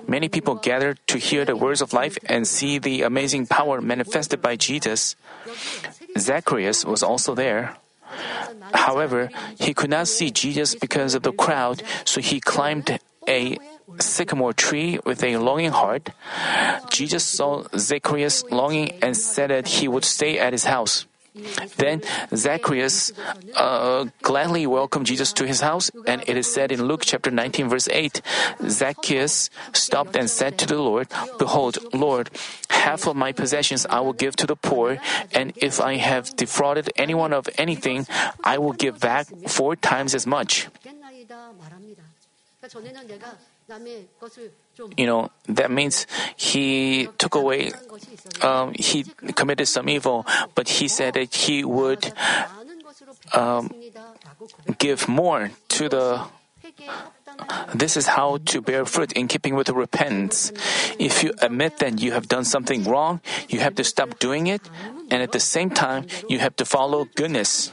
Many 0.08 0.30
people 0.30 0.56
gathered 0.56 1.00
to 1.08 1.18
hear 1.18 1.46
the 1.46 1.56
words 1.56 1.82
of 1.82 1.94
life 1.94 2.18
and 2.26 2.48
see 2.48 2.78
the 2.78 3.04
amazing 3.04 3.48
power 3.48 3.82
manifested 3.82 4.42
by 4.42 4.56
Jesus. 4.56 5.16
Zacharias 6.18 6.86
was 6.86 7.04
also 7.04 7.36
there. 7.36 7.76
However, 8.74 9.30
he 9.60 9.74
could 9.74 9.90
not 9.90 10.08
see 10.08 10.32
Jesus 10.32 10.76
because 10.76 11.16
of 11.16 11.24
the 11.24 11.32
crowd, 11.32 11.84
so 12.06 12.22
he 12.22 12.40
climbed 12.40 13.00
a 13.28 13.58
sycamore 14.00 14.54
tree 14.54 15.00
with 15.06 15.24
a 15.24 15.38
longing 15.38 15.72
heart. 15.72 16.10
Jesus 16.90 17.24
saw 17.24 17.64
Zacharias 17.76 18.44
longing 18.52 18.92
and 19.02 19.18
said 19.18 19.50
that 19.50 19.68
he 19.68 19.88
would 19.88 20.06
stay 20.06 20.38
at 20.40 20.54
his 20.54 20.66
house. 20.66 21.06
Then 21.78 22.02
Zacharias 22.34 23.12
uh, 23.56 24.06
gladly 24.22 24.66
welcomed 24.66 25.06
Jesus 25.06 25.34
to 25.34 25.46
his 25.46 25.60
house, 25.62 25.92
and 26.08 26.24
it 26.28 26.38
is 26.38 26.48
said 26.52 26.72
in 26.72 26.84
Luke 26.84 27.04
chapter 27.04 27.30
19, 27.32 27.70
verse 27.70 27.90
8 27.90 28.22
Zacchaeus 28.70 29.50
stopped 29.74 30.16
and 30.16 30.30
said 30.30 30.58
to 30.60 30.66
the 30.66 30.80
Lord, 30.80 31.08
Behold, 31.38 31.78
Lord, 31.94 32.30
half 32.70 33.08
of 33.08 33.16
my 33.16 33.32
possessions 33.32 33.86
I 33.90 34.00
will 34.00 34.14
give 34.14 34.36
to 34.38 34.48
the 34.48 34.56
poor, 34.56 34.98
and 35.34 35.52
if 35.58 35.82
I 35.82 35.98
have 35.98 36.36
defrauded 36.36 36.92
anyone 36.96 37.34
of 37.34 37.50
anything, 37.58 38.08
I 38.44 38.58
will 38.58 38.74
give 38.74 39.00
back 39.00 39.28
four 39.48 39.76
times 39.76 40.16
as 40.16 40.26
much 40.26 40.68
you 44.98 45.06
know, 45.06 45.32
that 45.48 45.72
means 45.72 46.08
he 46.36 47.08
took 47.18 47.36
away, 47.36 47.72
um, 48.42 48.74
he 48.74 49.04
committed 49.36 49.68
some 49.68 49.90
evil, 49.90 50.26
but 50.54 50.68
he 50.68 50.88
said 50.88 51.14
that 51.16 51.34
he 51.34 51.64
would 51.64 52.14
um, 53.34 53.72
give 54.78 55.08
more 55.08 55.52
to 55.70 55.90
the. 55.90 56.22
This 57.76 57.98
is 57.98 58.08
how 58.08 58.38
to 58.46 58.62
bear 58.62 58.86
fruit 58.86 59.12
in 59.12 59.28
keeping 59.28 59.56
with 59.56 59.70
repentance. 59.70 60.52
If 60.98 61.22
you 61.24 61.34
admit 61.42 61.78
that 61.78 62.02
you 62.02 62.14
have 62.14 62.28
done 62.28 62.46
something 62.46 62.84
wrong, 62.86 63.22
you 63.50 63.60
have 63.60 63.76
to 63.76 63.84
stop 63.84 64.20
doing 64.20 64.48
it, 64.48 64.62
and 65.12 65.22
at 65.22 65.32
the 65.32 65.40
same 65.40 65.70
time, 65.70 66.08
you 66.30 66.40
have 66.40 66.56
to 66.56 66.66
follow 66.66 67.06
goodness. 67.16 67.72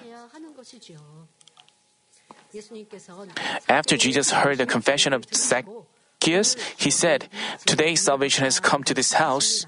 After 3.69 3.97
Jesus 3.97 4.31
heard 4.31 4.59
the 4.59 4.67
confession 4.67 5.13
of 5.13 5.25
Zacchaeus, 5.33 6.57
he 6.77 6.91
said, 6.91 7.29
Today 7.65 7.95
salvation 7.95 8.45
has 8.45 8.61
come 8.61 8.85
to 8.85 8.95
this 8.95 9.15
house. 9.15 9.67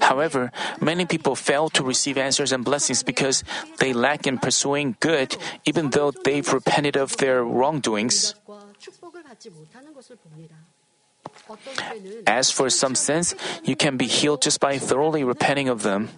However, 0.00 0.52
many 0.80 1.04
people 1.04 1.34
fail 1.34 1.68
to 1.70 1.82
receive 1.82 2.16
answers 2.16 2.52
and 2.52 2.64
blessings 2.64 3.02
because 3.02 3.44
they 3.78 3.92
lack 3.92 4.26
in 4.26 4.38
pursuing 4.38 4.96
good, 5.00 5.36
even 5.64 5.90
though 5.90 6.10
they've 6.10 6.46
repented 6.52 6.96
of 6.96 7.16
their 7.18 7.42
wrongdoings. 7.44 8.34
As 12.26 12.50
for 12.50 12.70
some 12.70 12.94
sins, 12.94 13.34
you 13.64 13.76
can 13.76 13.96
be 13.96 14.06
healed 14.06 14.42
just 14.42 14.60
by 14.60 14.78
thoroughly 14.78 15.24
repenting 15.24 15.68
of 15.68 15.82
them. 15.82 16.08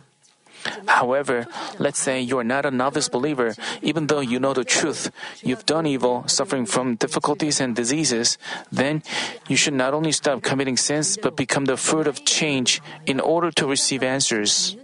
However, 0.86 1.46
let's 1.78 1.98
say 1.98 2.20
you 2.20 2.38
are 2.38 2.44
not 2.44 2.66
a 2.66 2.70
novice 2.70 3.08
believer, 3.08 3.54
even 3.82 4.06
though 4.06 4.20
you 4.20 4.38
know 4.38 4.52
the 4.54 4.64
truth, 4.64 5.10
you've 5.42 5.66
done 5.66 5.86
evil, 5.86 6.24
suffering 6.26 6.66
from 6.66 6.96
difficulties 6.96 7.60
and 7.60 7.74
diseases, 7.74 8.38
then 8.70 9.02
you 9.48 9.56
should 9.56 9.74
not 9.74 9.94
only 9.94 10.12
stop 10.12 10.42
committing 10.42 10.76
sins 10.76 11.16
but 11.16 11.36
become 11.36 11.64
the 11.64 11.76
fruit 11.76 12.06
of 12.06 12.24
change 12.24 12.80
in 13.06 13.20
order 13.20 13.50
to 13.50 13.66
receive 13.66 14.02
answers. 14.02 14.76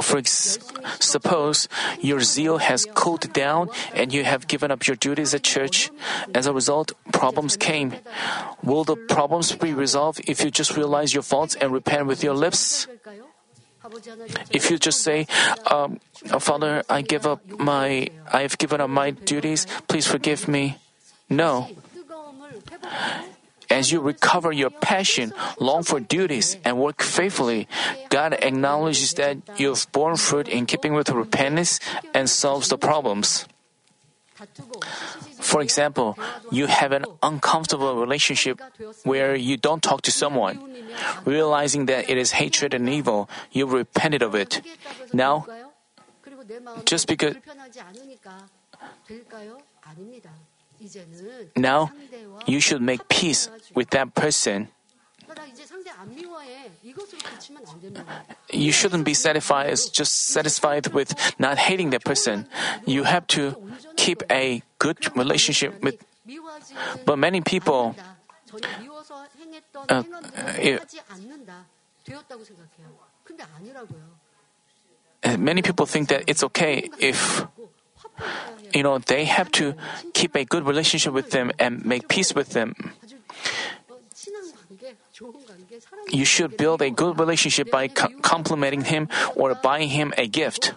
For 0.00 0.18
ex- 0.18 0.58
suppose 1.00 1.68
your 2.00 2.20
zeal 2.20 2.58
has 2.58 2.86
cooled 2.94 3.30
down 3.34 3.68
and 3.92 4.12
you 4.12 4.24
have 4.24 4.48
given 4.48 4.70
up 4.70 4.86
your 4.86 4.96
duties 4.96 5.34
at 5.34 5.42
church. 5.42 5.90
As 6.34 6.46
a 6.46 6.52
result, 6.52 6.92
problems 7.12 7.56
came. 7.56 7.92
Will 8.62 8.84
the 8.84 8.96
problems 8.96 9.52
be 9.54 9.74
resolved 9.74 10.22
if 10.26 10.42
you 10.42 10.50
just 10.50 10.76
realize 10.78 11.12
your 11.12 11.22
faults 11.22 11.54
and 11.60 11.72
repent 11.72 12.06
with 12.06 12.24
your 12.24 12.32
lips? 12.32 12.88
If 14.50 14.70
you 14.70 14.78
just 14.78 15.02
say, 15.02 15.26
um, 15.70 16.00
"Father, 16.40 16.82
I 16.88 17.02
give 17.02 17.26
up 17.26 17.40
my, 17.58 18.08
I've 18.32 18.58
given 18.58 18.80
up 18.80 18.90
my 18.90 19.10
duties. 19.10 19.66
Please 19.88 20.06
forgive 20.06 20.48
me." 20.48 20.78
No. 21.28 21.68
As 23.68 23.92
you 23.92 24.00
recover 24.00 24.50
your 24.50 24.70
passion, 24.70 25.34
long 25.60 25.84
for 25.84 26.00
duties, 26.00 26.56
and 26.64 26.80
work 26.80 27.04
faithfully, 27.04 27.68
God 28.08 28.32
acknowledges 28.40 29.12
that 29.20 29.36
you 29.60 29.68
have 29.68 29.84
borne 29.92 30.16
fruit 30.16 30.48
in 30.48 30.64
keeping 30.64 30.96
with 30.96 31.10
repentance 31.12 31.78
and 32.14 32.30
solves 32.30 32.72
the 32.72 32.78
problems. 32.80 33.44
For 35.48 35.62
example, 35.64 36.12
you 36.52 36.68
have 36.68 36.92
an 36.92 37.08
uncomfortable 37.22 37.96
relationship 37.96 38.60
where 39.04 39.34
you 39.34 39.56
don't 39.56 39.80
talk 39.82 40.02
to 40.02 40.12
someone. 40.12 40.60
Realizing 41.24 41.86
that 41.86 42.10
it 42.10 42.18
is 42.20 42.36
hatred 42.36 42.74
and 42.74 42.84
evil, 42.88 43.30
you 43.50 43.64
repented 43.64 44.20
of 44.20 44.34
it. 44.34 44.60
Now, 45.12 45.48
just 46.84 47.08
because 47.08 47.34
now 51.56 51.90
you 52.46 52.60
should 52.60 52.82
make 52.82 53.08
peace 53.08 53.48
with 53.74 53.88
that 53.90 54.14
person. 54.14 54.68
You 58.52 58.72
shouldn't 58.72 59.04
be 59.04 59.14
satisfied 59.14 59.76
just 59.92 60.28
satisfied 60.28 60.88
with 60.88 61.14
not 61.38 61.58
hating 61.58 61.90
that 61.90 62.04
person. 62.04 62.46
You 62.86 63.04
have 63.04 63.26
to 63.28 63.56
keep 63.96 64.22
a 64.30 64.62
good 64.78 64.98
relationship 65.16 65.82
with. 65.82 65.96
But 67.04 67.18
many 67.18 67.40
people. 67.40 67.94
Uh, 75.24 75.36
many 75.36 75.62
people 75.62 75.84
think 75.84 76.08
that 76.08 76.24
it's 76.26 76.44
okay 76.44 76.88
if 76.98 77.46
you 78.72 78.82
know 78.82 78.98
they 78.98 79.24
have 79.24 79.50
to 79.52 79.74
keep 80.14 80.34
a 80.36 80.44
good 80.44 80.66
relationship 80.66 81.12
with 81.12 81.30
them 81.30 81.50
and 81.58 81.84
make 81.84 82.08
peace 82.08 82.34
with 82.34 82.50
them. 82.50 82.74
You 86.10 86.24
should 86.24 86.56
build 86.56 86.82
a 86.82 86.90
good 86.90 87.18
relationship 87.18 87.70
by 87.70 87.88
complimenting 87.88 88.82
him 88.82 89.08
or 89.34 89.54
buying 89.54 89.88
him 89.88 90.12
a 90.16 90.26
gift. 90.26 90.74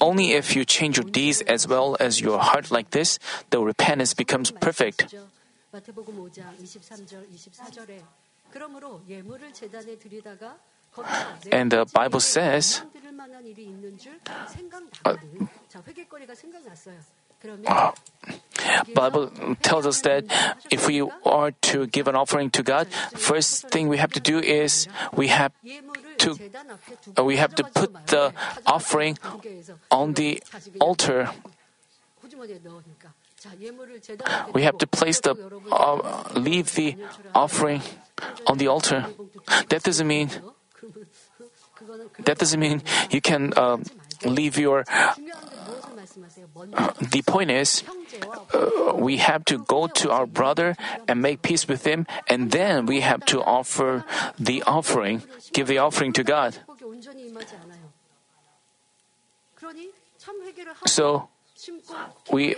Only 0.00 0.32
if 0.32 0.54
you 0.54 0.64
change 0.64 0.98
your 0.98 1.08
deeds 1.10 1.40
as 1.42 1.66
well 1.66 1.96
as 1.98 2.20
your 2.20 2.38
heart 2.38 2.70
like 2.70 2.90
this, 2.90 3.18
the 3.50 3.60
repentance 3.60 4.14
becomes 4.14 4.50
perfect. 4.50 5.14
And 11.52 11.70
the 11.70 11.86
Bible 11.92 12.20
says, 12.20 12.82
uh, 15.04 15.16
uh, 17.66 17.92
Bible 18.94 19.30
tells 19.62 19.86
us 19.86 20.00
that 20.02 20.24
if 20.70 20.86
we 20.86 21.02
are 21.24 21.52
to 21.72 21.86
give 21.86 22.08
an 22.08 22.16
offering 22.16 22.50
to 22.50 22.62
God, 22.62 22.88
first 23.14 23.68
thing 23.68 23.88
we 23.88 23.98
have 23.98 24.12
to 24.12 24.20
do 24.20 24.38
is 24.38 24.88
we 25.14 25.28
have 25.28 25.52
to 26.18 26.36
uh, 27.16 27.24
we 27.24 27.36
have 27.36 27.54
to 27.54 27.64
put 27.64 27.94
the 28.08 28.32
offering 28.66 29.18
on 29.90 30.14
the 30.14 30.42
altar. 30.80 31.30
We 34.52 34.62
have 34.62 34.78
to 34.78 34.86
place 34.86 35.20
the 35.20 35.36
uh, 35.70 36.22
leave 36.34 36.74
the 36.74 36.96
offering 37.34 37.82
on 38.46 38.58
the 38.58 38.66
altar. 38.66 39.06
That 39.68 39.84
doesn't 39.84 40.06
mean 40.06 40.30
that 42.24 42.38
doesn't 42.38 42.58
mean 42.58 42.82
you 43.10 43.20
can 43.20 43.52
uh, 43.56 43.78
leave 44.24 44.58
your. 44.58 44.84
The 47.00 47.22
point 47.22 47.50
is, 47.50 47.84
uh, 48.52 48.94
we 48.94 49.18
have 49.18 49.44
to 49.46 49.58
go 49.58 49.86
to 49.86 50.10
our 50.10 50.26
brother 50.26 50.76
and 51.06 51.20
make 51.22 51.42
peace 51.42 51.68
with 51.68 51.86
him, 51.86 52.06
and 52.26 52.50
then 52.50 52.86
we 52.86 53.00
have 53.00 53.24
to 53.26 53.42
offer 53.42 54.04
the 54.38 54.62
offering, 54.64 55.22
give 55.52 55.66
the 55.66 55.78
offering 55.78 56.12
to 56.14 56.24
God. 56.24 56.58
So, 60.86 61.28
we 62.30 62.54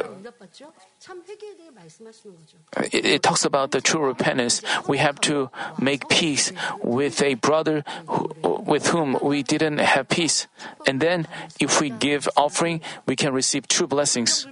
it, 2.93 3.07
it, 3.07 3.23
talks 3.23 3.45
about 3.45 3.71
the 3.71 3.81
true 3.81 4.05
repentance. 4.05 4.63
We 4.87 4.99
have 4.99 5.21
to 5.23 5.51
make 5.79 6.09
peace 6.09 6.53
with 6.83 7.23
a 7.23 7.35
brother 7.35 7.85
who, 8.07 8.35
with 8.43 8.89
whom 8.89 9.19
we 9.23 9.43
didn't 9.43 9.79
have 9.79 10.09
peace. 10.09 10.47
And 10.87 11.01
then, 11.01 11.27
if 11.59 11.81
we 11.81 11.91
give 11.91 12.29
offering, 12.37 12.83
we 13.07 13.17
can 13.17 13.33
receive 13.33 13.69
true 13.69 13.87
blessings. 13.87 14.47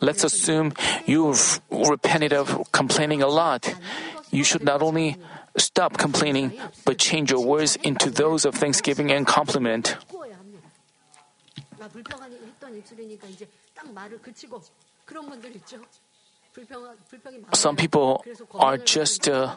Let's 0.00 0.24
assume 0.24 0.72
you've 1.04 1.60
repented 1.70 2.32
of 2.32 2.72
complaining 2.72 3.22
a 3.22 3.28
lot. 3.28 3.74
You 4.30 4.44
should 4.44 4.64
not 4.64 4.80
only 4.80 5.18
stop 5.56 5.98
complaining, 5.98 6.52
but 6.84 6.98
change 6.98 7.30
your 7.30 7.44
words 7.44 7.76
into 7.76 8.10
those 8.10 8.44
of 8.44 8.54
thanksgiving 8.54 9.12
and 9.12 9.26
compliment. 9.26 9.96
Some 17.54 17.76
people 17.76 18.24
are 18.54 18.76
just 18.78 19.28
uh, 19.28 19.56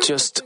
just 0.00 0.42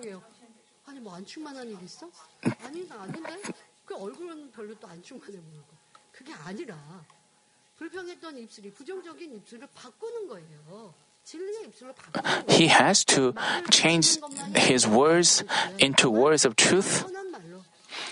He 12.48 12.66
has 12.68 13.04
to 13.04 13.34
change 13.70 14.18
his 14.54 14.86
words 14.86 15.44
into 15.78 16.10
words 16.10 16.44
of 16.44 16.56
truth. 16.56 17.04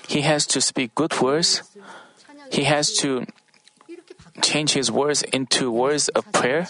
He 0.06 0.22
has 0.22 0.46
to 0.46 0.60
speak 0.60 0.94
good 0.94 1.20
words. 1.20 1.62
He 2.50 2.64
has 2.64 2.92
to 2.98 3.26
change 4.42 4.72
his 4.72 4.90
words 4.90 5.22
into 5.22 5.70
words 5.70 6.08
of 6.10 6.30
prayer. 6.32 6.68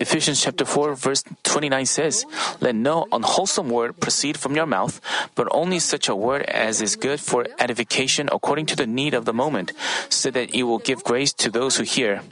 Ephesians 0.00 0.40
chapter 0.40 0.64
4 0.64 0.94
verse 0.94 1.22
29 1.44 1.86
says, 1.86 2.24
Let 2.60 2.74
no 2.74 3.06
unwholesome 3.12 3.68
word 3.68 4.00
proceed 4.00 4.38
from 4.38 4.56
your 4.56 4.66
mouth, 4.66 5.00
but 5.34 5.48
only 5.50 5.78
such 5.78 6.08
a 6.08 6.16
word 6.16 6.42
as 6.48 6.80
is 6.80 6.96
good 6.96 7.20
for 7.20 7.46
edification 7.58 8.28
according 8.32 8.66
to 8.66 8.76
the 8.76 8.86
need 8.86 9.12
of 9.12 9.24
the 9.26 9.34
moment, 9.34 9.72
so 10.08 10.30
that 10.30 10.54
it 10.54 10.62
will 10.64 10.78
give 10.78 11.04
grace 11.04 11.32
to 11.34 11.50
those 11.50 11.76
who 11.76 11.84
hear. 11.84 12.22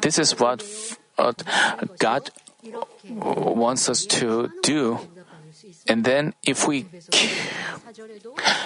This 0.00 0.18
is 0.18 0.38
what 0.38 0.62
uh, 1.18 1.32
God 1.98 2.30
wants 3.10 3.88
us 3.88 4.06
to 4.06 4.50
do. 4.62 4.98
And 5.88 6.04
then 6.04 6.34
if 6.44 6.68
we 6.68 6.86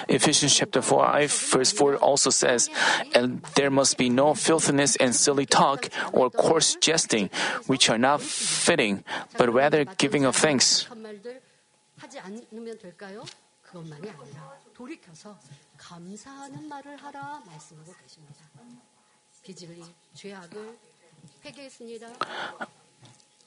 Ephesians 0.08 0.54
chapter 0.54 0.82
4 0.82 1.26
verse 1.28 1.72
4 1.72 1.96
also 1.96 2.30
says, 2.30 2.68
and 3.14 3.42
there 3.54 3.70
must 3.70 3.96
be 3.96 4.10
no 4.10 4.34
filthiness 4.34 4.96
and 4.96 5.14
silly 5.14 5.46
talk 5.46 5.88
or 6.12 6.30
coarse 6.30 6.76
jesting, 6.80 7.30
which 7.66 7.88
are 7.88 7.98
not 7.98 8.20
fitting, 8.20 9.04
but 9.38 9.52
rather 9.52 9.84
giving 9.96 10.24
of 10.26 10.36
thanks. 10.36 10.86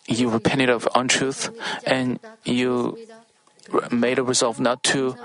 You 0.08 0.30
repented 0.30 0.70
of 0.70 0.88
untruth 0.96 1.50
and 1.86 2.20
you 2.44 2.98
made 3.92 4.20
a 4.20 4.24
resolve 4.24 4.60
not 4.60 4.84
to 4.84 5.16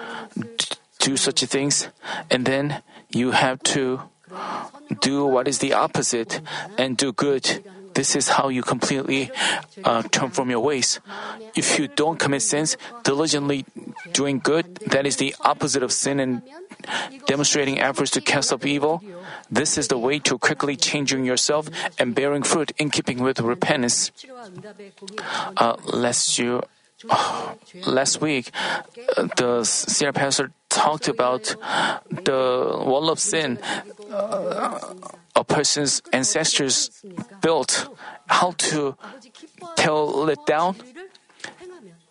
do 0.99 1.17
such 1.17 1.43
things, 1.45 1.89
and 2.31 2.45
then 2.45 2.83
you 3.11 3.33
have 3.33 3.63
to 3.75 4.03
do 5.01 5.25
what 5.25 5.49
is 5.49 5.59
the 5.59 5.73
opposite 5.73 6.41
and 6.77 6.97
do 6.97 7.13
good. 7.13 7.65
This 7.99 8.15
is 8.15 8.29
how 8.29 8.47
you 8.47 8.63
completely 8.63 9.29
uh, 9.83 10.07
turn 10.07 10.31
from 10.31 10.55
your 10.55 10.61
ways. 10.63 11.01
If 11.57 11.81
you 11.81 11.89
don't 11.91 12.15
commit 12.15 12.43
sins, 12.43 12.77
diligently 13.03 13.67
doing 14.13 14.39
good, 14.39 14.77
that 14.95 15.03
is 15.03 15.17
the 15.17 15.35
opposite 15.41 15.83
of 15.83 15.91
sin, 15.91 16.21
and 16.21 16.43
demonstrating 17.27 17.81
efforts 17.83 18.13
to 18.13 18.21
cast 18.21 18.53
off 18.53 18.65
evil. 18.65 19.03
This 19.51 19.75
is 19.77 19.89
the 19.89 19.99
way 19.99 20.21
to 20.31 20.39
quickly 20.39 20.77
changing 20.77 21.25
yourself 21.27 21.67
and 21.99 22.15
bearing 22.15 22.45
fruit 22.45 22.71
in 22.79 22.91
keeping 22.91 23.19
with 23.19 23.41
repentance. 23.41 24.13
Uh, 25.57 25.75
last 25.91 26.39
year, 26.39 26.63
last 27.83 28.21
week, 28.23 28.53
the 29.43 29.65
senior 29.65 30.13
pastor 30.13 30.53
talked 30.69 31.09
about 31.09 31.57
the 32.07 32.79
wall 32.79 33.11
of 33.11 33.19
sin 33.19 33.59
uh, 34.13 34.79
a 35.39 35.45
person's 35.45 36.03
ancestors 36.13 36.91
built. 37.41 37.89
How 38.27 38.53
to 38.75 38.99
tell 39.77 40.29
it 40.29 40.45
down? 40.47 40.77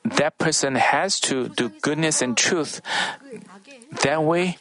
That 0.05 0.38
person 0.38 0.75
has 0.75 1.19
to 1.28 1.49
do 1.49 1.69
goodness 1.82 2.21
and 2.21 2.38
truth. 2.38 2.82
That 4.03 4.23
way, 4.23 4.57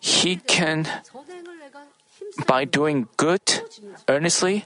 he 0.00 0.36
can, 0.36 0.88
by 2.46 2.64
doing 2.64 3.08
good 3.16 3.44
earnestly, 4.08 4.64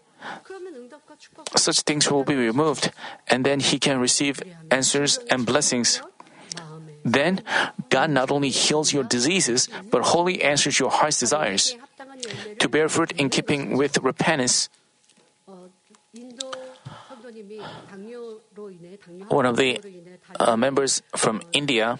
such 1.56 1.80
things 1.82 2.10
will 2.10 2.24
be 2.24 2.36
removed, 2.36 2.92
and 3.26 3.44
then 3.44 3.58
he 3.58 3.78
can 3.78 3.98
receive 3.98 4.40
answers 4.70 5.18
and 5.30 5.44
blessings. 5.44 6.00
Then, 7.04 7.42
God 7.88 8.10
not 8.10 8.30
only 8.30 8.50
heals 8.50 8.92
your 8.92 9.02
diseases, 9.02 9.68
but 9.90 10.14
wholly 10.14 10.42
answers 10.42 10.78
your 10.78 10.90
heart's 10.90 11.18
desires. 11.18 11.74
To 12.58 12.68
bear 12.68 12.88
fruit 12.88 13.12
in 13.12 13.30
keeping 13.30 13.76
with 13.76 13.98
repentance, 13.98 14.68
one 19.28 19.46
of 19.46 19.56
the 19.56 19.80
uh, 20.38 20.56
members 20.56 21.02
from 21.16 21.42
India 21.52 21.98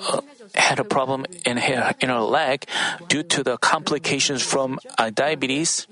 uh, 0.00 0.20
had 0.54 0.78
a 0.78 0.84
problem 0.84 1.26
in 1.44 1.56
her, 1.56 1.94
in 2.00 2.08
her 2.08 2.20
leg 2.20 2.64
due 3.08 3.22
to 3.22 3.42
the 3.42 3.58
complications 3.58 4.42
from 4.42 4.78
uh, 4.98 5.10
diabetes, 5.10 5.86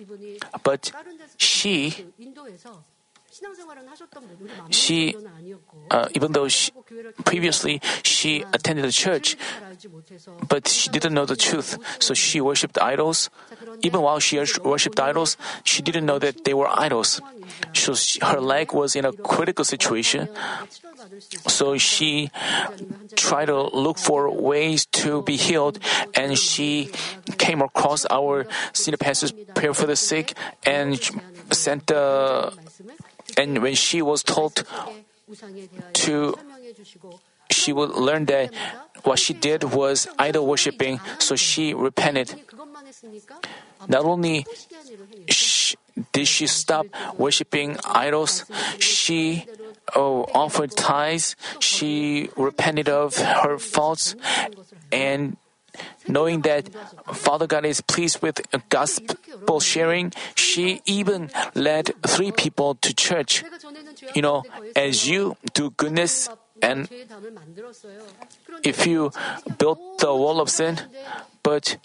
but 0.62 0.92
she 1.36 2.06
she, 4.70 5.16
uh, 5.90 6.08
even 6.14 6.32
though 6.32 6.48
she, 6.48 6.70
previously 7.24 7.80
she 8.02 8.44
attended 8.52 8.84
the 8.84 8.92
church, 8.92 9.36
but 10.48 10.68
she 10.68 10.90
didn't 10.90 11.14
know 11.14 11.26
the 11.26 11.36
truth, 11.36 11.78
so 12.02 12.14
she 12.14 12.40
worshipped 12.40 12.78
idols. 12.80 13.30
Even 13.82 14.00
while 14.00 14.18
she 14.18 14.40
worshipped 14.64 15.00
idols, 15.00 15.36
she 15.64 15.82
didn't 15.82 16.06
know 16.06 16.18
that 16.18 16.44
they 16.44 16.54
were 16.54 16.68
idols. 16.68 17.20
So 17.74 17.94
she, 17.94 18.18
her 18.22 18.40
leg 18.40 18.72
was 18.72 18.96
in 18.96 19.04
a 19.04 19.12
critical 19.12 19.64
situation. 19.64 20.28
So 21.46 21.78
she 21.78 22.30
tried 23.14 23.46
to 23.46 23.62
look 23.62 23.98
for 23.98 24.30
ways 24.30 24.86
to 25.04 25.22
be 25.22 25.36
healed, 25.36 25.78
and 26.14 26.38
she 26.38 26.90
came 27.38 27.62
across 27.62 28.06
our 28.10 28.46
senior 28.72 28.98
pastor's 28.98 29.32
prayer 29.54 29.74
for 29.74 29.86
the 29.86 29.96
sick 29.96 30.34
and 30.64 30.98
sent 31.52 31.86
the 31.86 32.52
and 33.36 33.62
when 33.62 33.74
she 33.74 34.02
was 34.02 34.22
told 34.22 34.64
to, 35.92 36.34
she 37.50 37.72
would 37.72 37.90
learn 37.90 38.26
that 38.26 38.52
what 39.04 39.18
she 39.18 39.34
did 39.34 39.64
was 39.64 40.06
idol 40.18 40.46
worshiping, 40.46 41.00
so 41.18 41.36
she 41.36 41.74
repented. 41.74 42.34
Not 43.88 44.04
only 44.04 44.46
did 46.12 46.26
she 46.28 46.46
stop 46.46 46.86
worshiping 47.16 47.76
idols, 47.84 48.44
she 48.78 49.46
oh, 49.94 50.26
offered 50.34 50.72
tithes, 50.76 51.36
she 51.60 52.28
repented 52.36 52.88
of 52.88 53.16
her 53.16 53.58
faults, 53.58 54.14
and 54.92 55.36
knowing 56.08 56.42
that 56.42 56.68
Father 57.12 57.46
God 57.46 57.64
is 57.64 57.80
pleased 57.80 58.22
with 58.22 58.40
gospel 58.68 59.60
sharing, 59.60 60.12
she 60.34 60.80
even 60.86 61.30
led 61.54 61.92
three 62.06 62.32
people 62.32 62.74
to 62.76 62.94
church. 62.94 63.44
You 64.14 64.22
know, 64.22 64.44
as 64.74 65.08
you 65.08 65.36
do 65.54 65.70
goodness 65.70 66.28
and 66.62 66.88
if 68.64 68.86
you 68.86 69.10
build 69.58 69.78
the 69.98 70.14
wall 70.14 70.40
of 70.40 70.48
sin, 70.48 70.80
but 71.42 71.76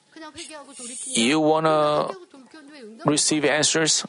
you 1.06 1.40
want 1.40 1.66
to 1.66 2.16
receive 3.06 3.46
answers, 3.46 4.06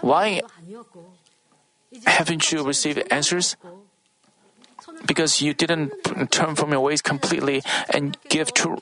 why 0.00 0.40
haven't 2.06 2.50
you 2.50 2.62
received 2.64 3.02
answers? 3.10 3.56
Because 5.06 5.40
you 5.40 5.54
didn't 5.54 5.92
turn 6.30 6.54
from 6.54 6.72
your 6.72 6.80
ways 6.80 7.02
completely 7.02 7.62
and 7.90 8.16
give 8.28 8.52
to. 8.54 8.76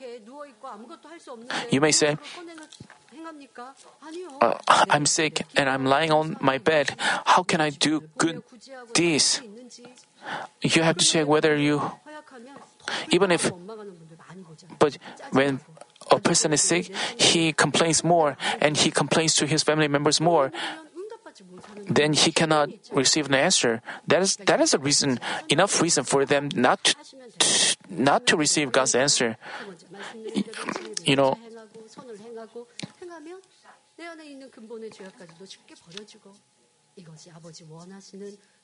You 1.71 1.81
may 1.81 1.91
say, 1.91 2.17
uh, 4.41 4.57
I'm 4.67 5.05
sick 5.05 5.45
and 5.55 5.69
I'm 5.69 5.85
lying 5.85 6.11
on 6.11 6.37
my 6.41 6.57
bed. 6.57 6.95
How 7.25 7.43
can 7.43 7.61
I 7.61 7.69
do 7.69 8.09
good 8.17 8.43
deeds? 8.93 9.41
You 10.61 10.83
have 10.83 10.97
to 10.97 11.05
check 11.05 11.27
whether 11.27 11.55
you, 11.55 11.81
even 13.09 13.31
if, 13.31 13.51
but 14.79 14.97
when 15.31 15.59
a 16.11 16.19
person 16.19 16.53
is 16.53 16.61
sick, 16.61 16.91
he 17.19 17.53
complains 17.53 18.03
more 18.03 18.37
and 18.59 18.77
he 18.77 18.91
complains 18.91 19.35
to 19.35 19.45
his 19.45 19.63
family 19.63 19.87
members 19.87 20.19
more 20.19 20.51
then 21.87 22.13
he 22.13 22.31
cannot 22.31 22.69
receive 22.91 23.27
an 23.27 23.35
answer. 23.35 23.81
That 24.07 24.21
is 24.21 24.35
that 24.37 24.61
is 24.61 24.73
a 24.73 24.79
reason, 24.79 25.19
enough 25.49 25.81
reason 25.81 26.03
for 26.03 26.25
them 26.25 26.49
not 26.55 26.83
to, 26.85 26.95
to 27.39 27.77
not 27.89 28.27
to 28.27 28.37
receive 28.37 28.71
God's 28.71 28.95
answer. 28.95 29.37
You 31.03 31.15
know. 31.15 31.37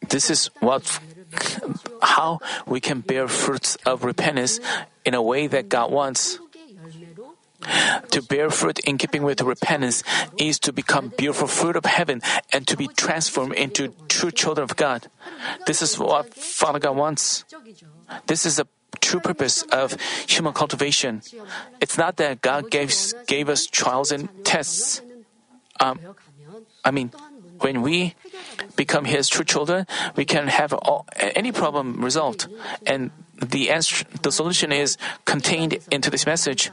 This 0.10 0.30
is 0.30 0.50
what, 0.60 1.00
how 2.02 2.40
we 2.68 2.80
can 2.80 3.02
bear 3.02 3.28
fruits 3.28 3.76
of 3.86 4.04
repentance 4.04 4.60
in 5.04 5.14
a 5.14 5.22
way 5.22 5.48
that 5.48 5.70
God 5.70 5.92
wants. 5.92 6.40
To 8.12 8.22
bear 8.22 8.50
fruit 8.50 8.80
in 8.80 8.98
keeping 8.98 9.24
with 9.24 9.42
repentance 9.42 10.04
is 10.38 10.60
to 10.60 10.72
become 10.72 11.12
beautiful 11.18 11.48
fruit 11.48 11.76
of 11.76 11.86
heaven 11.86 12.22
and 12.54 12.68
to 12.68 12.78
be 12.78 12.88
transformed 12.88 13.54
into 13.54 13.94
true 14.08 14.32
children 14.32 14.64
of 14.64 14.76
God. 14.76 15.08
This 15.66 15.82
is 15.82 16.00
what 16.00 16.34
Father 16.34 16.80
God 16.80 16.96
wants. 16.96 17.44
This 18.28 18.46
is 18.46 18.58
the 18.58 18.68
true 19.02 19.20
purpose 19.20 19.64
of 19.72 19.98
human 20.28 20.54
cultivation. 20.54 21.22
It's 21.82 21.98
not 21.98 22.18
that 22.18 22.42
God 22.42 22.72
gave, 22.72 22.94
gave 23.28 23.50
us 23.50 23.66
trials 23.68 24.12
and 24.12 24.30
tests. 24.46 25.02
Um, 25.80 26.00
I 26.84 26.92
mean, 26.92 27.12
when 27.60 27.82
we 27.82 28.16
become 28.76 29.06
His 29.06 29.28
true 29.28 29.46
children, 29.46 29.86
we 30.16 30.26
can 30.26 30.48
have 30.48 30.74
all, 30.74 31.06
any 31.18 31.52
problem 31.52 32.04
resolved. 32.04 32.48
And 32.86 33.12
the 33.36 33.70
answer, 33.70 34.06
the 34.22 34.32
solution 34.32 34.72
is 34.72 34.98
contained 35.26 35.80
into 35.92 36.10
this 36.10 36.26
message. 36.26 36.72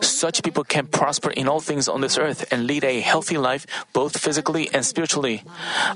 Such 0.00 0.42
people 0.42 0.64
can 0.64 0.86
prosper 0.86 1.30
in 1.30 1.48
all 1.48 1.60
things 1.60 1.88
on 1.88 2.00
this 2.00 2.18
earth 2.18 2.50
and 2.52 2.66
lead 2.66 2.84
a 2.84 3.00
healthy 3.00 3.38
life, 3.38 3.66
both 3.92 4.18
physically 4.18 4.68
and 4.72 4.84
spiritually. 4.84 5.42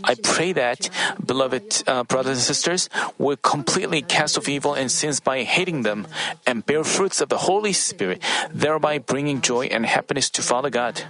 I 0.04 0.14
pray 0.22 0.52
that, 0.52 0.90
beloved 1.24 1.84
uh, 1.86 2.04
brothers 2.04 2.38
and 2.38 2.46
sisters, 2.46 2.88
will 3.18 3.36
completely 3.36 4.02
cast 4.02 4.38
off 4.38 4.48
evil 4.48 4.74
and 4.74 4.90
sins 4.90 5.20
by 5.20 5.42
hating 5.42 5.82
them 5.82 6.06
and 6.46 6.64
bear 6.64 6.84
fruits 6.84 7.20
of 7.20 7.28
the 7.28 7.38
Holy 7.38 7.72
Spirit, 7.72 8.22
thereby 8.50 8.98
bringing 8.98 9.40
joy 9.40 9.66
and 9.66 9.86
happiness 9.86 10.30
to 10.30 10.42
Father 10.42 10.70
God. 10.70 11.04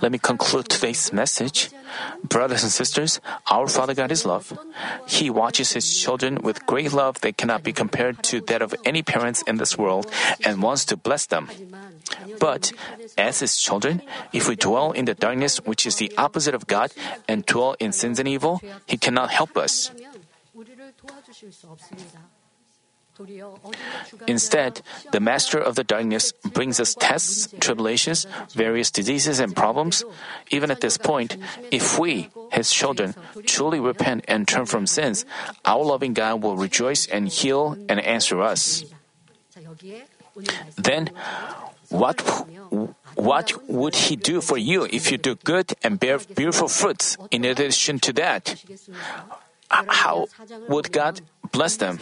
Let 0.00 0.12
me 0.12 0.18
conclude 0.18 0.68
today's 0.68 1.12
message. 1.12 1.70
Brothers 2.22 2.62
and 2.62 2.70
sisters, 2.70 3.20
our 3.50 3.66
Father 3.66 3.94
God 3.94 4.12
is 4.12 4.24
love. 4.24 4.56
He 5.06 5.30
watches 5.30 5.72
His 5.72 5.98
children 5.98 6.38
with 6.42 6.64
great 6.66 6.92
love 6.92 7.20
that 7.22 7.36
cannot 7.36 7.62
be 7.62 7.72
compared 7.72 8.22
to 8.30 8.40
that 8.42 8.62
of 8.62 8.74
any 8.84 9.02
parents 9.02 9.42
in 9.42 9.56
this 9.56 9.76
world 9.76 10.06
and 10.44 10.62
wants 10.62 10.84
to 10.86 10.96
bless 10.96 11.26
them. 11.26 11.48
But 12.38 12.72
as 13.18 13.40
His 13.40 13.56
children, 13.58 14.02
if 14.32 14.48
we 14.48 14.56
dwell 14.56 14.92
in 14.92 15.06
the 15.06 15.14
darkness 15.14 15.58
which 15.64 15.86
is 15.86 15.96
the 15.96 16.12
opposite 16.16 16.54
of 16.54 16.66
God 16.66 16.92
and 17.28 17.44
dwell 17.46 17.76
in 17.80 17.92
sins 17.92 18.18
and 18.18 18.28
evil, 18.28 18.60
He 18.86 18.96
cannot 18.96 19.30
help 19.30 19.56
us. 19.56 19.90
Instead, 24.26 24.82
the 25.12 25.20
master 25.20 25.58
of 25.58 25.76
the 25.76 25.84
darkness 25.84 26.32
brings 26.32 26.80
us 26.80 26.94
tests, 26.98 27.48
tribulations, 27.60 28.26
various 28.50 28.90
diseases, 28.90 29.38
and 29.38 29.54
problems. 29.54 30.04
Even 30.50 30.70
at 30.70 30.80
this 30.80 30.98
point, 30.98 31.36
if 31.70 31.98
we, 31.98 32.30
his 32.52 32.72
children, 32.72 33.14
truly 33.46 33.78
repent 33.78 34.24
and 34.26 34.48
turn 34.48 34.66
from 34.66 34.86
sins, 34.86 35.24
our 35.64 35.84
loving 35.84 36.14
God 36.14 36.42
will 36.42 36.56
rejoice 36.56 37.06
and 37.06 37.28
heal 37.28 37.76
and 37.88 38.00
answer 38.00 38.42
us. 38.42 38.84
Then, 40.76 41.10
what, 41.90 42.20
what 43.14 43.52
would 43.68 43.94
he 43.94 44.16
do 44.16 44.40
for 44.40 44.58
you 44.58 44.88
if 44.90 45.12
you 45.12 45.18
do 45.18 45.36
good 45.36 45.74
and 45.82 46.00
bear 46.00 46.18
beautiful 46.18 46.66
fruits? 46.66 47.16
In 47.30 47.44
addition 47.44 48.00
to 48.00 48.12
that, 48.14 48.58
how 49.70 50.26
would 50.68 50.90
God 50.90 51.20
bless 51.54 51.76
them. 51.76 51.98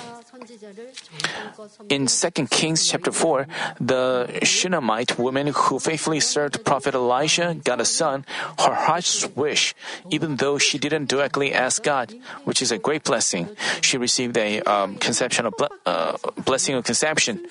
In 1.89 2.07
2 2.07 2.31
Kings 2.47 2.87
chapter 2.87 3.13
4, 3.13 3.47
the 3.81 4.41
Shunammite 4.43 5.19
woman 5.19 5.49
who 5.49 5.79
faithfully 5.79 6.21
served 6.21 6.65
Prophet 6.65 6.95
Elisha 6.95 7.55
got 7.55 7.81
a 7.81 7.85
son, 7.85 8.25
her 8.59 8.75
heart's 8.75 9.29
wish, 9.37 9.75
even 10.11 10.37
though 10.37 10.59
she 10.59 10.79
didn't 10.79 11.09
directly 11.09 11.53
ask 11.53 11.83
God, 11.83 12.15
which 12.45 12.63
is 12.63 12.73
a 12.73 12.79
great 12.79 13.05
blessing. 13.05 13.49
She 13.81 13.99
received 13.99 14.37
a 14.37 14.61
um, 14.63 14.97
conception 14.97 15.47
of 15.47 15.55
ble- 15.57 15.75
uh, 15.87 16.17
blessing 16.45 16.75
of 16.75 16.85
conception. 16.85 17.47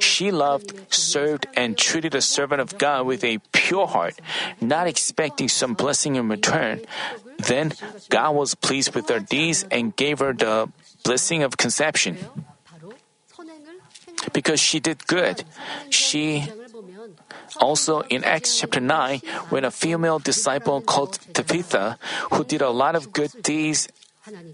She 0.00 0.30
loved, 0.30 0.72
served, 0.92 1.46
and 1.54 1.76
treated 1.76 2.14
a 2.14 2.22
servant 2.22 2.60
of 2.60 2.78
God 2.78 3.06
with 3.06 3.24
a 3.24 3.38
pure 3.52 3.86
heart, 3.86 4.18
not 4.60 4.86
expecting 4.86 5.48
some 5.48 5.74
blessing 5.74 6.16
in 6.16 6.28
return. 6.28 6.80
Then 7.38 7.72
God 8.08 8.34
was 8.34 8.54
pleased 8.54 8.94
with 8.94 9.08
her 9.08 9.20
deeds 9.20 9.64
and 9.70 9.94
gave 9.96 10.20
her 10.20 10.32
the 10.32 10.68
blessing 11.02 11.42
of 11.42 11.56
conception. 11.56 12.18
Because 14.32 14.60
she 14.60 14.80
did 14.80 15.06
good, 15.06 15.44
she 15.88 16.44
also 17.56 18.02
in 18.12 18.22
Acts 18.24 18.60
chapter 18.60 18.80
9, 18.80 19.20
when 19.48 19.64
a 19.64 19.70
female 19.70 20.18
disciple 20.18 20.80
called 20.80 21.18
Tabitha, 21.32 21.98
who 22.32 22.44
did 22.44 22.60
a 22.60 22.70
lot 22.70 22.94
of 22.94 23.12
good 23.12 23.32
deeds 23.42 23.88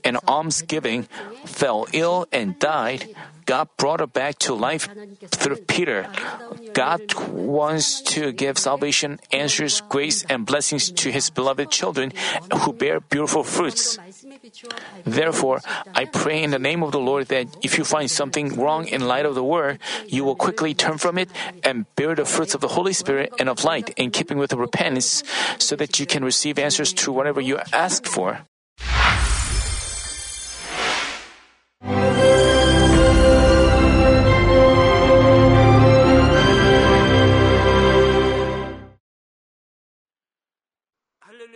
and 0.04 0.18
almsgiving, 0.28 1.08
fell 1.44 1.86
ill 1.92 2.26
and 2.32 2.58
died, 2.58 3.14
God 3.46 3.68
brought 3.76 4.00
her 4.00 4.06
back 4.06 4.38
to 4.50 4.54
life 4.54 4.88
through 5.30 5.56
Peter. 5.70 6.10
God 6.74 7.14
wants 7.30 8.02
to 8.18 8.32
give 8.32 8.58
salvation, 8.58 9.20
answers, 9.30 9.80
grace, 9.88 10.24
and 10.28 10.44
blessings 10.44 10.90
to 10.90 11.12
His 11.12 11.30
beloved 11.30 11.70
children 11.70 12.12
who 12.52 12.72
bear 12.72 12.98
beautiful 13.00 13.44
fruits. 13.44 13.98
Therefore, 15.04 15.62
I 15.94 16.06
pray 16.06 16.42
in 16.42 16.50
the 16.50 16.58
name 16.58 16.82
of 16.82 16.90
the 16.90 16.98
Lord 16.98 17.28
that 17.28 17.46
if 17.62 17.78
you 17.78 17.84
find 17.84 18.10
something 18.10 18.58
wrong 18.58 18.88
in 18.88 19.06
light 19.06 19.26
of 19.26 19.36
the 19.36 19.44
word, 19.44 19.78
you 20.06 20.24
will 20.24 20.36
quickly 20.36 20.74
turn 20.74 20.98
from 20.98 21.16
it 21.16 21.30
and 21.62 21.86
bear 21.94 22.14
the 22.14 22.24
fruits 22.24 22.54
of 22.54 22.60
the 22.60 22.74
Holy 22.74 22.92
Spirit 22.92 23.32
and 23.38 23.48
of 23.48 23.62
light 23.62 23.90
in 23.96 24.10
keeping 24.10 24.38
with 24.38 24.52
repentance 24.52 25.22
so 25.58 25.76
that 25.76 26.00
you 26.00 26.06
can 26.06 26.24
receive 26.24 26.58
answers 26.58 26.92
to 26.92 27.12
whatever 27.12 27.40
you 27.40 27.58
ask 27.72 28.06
for. 28.06 28.42